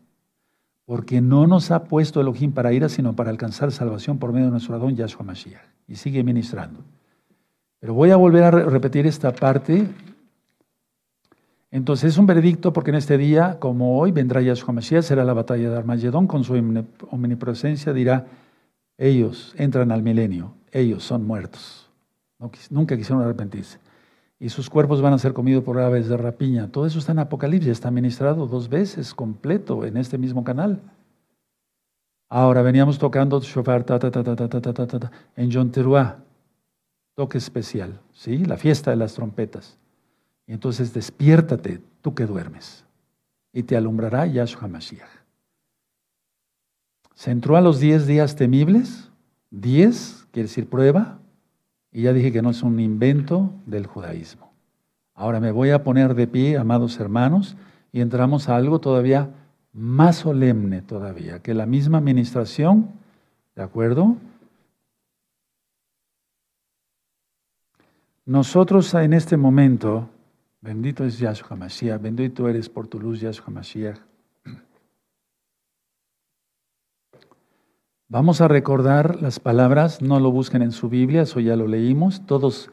[0.86, 4.52] Porque no nos ha puesto Elohim para ira, sino para alcanzar salvación por medio de
[4.52, 5.62] nuestro Adón Yahshua Mashiach.
[5.88, 6.80] Y sigue ministrando.
[7.80, 9.86] Pero voy a volver a repetir esta parte.
[11.70, 15.32] Entonces es un veredicto porque en este día, como hoy, vendrá Yahshua Mashiach, será la
[15.32, 16.55] batalla de Armagedón, con su
[17.10, 18.26] omnipresencia dirá,
[18.96, 21.90] ellos entran al milenio, ellos son muertos.
[22.70, 23.84] nunca quisieron arrepentirse
[24.39, 26.69] y sus cuerpos van a ser comidos por aves de rapiña.
[26.69, 30.81] Todo eso está en Apocalipsis, está ministrado dos veces completo en este mismo canal.
[32.28, 36.19] Ahora veníamos tocando shofar ta, ta, ta, ta, ta, ta, ta, en John Teruá,
[37.15, 38.39] toque especial, ¿sí?
[38.44, 39.78] La fiesta de las trompetas.
[40.47, 42.85] Y entonces despiértate, tú que duermes,
[43.52, 45.09] y te alumbrará Yahshua Mashiach.
[47.15, 49.11] Se entró a los diez días temibles,
[49.51, 51.20] diez, quiere decir prueba,
[51.94, 54.52] y ya dije que no es un invento del judaísmo.
[55.14, 57.56] Ahora me voy a poner de pie, amados hermanos,
[57.92, 59.30] y entramos a algo todavía
[59.72, 62.90] más solemne todavía, que la misma administración,
[63.54, 64.16] ¿de acuerdo?
[68.26, 70.08] Nosotros en este momento,
[70.60, 74.00] bendito es Yahshua Mashiach, bendito eres por tu luz, Yahshua Mashiach.
[78.09, 82.26] Vamos a recordar las palabras, no lo busquen en su Biblia, eso ya lo leímos,
[82.26, 82.70] todos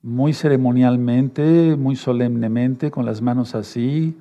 [0.00, 4.16] muy ceremonialmente, muy solemnemente, con las manos así.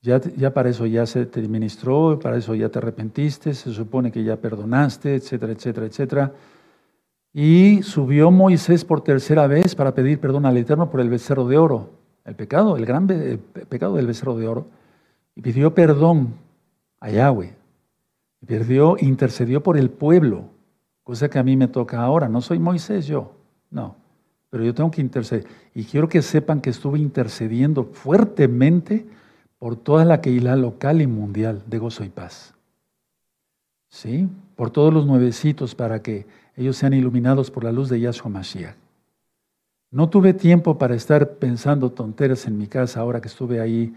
[0.00, 4.10] Ya, ya para eso ya se te ministró, para eso ya te arrepentiste, se supone
[4.10, 6.32] que ya perdonaste, etcétera, etcétera, etcétera.
[7.34, 11.58] Y subió Moisés por tercera vez para pedir perdón al Eterno por el becerro de
[11.58, 11.90] oro,
[12.24, 14.66] el pecado, el gran pecado del becerro de oro,
[15.36, 16.36] y pidió perdón
[17.00, 17.57] a Yahweh.
[18.46, 20.44] Perdió, intercedió por el pueblo,
[21.02, 22.28] cosa que a mí me toca ahora.
[22.28, 23.32] No soy Moisés yo,
[23.70, 23.96] no,
[24.50, 25.46] pero yo tengo que interceder.
[25.74, 29.06] Y quiero que sepan que estuve intercediendo fuertemente
[29.58, 32.54] por toda la Keilah local y mundial de gozo y paz.
[33.88, 34.28] ¿Sí?
[34.54, 38.76] Por todos los nuevecitos para que ellos sean iluminados por la luz de Yahshua Mashiach.
[39.90, 43.94] No tuve tiempo para estar pensando tonteras en mi casa ahora que estuve ahí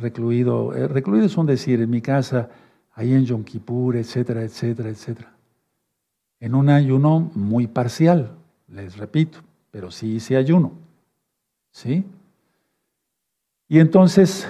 [0.00, 0.74] recluido.
[0.74, 2.50] Eh, recluido es un decir, en mi casa
[2.92, 5.32] ahí en Yom Kippur, etcétera, etcétera, etcétera.
[6.40, 8.32] En un ayuno muy parcial,
[8.68, 9.38] les repito,
[9.70, 10.72] pero sí hice ayuno.
[11.70, 12.04] ¿Sí?
[13.68, 14.46] Y entonces,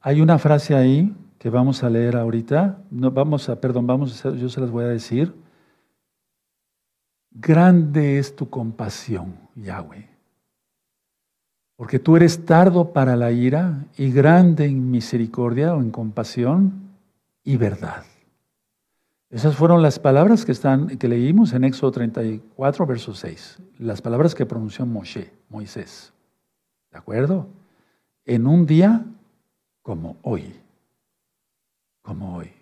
[0.00, 4.30] hay una frase ahí que vamos a leer ahorita, no, vamos a, perdón, vamos a,
[4.30, 5.34] yo se las voy a decir.
[7.30, 10.11] Grande es tu compasión, Yahweh
[11.82, 16.92] porque tú eres tardo para la ira y grande en misericordia o en compasión
[17.42, 18.04] y verdad.
[19.30, 23.58] Esas fueron las palabras que, están, que leímos en Éxodo 34, verso 6.
[23.80, 26.12] Las palabras que pronunció Moshe, Moisés.
[26.92, 27.48] ¿De acuerdo?
[28.26, 29.04] En un día
[29.82, 30.54] como hoy.
[32.00, 32.52] Como hoy.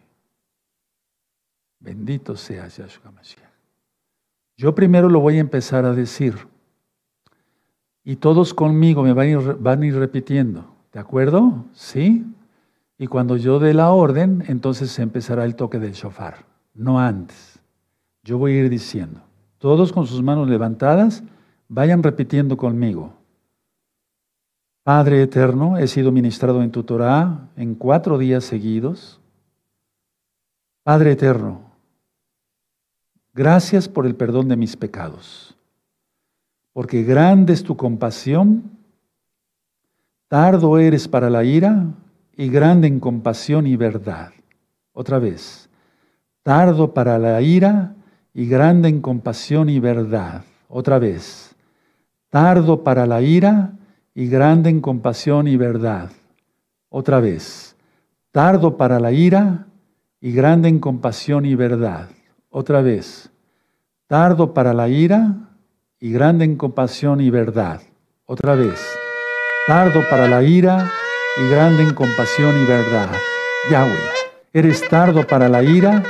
[1.78, 3.52] Bendito sea Yahshua Mashiach.
[4.56, 6.38] Yo primero lo voy a empezar a decir
[8.04, 10.64] y todos conmigo me van a, ir, van a ir repitiendo.
[10.92, 11.64] ¿De acuerdo?
[11.72, 12.26] ¿Sí?
[12.98, 16.44] Y cuando yo dé la orden, entonces empezará el toque del shofar,
[16.74, 17.60] no antes.
[18.22, 19.20] Yo voy a ir diciendo,
[19.58, 21.22] todos con sus manos levantadas,
[21.68, 23.14] vayan repitiendo conmigo.
[24.82, 29.20] Padre eterno, he sido ministrado en tu Torah en cuatro días seguidos.
[30.82, 31.70] Padre eterno,
[33.32, 35.56] Gracias por el perdón de mis pecados.
[36.72, 38.78] Porque grande es tu compasión,
[40.28, 41.86] tardo eres para la ira
[42.36, 44.30] y grande en compasión y verdad.
[44.92, 45.68] Otra vez,
[46.42, 47.94] tardo para la ira
[48.32, 50.44] y grande en compasión y verdad.
[50.68, 51.56] Otra vez,
[52.28, 53.72] tardo para la ira
[54.14, 56.10] y grande en compasión y verdad.
[56.88, 57.76] Otra vez,
[58.30, 59.66] tardo para la ira
[60.20, 62.08] y grande en compasión y verdad.
[62.48, 63.30] Otra vez,
[64.06, 65.49] tardo para la ira
[66.00, 67.82] y grande en compasión y verdad.
[68.24, 68.80] Otra vez,
[69.66, 70.90] tardo para la ira
[71.36, 73.10] y grande en compasión y verdad.
[73.70, 74.10] Yahweh,
[74.54, 76.02] eres tardo para la ira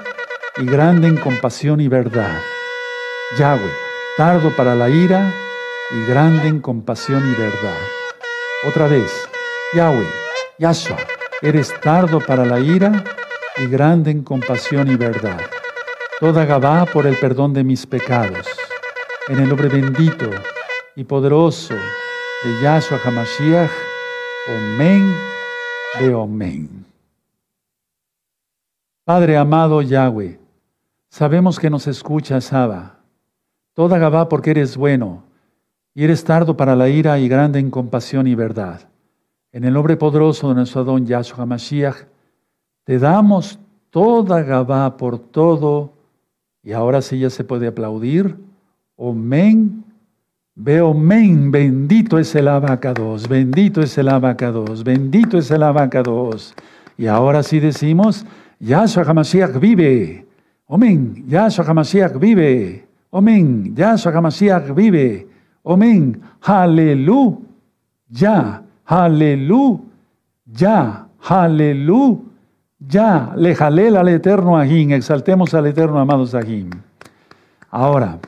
[0.58, 2.38] y grande en compasión y verdad.
[3.36, 3.72] Yahweh,
[4.16, 5.32] tardo para la ira
[5.90, 7.78] y grande en compasión y verdad.
[8.68, 9.10] Otra vez,
[9.74, 10.06] Yahweh,
[10.58, 10.98] Yahshua,
[11.42, 13.02] eres tardo para la ira
[13.56, 15.40] y grande en compasión y verdad.
[16.20, 18.59] Toda Gabá por el perdón de mis pecados.
[19.30, 20.28] En el nombre bendito
[20.96, 23.70] y poderoso de Yahshua HaMashiach.
[24.48, 25.14] Amén
[26.00, 26.84] de Amén.
[29.04, 30.40] Padre amado Yahweh,
[31.08, 32.96] sabemos que nos escuchas, Abba.
[33.72, 35.22] Toda Gabá porque eres bueno
[35.94, 38.88] y eres tardo para la ira y grande en compasión y verdad.
[39.52, 41.98] En el nombre poderoso de nuestro Adón Yahshua Mashiach,
[42.82, 45.92] te damos toda Gabá por todo,
[46.64, 48.49] y ahora sí ya se puede aplaudir.
[49.00, 49.84] Amén.
[50.54, 56.54] Veo men, bendito es el abacados, bendito es el abacados, bendito es el abacados.
[56.98, 58.26] Y ahora sí decimos,
[58.58, 60.26] Yahshua HaMashiach vive.
[60.68, 61.24] Amén.
[61.26, 62.86] Yahshua HaMashiach vive.
[63.10, 63.74] Amén.
[63.74, 65.26] Yahshua HaMashiach vive.
[65.64, 66.20] Amén.
[66.42, 67.38] Aleluya.
[68.84, 69.80] Aleluya.
[71.26, 72.22] Aleluya.
[73.36, 74.90] Le jalel al eterno Ahim.
[74.92, 76.68] Exaltemos al eterno amados Ahim.
[77.70, 78.18] Ahora,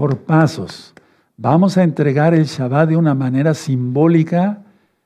[0.00, 0.94] por pasos,
[1.36, 4.62] vamos a entregar el Shabbat de una manera simbólica.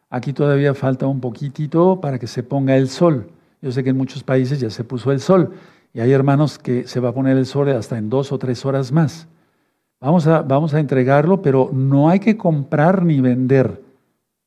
[0.08, 3.28] Aquí todavía falta un poquitito para que se ponga el sol.
[3.60, 5.50] Yo sé que en muchos países ya se puso el sol
[5.92, 8.64] y hay hermanos que se va a poner el sol hasta en dos o tres
[8.64, 9.26] horas más.
[10.00, 13.82] Vamos a, vamos a entregarlo, pero no hay que comprar ni vender,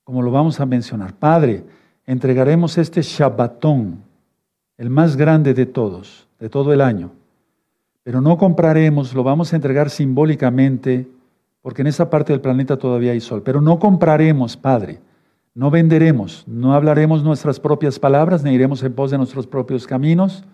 [0.05, 1.11] como lo vamos a mencionar.
[1.13, 1.65] Padre,
[2.05, 4.01] entregaremos este Shabbatón,
[4.77, 7.16] el más grande de todos, de todo el año.
[8.07, 11.09] Pero no compraremos, lo vamos a entregar simbólicamente,
[11.61, 13.43] porque en esa parte del planeta todavía hay sol.
[13.43, 15.01] Pero no compraremos, Padre,
[15.53, 20.45] no venderemos, no hablaremos nuestras propias palabras, ni iremos en pos de nuestros propios caminos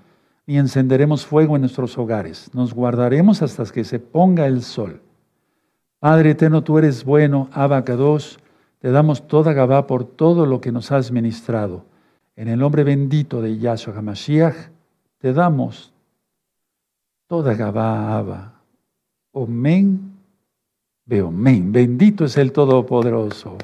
[0.48, 2.50] ni encenderemos fuego en nuestros hogares.
[2.56, 5.04] Nos guardaremos hasta que se ponga el sol.
[6.00, 8.40] Padre eterno, tú eres bueno, Abacados,
[8.80, 11.86] te damos toda Gabá por todo lo que nos has ministrado.
[12.36, 14.56] En el nombre bendito de Yahshua HaMashiach,
[15.20, 15.93] te damos
[17.34, 18.62] toda Gabá, Abba.
[19.32, 20.20] Omen,
[21.04, 21.72] Beomen.
[21.72, 23.58] Bendito es el Todopoderoso.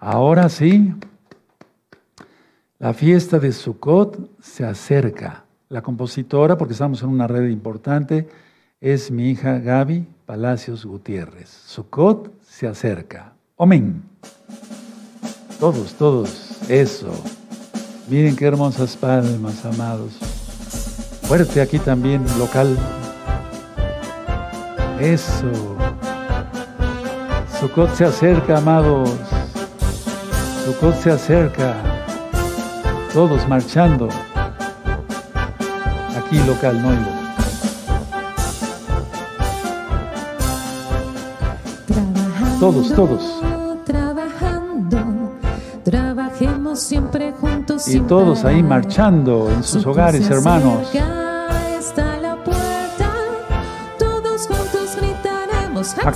[0.00, 0.94] Ahora sí.
[2.78, 5.44] La fiesta de Sukkot se acerca.
[5.68, 8.26] La compositora, porque estamos en una red importante,
[8.80, 11.50] es mi hija Gaby Palacios Gutiérrez.
[11.50, 13.34] Sukkot se acerca.
[13.58, 14.02] Amén.
[15.60, 16.62] Todos, todos.
[16.70, 17.12] Eso.
[18.08, 20.45] Miren qué hermosas palmas, amados.
[21.28, 22.76] Fuerte aquí también, local.
[25.00, 25.50] Eso.
[27.58, 29.10] Sukkot se acerca, amados.
[30.64, 31.74] Sukkot se acerca
[33.12, 34.08] todos marchando.
[36.16, 37.16] Aquí local, no
[42.60, 43.40] Todos, todos.
[43.84, 45.32] Trabajando,
[45.82, 47.88] trabajemos siempre juntos.
[47.88, 50.88] Y todos ahí marchando en sus hogares, hermanos.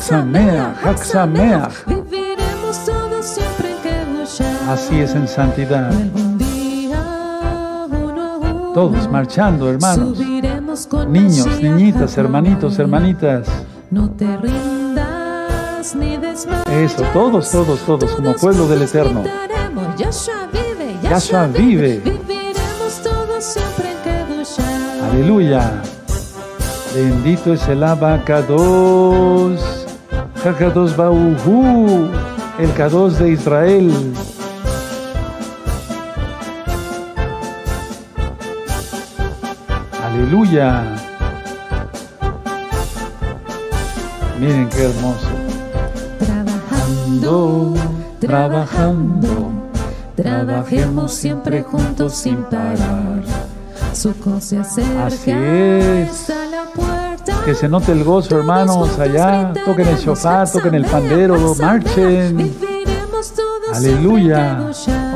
[0.00, 1.68] Haxamea, Haxamea.
[1.86, 5.92] Viviremos todos siempre en Así es en santidad.
[8.72, 10.18] Todos marchando, hermanos.
[11.06, 13.46] Niños, niñitas, hermanitos, hermanitas.
[13.90, 16.14] No te rindas ni
[16.72, 19.22] Eso, todos, todos, todos, como pueblo del Eterno.
[19.98, 21.98] Yahshua vive, Yahshua vive.
[21.98, 25.82] Viviremos todos siempre en Aleluya.
[26.94, 29.79] Bendito es el Abacados.
[30.42, 32.08] Kadosh Bauhu,
[32.58, 33.90] el Kadosh de Israel.
[40.02, 40.96] Aleluya.
[44.40, 45.28] Miren qué hermoso.
[46.18, 47.74] Trabajando,
[48.18, 49.50] trabajando,
[50.16, 53.22] trabajemos siempre juntos sin parar.
[53.92, 55.06] Su cosa se acerca.
[55.06, 56.39] Así es.
[57.44, 59.52] Que se note el gozo, hermanos, allá.
[59.64, 62.54] Toquen el shofar, toquen el pandero, marchen.
[63.74, 64.58] Aleluya.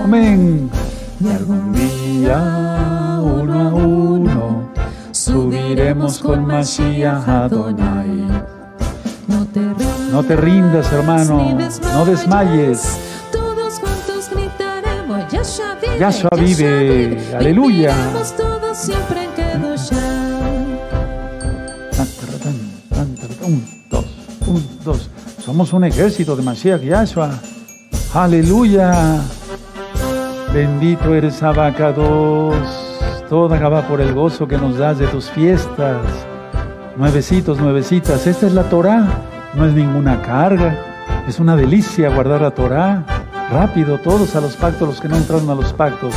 [0.03, 0.71] Amén.
[1.21, 4.71] Y algún día, uno a uno,
[5.13, 8.27] subiremos con Mashiach Adonai.
[10.11, 11.59] No te rindas, hermano.
[11.93, 12.99] No desmayes.
[15.99, 17.19] Yahshua vive.
[17.37, 17.95] Aleluya.
[25.55, 27.31] Somos un ejército de Mashiach Yahshua.
[28.13, 29.21] Aleluya.
[30.53, 32.57] Bendito eres Abacados.
[33.29, 36.05] Toda Gabá por el gozo que nos das de tus fiestas.
[36.97, 38.27] Nuevecitos, nuevecitas.
[38.27, 39.07] Esta es la Torah.
[39.55, 40.77] No es ninguna carga.
[41.29, 43.05] Es una delicia guardar la Torah.
[43.53, 46.17] Rápido, todos a los pactos, los que no entraron a los pactos.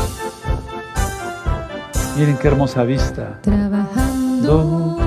[2.17, 3.37] Miren qué hermosa vista.
[3.43, 4.97] Trabajando,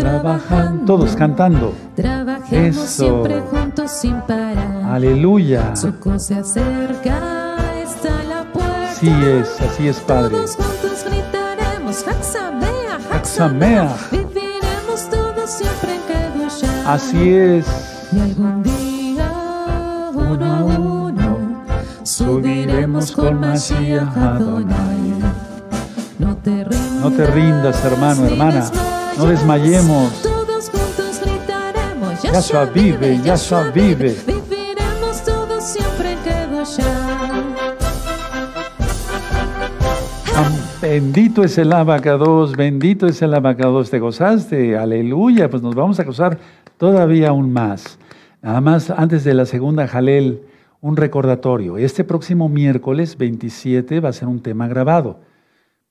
[0.00, 0.84] trabajando.
[0.84, 1.72] Todos cantando.
[1.94, 2.86] Trabajemos Eso.
[2.86, 4.82] siempre juntos sin parar.
[4.88, 5.74] Aleluya.
[5.76, 8.90] Suco se acerca, está la puerta.
[8.90, 10.30] Así es, así es, Padre.
[10.30, 13.94] Todos juntos gritaremos, Haxamea, Haxamea.
[14.10, 16.02] Viviremos todos siempre en
[16.38, 16.92] Kedushá.
[16.92, 17.66] Así es.
[18.12, 19.30] Y algún día,
[20.14, 21.38] uno a uno,
[22.02, 25.14] subiremos con Mashiach Adonai.
[26.18, 28.70] No te rindas, No te rindas, hermano, hermana.
[29.20, 30.22] No desmayemos.
[30.22, 34.16] Todos juntos gritaremos, Yahshua vive, Yahshua vive.
[34.26, 36.50] Viviremos todos siempre en
[40.80, 43.90] Bendito es el abacados, bendito es el abacados.
[43.90, 44.78] ¿Te gozaste?
[44.78, 45.50] Aleluya.
[45.50, 46.38] Pues nos vamos a gozar
[46.78, 47.98] todavía aún más.
[48.40, 50.40] Nada más, antes de la segunda Jalel,
[50.80, 51.76] un recordatorio.
[51.76, 55.18] Este próximo miércoles 27 va a ser un tema grabado.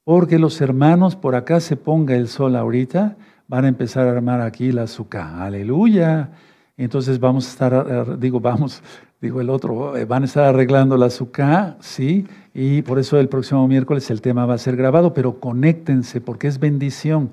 [0.10, 3.16] Porque los hermanos, por acá se ponga el sol ahorita,
[3.48, 5.40] van a empezar a armar aquí la azúcar.
[5.40, 6.32] Aleluya.
[6.78, 8.82] Entonces vamos a estar, eh, digo, vamos,
[9.22, 12.26] digo el otro, eh, van a estar arreglando la azúcar, ¿sí?
[12.56, 16.48] Y por eso el próximo miércoles el tema va a ser grabado, pero conéctense porque
[16.48, 17.30] es bendición.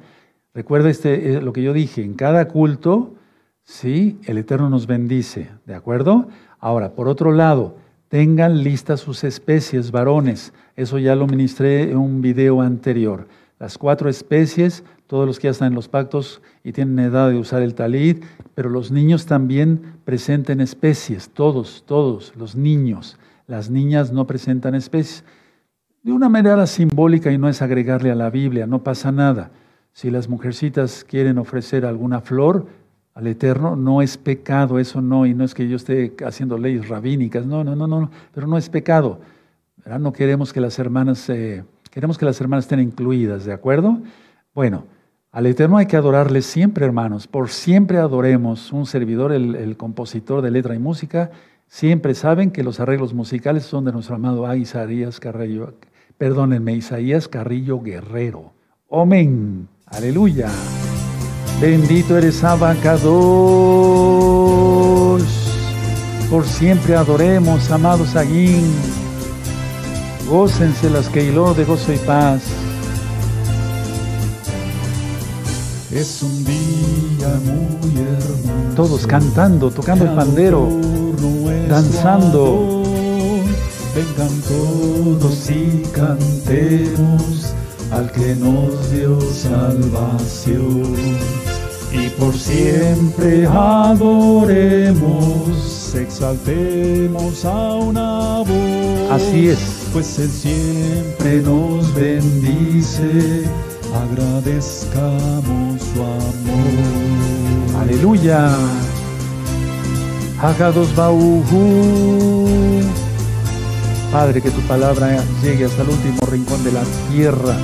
[0.52, 3.14] Recuerda este, eh, lo que yo dije, en cada culto,
[3.64, 4.20] ¿sí?
[4.26, 6.28] El Eterno nos bendice, ¿de acuerdo?
[6.60, 7.76] Ahora, por otro lado,
[8.08, 10.52] tengan listas sus especies, varones.
[10.76, 13.28] Eso ya lo ministré en un video anterior.
[13.58, 17.38] Las cuatro especies, todos los que ya están en los pactos y tienen edad de
[17.38, 18.22] usar el talid,
[18.54, 23.18] pero los niños también presenten especies, todos, todos, los niños.
[23.46, 25.24] Las niñas no presentan especies.
[26.02, 29.50] De una manera simbólica y no es agregarle a la Biblia, no pasa nada.
[29.92, 32.66] Si las mujercitas quieren ofrecer alguna flor
[33.16, 36.86] al Eterno, no es pecado, eso no, y no es que yo esté haciendo leyes
[36.86, 39.20] rabínicas, no, no, no, no, pero no es pecado.
[39.98, 44.00] No queremos que las hermanas, eh, queremos que las hermanas estén incluidas, ¿de acuerdo?
[44.54, 44.84] Bueno,
[45.32, 48.70] al Eterno hay que adorarle siempre, hermanos, por siempre adoremos.
[48.70, 51.30] Un servidor, el, el compositor de letra y música,
[51.68, 54.58] siempre saben que los arreglos musicales son de nuestro amado A.
[54.58, 55.72] Isaías Carrillo,
[56.18, 58.52] perdónenme, Isaías Carrillo Guerrero.
[58.90, 59.68] Amén.
[59.86, 60.50] Aleluya.
[61.60, 63.06] Bendito eres Abacados.
[66.30, 68.74] Por siempre adoremos, amados Aguín.
[70.28, 72.42] Gócense las que hiló de gozo y paz.
[75.90, 78.74] Es un día muy hermoso.
[78.74, 80.68] Todos cantando, tocando el pandero.
[81.68, 82.82] danzando.
[83.94, 87.54] Vengan todos y cantemos
[87.90, 90.84] al que nos dio salvación.
[91.96, 95.04] Y por siempre adoremos,
[95.94, 99.10] exaltemos a una voz.
[99.10, 99.58] Así es.
[99.92, 103.44] Pues Él siempre nos bendice,
[103.94, 107.80] agradezcamos su amor.
[107.80, 108.50] Aleluya.
[110.42, 112.46] Hagados Bauhu.
[114.12, 117.56] Padre, que tu palabra llegue hasta el último rincón de la tierra,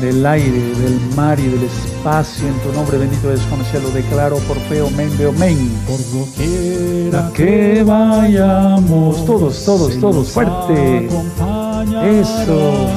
[0.00, 2.46] del aire, del mar y del espacio.
[2.46, 5.70] En tu nombre bendito es conocido, lo declaro por fe, amén, de amén.
[5.86, 11.08] Por doquiera Que vayamos, todos, todos, todos, fuerte.
[12.04, 12.88] Eso.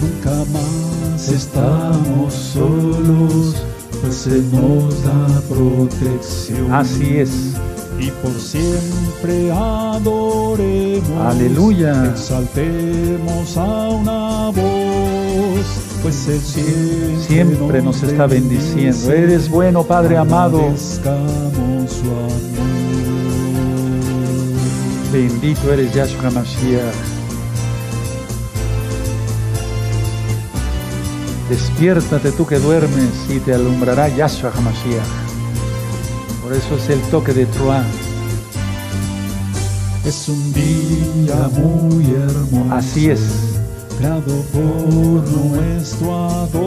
[0.00, 3.56] Nunca más estamos solos,
[4.00, 6.72] pues Él nos da protección.
[6.72, 7.54] Así es.
[7.98, 11.26] Y por siempre adoremos.
[11.26, 12.10] Aleluya.
[12.10, 15.66] Exaltemos a una voz,
[16.04, 19.10] pues Él siempre, Siempre nos está bendiciendo.
[19.10, 20.60] Eres bueno, Padre amado.
[25.10, 26.94] Bendito eres Yahshua Mashiach.
[31.48, 35.02] Despiértate tú que duermes y te alumbrará Yahshua Hamashiach.
[36.42, 37.86] Por eso es el toque de Truán.
[40.04, 42.74] Es un día muy hermoso.
[42.74, 43.53] Así es.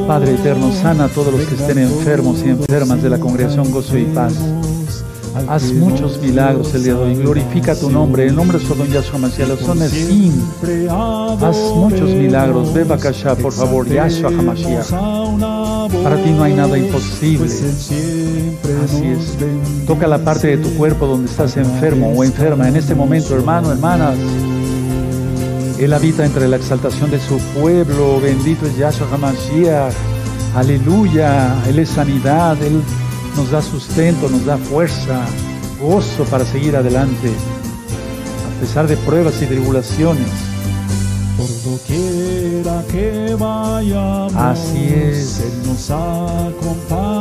[0.08, 3.98] Padre eterno, sana a todos los que estén enfermos y enfermas de la congregación Gozo
[3.98, 4.34] y Paz.
[5.48, 7.16] Haz muchos milagros el día de hoy.
[7.16, 8.26] Glorifica tu nombre.
[8.26, 9.50] El nombre de don Yahshua Mashiach.
[9.50, 10.34] La zona es sin.
[10.90, 12.74] Haz muchos milagros.
[12.74, 13.88] Ve Bakasha, por favor.
[13.88, 14.90] Yahshua HaMashiach.
[16.04, 17.46] Para ti no hay nada imposible.
[17.46, 19.38] Así es.
[19.86, 23.72] Toca la parte de tu cuerpo donde estás enfermo o enferma en este momento, hermano,
[23.72, 24.18] hermanas.
[25.80, 28.20] Él habita entre la exaltación de su pueblo.
[28.20, 29.94] Bendito es Yahshua HaMashiach.
[30.56, 31.56] Aleluya.
[31.68, 32.62] Él es sanidad.
[32.64, 32.82] Él
[33.38, 35.22] nos da sustento, nos da fuerza,
[35.80, 40.28] gozo para seguir adelante, a pesar de pruebas y tribulaciones.
[41.38, 45.40] Por doquiera que vayamos, Así es.
[45.42, 47.14] Él nos acompañará.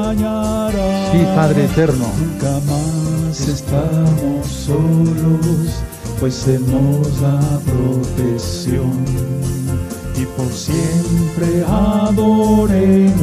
[1.13, 2.07] Sí, Padre eterno.
[2.19, 5.83] Nunca más estamos solos,
[6.21, 9.05] pues nos da protección.
[10.17, 13.15] Y por siempre adoremos,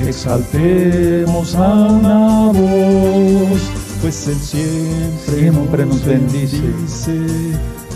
[0.00, 3.60] exaltemos a una voz,
[4.00, 6.68] pues Él siempre, Siempre nos bendice.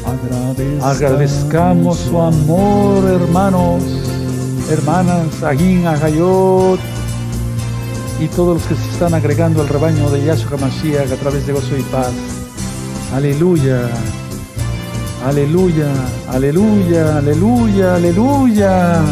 [0.04, 3.82] Agradezcamos, Agradezcamos su amor, hermanos,
[4.70, 6.78] hermanas, Agin, Agayot
[8.20, 11.52] y todos los que se están agregando al rebaño de Yahshua Mashiach a través de
[11.52, 12.12] Gozo y Paz.
[13.14, 13.88] Aleluya,
[15.24, 15.88] aleluya,
[16.28, 19.02] aleluya, aleluya, aleluya.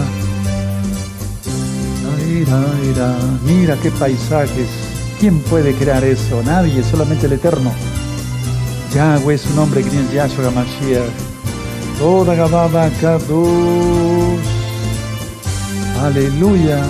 [2.84, 3.16] Mira,
[3.46, 4.68] mira, qué paisajes.
[5.20, 6.42] ¿Quién puede crear eso?
[6.44, 7.72] Nadie, solamente el Eterno.
[8.94, 11.10] Yahweh es su nombre, que es Yahshua Mashiach.
[11.98, 14.44] Toda Gababa Kadosh.
[16.02, 16.82] Aleluya.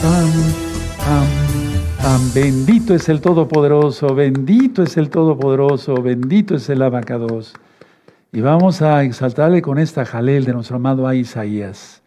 [0.00, 0.32] Tam,
[0.98, 1.47] tam.
[2.34, 7.52] Bendito es el Todopoderoso, bendito es el Todopoderoso, bendito es el Abacados.
[8.32, 12.02] Y vamos a exaltarle con esta jalel de nuestro amado Isaías.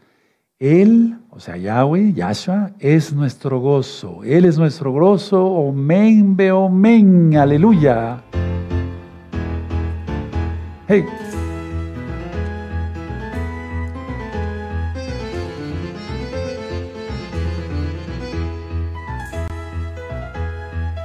[0.58, 4.24] Él, o sea, Yahweh, Yahshua, es nuestro gozo.
[4.24, 5.44] Él es nuestro gozo.
[5.44, 7.36] Omen, be omen.
[7.36, 8.22] Aleluya.
[10.88, 11.04] Hey.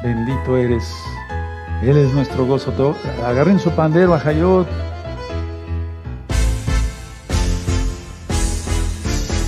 [0.06, 0.84] Bendito eres.
[1.82, 2.94] Él es nuestro gozo.
[3.26, 4.68] Agarren su pandero, Ajayot.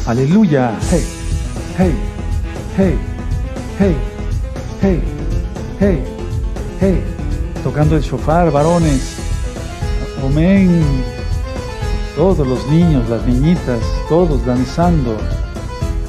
[0.04, 0.76] Aleluya.
[0.90, 1.04] Hey,
[1.78, 1.94] hey,
[2.76, 2.98] hey,
[3.78, 3.96] hey,
[4.82, 5.02] hey,
[5.78, 6.04] hey,
[6.80, 7.04] hey.
[7.62, 9.14] Tocando el shofar, varones.
[10.26, 10.82] Amén.
[12.16, 13.78] Todos los niños, las niñitas,
[14.08, 15.18] todos danzando.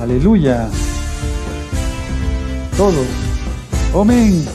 [0.02, 0.68] Aleluya.
[2.76, 3.19] Todos.
[3.94, 4.45] Amén.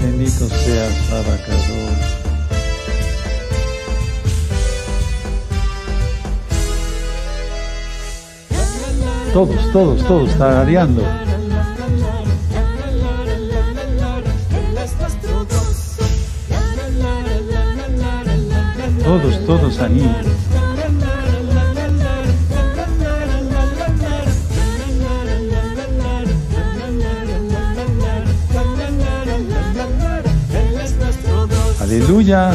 [0.00, 2.18] Bendito seas, Abacados.
[9.32, 11.27] Todos, todos, todos, tarareando.
[19.08, 20.06] Todos, todos ahí.
[31.80, 32.50] Aleluya.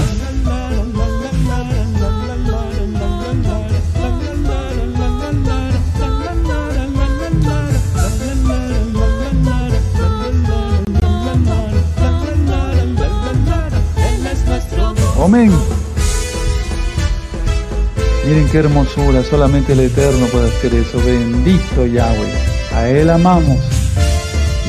[18.54, 21.04] Qué hermosura, solamente el Eterno puede hacer eso.
[21.04, 22.34] Bendito Yahweh.
[22.76, 23.58] A Él amamos.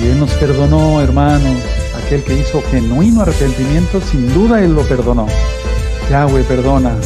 [0.00, 1.58] Y Él nos perdonó, hermanos.
[2.02, 5.26] Aquel que hizo genuino arrepentimiento, sin duda Él lo perdonó.
[6.10, 6.96] Yahweh perdona.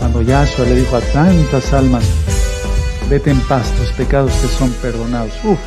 [0.00, 2.04] Cuando Yahshua le dijo a tantas almas,
[3.08, 5.32] vete en paz, tus pecados te son perdonados.
[5.44, 5.58] Uf,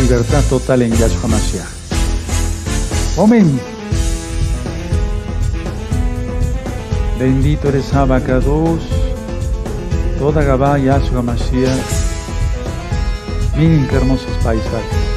[0.00, 1.68] libertad total en Yahshua Mashiach.
[3.18, 3.77] Amén.
[7.18, 8.80] Bendito eres Abacados,
[10.20, 11.90] toda Gabá Yahshua Mashiach.
[13.56, 15.08] Miren qué hermosos paisajes.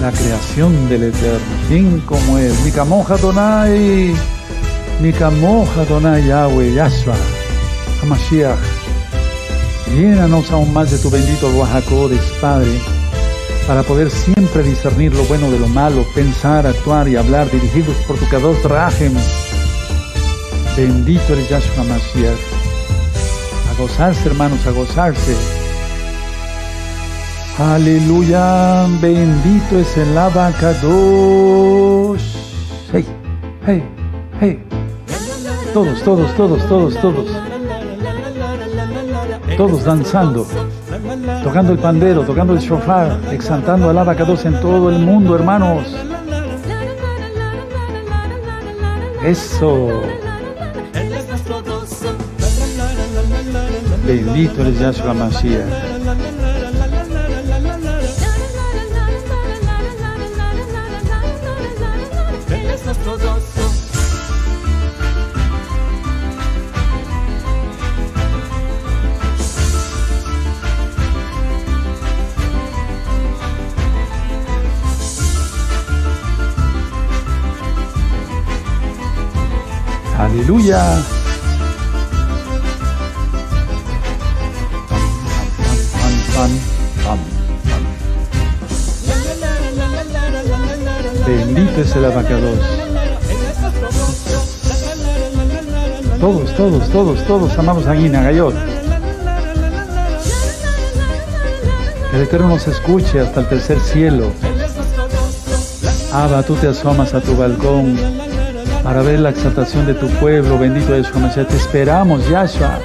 [0.00, 1.40] La creación del Eterno.
[1.68, 2.54] ¿Quién como Él?
[2.64, 4.14] Mi camoja Donai.
[5.02, 7.16] Mi camoja Donai Yahweh, Yahshua,
[8.02, 8.58] Hamashiach.
[9.94, 12.78] Llénanos aún más de tu bendito Ruajacodes, Padre,
[13.70, 18.16] para poder siempre discernir lo bueno de lo malo, pensar, actuar y hablar dirigidos por
[18.16, 19.14] tu Kadosh Rahem.
[20.76, 22.40] Bendito eres Yahshua Mashiach.
[23.70, 25.36] A gozarse, hermanos, a gozarse.
[27.60, 30.90] Aleluya, bendito es el abacados.
[32.92, 33.06] Hey,
[33.68, 33.84] hey,
[34.40, 34.58] hey.
[35.72, 37.26] Todos, todos, todos, todos, todos.
[39.56, 40.44] Todos danzando,
[41.42, 45.84] tocando el pandero, tocando el shofar, exaltando al abacados en todo el mundo, hermanos.
[49.24, 50.02] Eso.
[54.06, 55.89] Bendito eres Yahshua Mashiach.
[80.50, 80.82] Aleluya.
[91.24, 92.58] Bendito es el abacados.
[96.18, 98.28] Todos, todos, todos, todos amamos a Guina.
[102.10, 104.32] Que el Eterno nos escuche hasta el tercer cielo.
[106.12, 108.29] Abba, tú te asomas a tu balcón
[108.90, 110.58] para ver la exaltación de tu pueblo.
[110.58, 111.46] Bendito es Mashiach.
[111.46, 112.80] Te esperamos, Yahshua.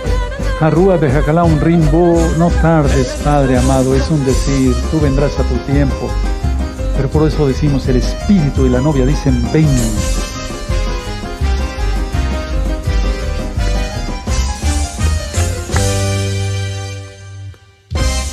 [0.61, 2.21] Harúa Bejakalá, un rimbo.
[2.37, 3.95] No tardes, Padre amado.
[3.95, 4.75] Es un decir.
[4.91, 6.11] Tú vendrás a tu tiempo.
[6.95, 9.67] Pero por eso decimos, el espíritu y la novia dicen, ven.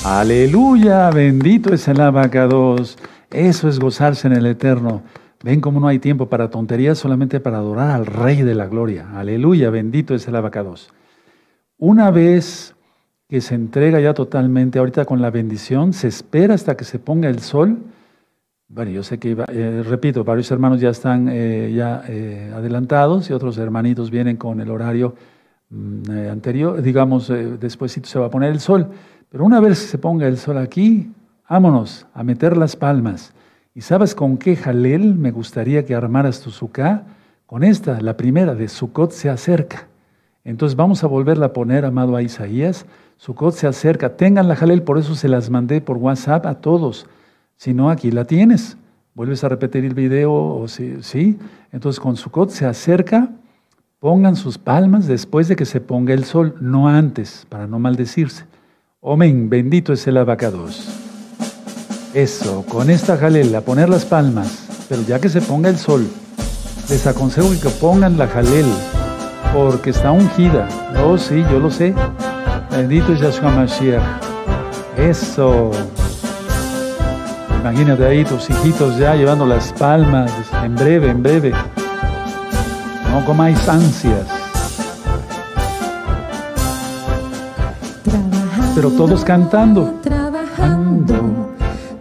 [0.05, 2.99] Aleluya, bendito es el abacados.
[3.31, 5.01] Eso es gozarse en el eterno.
[5.43, 9.09] Ven cómo no hay tiempo para tonterías, solamente para adorar al Rey de la Gloria.
[9.15, 10.93] Aleluya, bendito es el abacados.
[11.79, 12.77] Una vez
[13.29, 17.29] que se entrega ya totalmente, ahorita con la bendición, se espera hasta que se ponga
[17.29, 17.79] el sol.
[18.69, 23.33] Bueno, yo sé que, eh, repito, varios hermanos ya están eh, ya eh, adelantados y
[23.33, 25.17] otros hermanitos vienen con el horario
[25.71, 28.87] mm, anterior, digamos, después se va a poner el sol.
[29.29, 31.11] Pero una vez que se ponga el sol aquí,
[31.49, 33.35] vámonos a meter las palmas.
[33.75, 37.05] ¿Y sabes con qué jalel me gustaría que armaras tu suká?
[37.47, 39.89] Con esta, la primera de Sukkot se acerca.
[40.45, 42.85] Entonces vamos a volverla a poner, amado a Isaías.
[43.17, 44.17] Sukkot se acerca.
[44.17, 47.07] Tengan la jalel, por eso se las mandé por WhatsApp a todos.
[47.57, 48.77] Si no, aquí la tienes.
[49.15, 51.39] Vuelves a repetir el video, o sí, sí.
[51.71, 53.31] Entonces con Sukkot se acerca.
[54.01, 58.45] Pongan sus palmas después de que se ponga el sol, no antes, para no maldecirse.
[59.03, 61.02] Amén, bendito es el abacados.
[62.15, 64.47] Eso, con esta jalel, a poner las palmas,
[64.87, 66.07] pero ya que se ponga el sol,
[66.91, 68.67] les aconsejo que pongan la jalel,
[69.55, 70.69] porque está ungida.
[71.03, 71.95] Oh, sí, yo lo sé.
[72.71, 74.03] Bendito es Yahshua Mashiach.
[74.99, 75.71] Eso.
[77.63, 80.31] Imagínate ahí tus hijitos ya llevando las palmas,
[80.63, 81.53] en breve, en breve.
[83.11, 84.27] No comáis ansias.
[88.75, 89.99] Pero todos cantando.
[90.03, 91.42] Trabajando.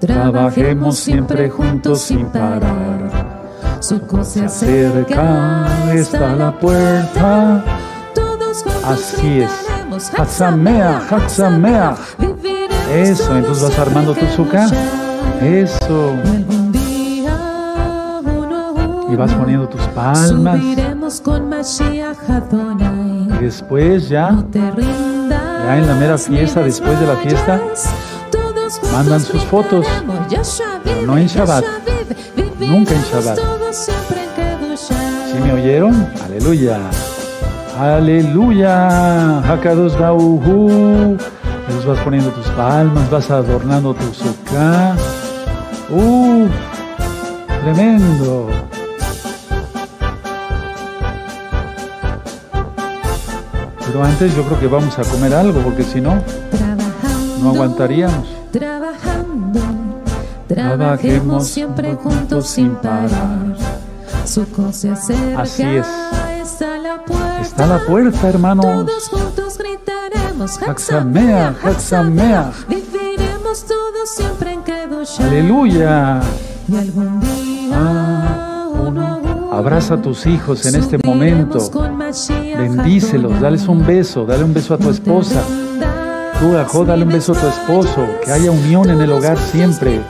[0.01, 3.39] Trabajemos siempre juntos sin parar.
[3.79, 7.63] Su cosa se acerca, está la puerta.
[8.15, 9.51] Todos juntos Así es.
[10.17, 11.95] Hatsamea.
[12.17, 14.21] Viviremos Eso, entonces vas armando tu.
[14.21, 14.65] Kedusha.
[15.39, 16.15] Eso.
[19.07, 20.59] Y vas poniendo tus palmas.
[20.59, 20.75] Y
[23.39, 24.43] después ya.
[24.51, 27.61] Ya en la mera fiesta, después de la fiesta,
[28.91, 29.85] mandan sus fotos.
[30.83, 31.65] vive, no en Shabbat.
[32.59, 33.39] Nunca en Shabbat.
[35.31, 36.07] ¿sí me oyeron?
[36.25, 36.79] Aleluya.
[37.79, 39.39] Aleluya.
[39.39, 41.17] Hakados Bauhu.
[41.61, 44.95] Entonces vas poniendo tus palmas, vas adornando tu suká.
[45.89, 46.49] ¡Uf!
[47.63, 48.49] Tremendo.
[53.85, 56.21] Pero antes yo creo que vamos a comer algo, porque si no,
[57.41, 58.40] no aguantaríamos.
[58.51, 59.59] Trabajando,
[60.47, 63.55] Trabajemos siempre juntos sin parar.
[64.25, 64.93] Su cosa
[65.37, 65.87] Así es.
[66.43, 67.41] está la puerta.
[67.41, 68.65] Está la puerta, hermanos.
[68.65, 72.51] Todos juntos gritaremos Hatsamea, Hatsamea.
[72.67, 75.25] Viviremos todos siempre en Kedusha.
[75.25, 76.21] Aleluya.
[76.67, 79.21] Y algún día Ah, uno
[79.51, 81.59] Abraza a tus hijos en este momento.
[82.57, 85.41] Bendícelos, dales un beso, dale un beso a tu esposa.
[86.41, 90.01] Tú, dale un beso a tu esposo, que haya unión en el hogar siempre.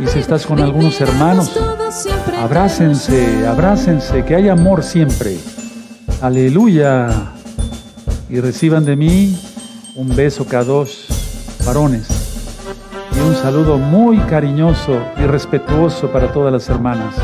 [0.00, 1.56] Y si estás con algunos hermanos,
[2.42, 5.38] abrácense, abrácense, que haya amor siempre.
[6.20, 7.06] Aleluya.
[8.28, 9.40] Y reciban de mí
[9.94, 11.06] un beso cada dos
[11.64, 12.08] varones
[13.16, 17.14] y un saludo muy cariñoso y respetuoso para todas las hermanas.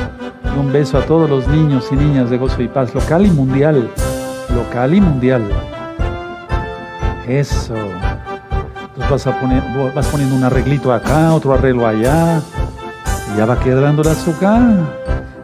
[0.54, 3.30] Y un beso a todos los niños y niñas de Gozo y Paz, local y
[3.30, 3.90] mundial.
[4.54, 5.75] Local y mundial.
[7.26, 7.74] Eso.
[8.96, 9.62] Entonces vas, a poner,
[9.94, 12.40] vas poniendo un arreglito acá, otro arreglo allá.
[13.32, 14.62] Y ya va quedando el azúcar.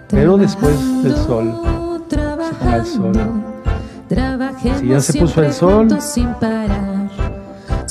[0.08, 1.60] Pero después del sol.
[2.08, 3.12] Se ponga el sol.
[4.78, 5.88] Si ya se puso el sol,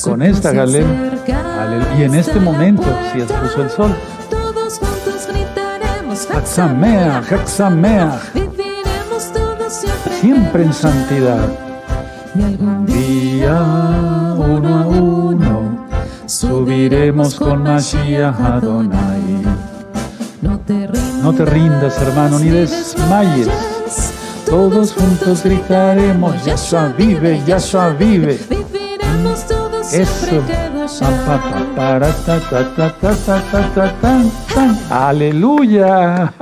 [0.04, 0.88] con esta galera,
[1.98, 3.94] y en este momento, si ya se puso el sol,
[6.32, 8.20] Haxamea, Haxamea,
[10.20, 11.71] siempre en santidad.
[12.34, 13.60] Y algún día,
[14.38, 15.86] uno a uno,
[16.26, 19.42] subiremos con Mashiach Adonai.
[20.40, 23.48] No te rindas, hermano, ni desmayes.
[24.46, 28.40] Todos juntos gritaremos, Yahshua vive, Yahshua vive.
[29.92, 30.42] Eso.
[34.90, 36.32] Aleluya.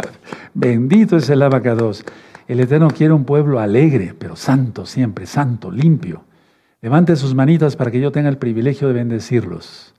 [0.54, 2.04] Bendito es el abacados.
[2.50, 6.24] El Eterno quiere un pueblo alegre, pero santo siempre, santo, limpio.
[6.80, 9.94] Levante sus manitas para que yo tenga el privilegio de bendecirlos.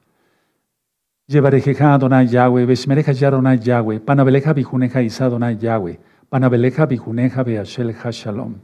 [1.27, 5.97] Llevarejeja Adonai Yahweh, Veshmereja Yaronai Yahweh, Panabeleja Bijuneja Isa Adonai Yahweh,
[6.27, 8.55] Panabeleja Bijuneja Beashel Shalom.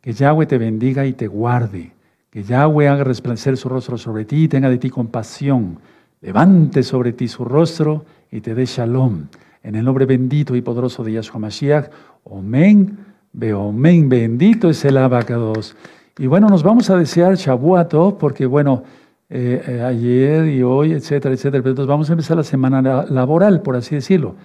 [0.00, 1.90] Que Yahweh te bendiga y te guarde.
[2.30, 5.80] Que Yahweh haga resplandecer su rostro sobre ti y tenga de ti compasión.
[6.20, 9.26] Levante sobre ti su rostro y te dé shalom.
[9.64, 11.90] En el nombre bendito y poderoso de Yahshua Mashiach.
[12.30, 13.11] Amén.
[13.34, 15.74] Amén, bendito es el abacados.
[16.18, 18.84] Y bueno, nos vamos a desear Shabuato, porque bueno,
[19.30, 23.76] eh, eh, ayer y hoy, etcétera, etcétera, entonces vamos a empezar la semana laboral, por
[23.76, 24.36] así decirlo.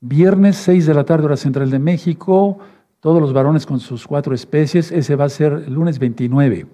[0.00, 2.58] Viernes 6 de la tarde, hora central de México,
[3.00, 6.66] todos los varones con sus cuatro especies, ese va a ser lunes 29.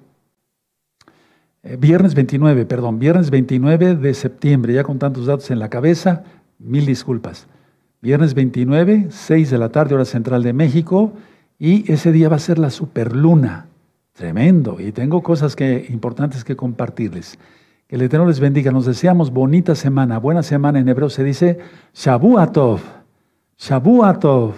[1.62, 6.24] Eh, viernes 29, perdón, viernes 29 de septiembre, ya con tantos datos en la cabeza,
[6.58, 7.46] mil disculpas.
[8.02, 11.14] Viernes 29, 6 de la tarde, hora central de México.
[11.58, 13.66] Y ese día va a ser la superluna.
[14.12, 14.76] Tremendo.
[14.80, 17.38] Y tengo cosas que, importantes que compartirles.
[17.86, 18.70] Que el Eterno les bendiga.
[18.72, 20.18] Nos deseamos bonita semana.
[20.18, 21.58] Buena semana en hebreo se dice
[21.94, 22.80] Shabuatov.
[23.58, 24.54] Shabuatov.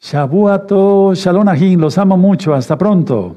[0.00, 1.14] Shabuatov.
[1.14, 1.46] Shalom
[1.78, 2.54] Los amo mucho.
[2.54, 3.36] Hasta pronto.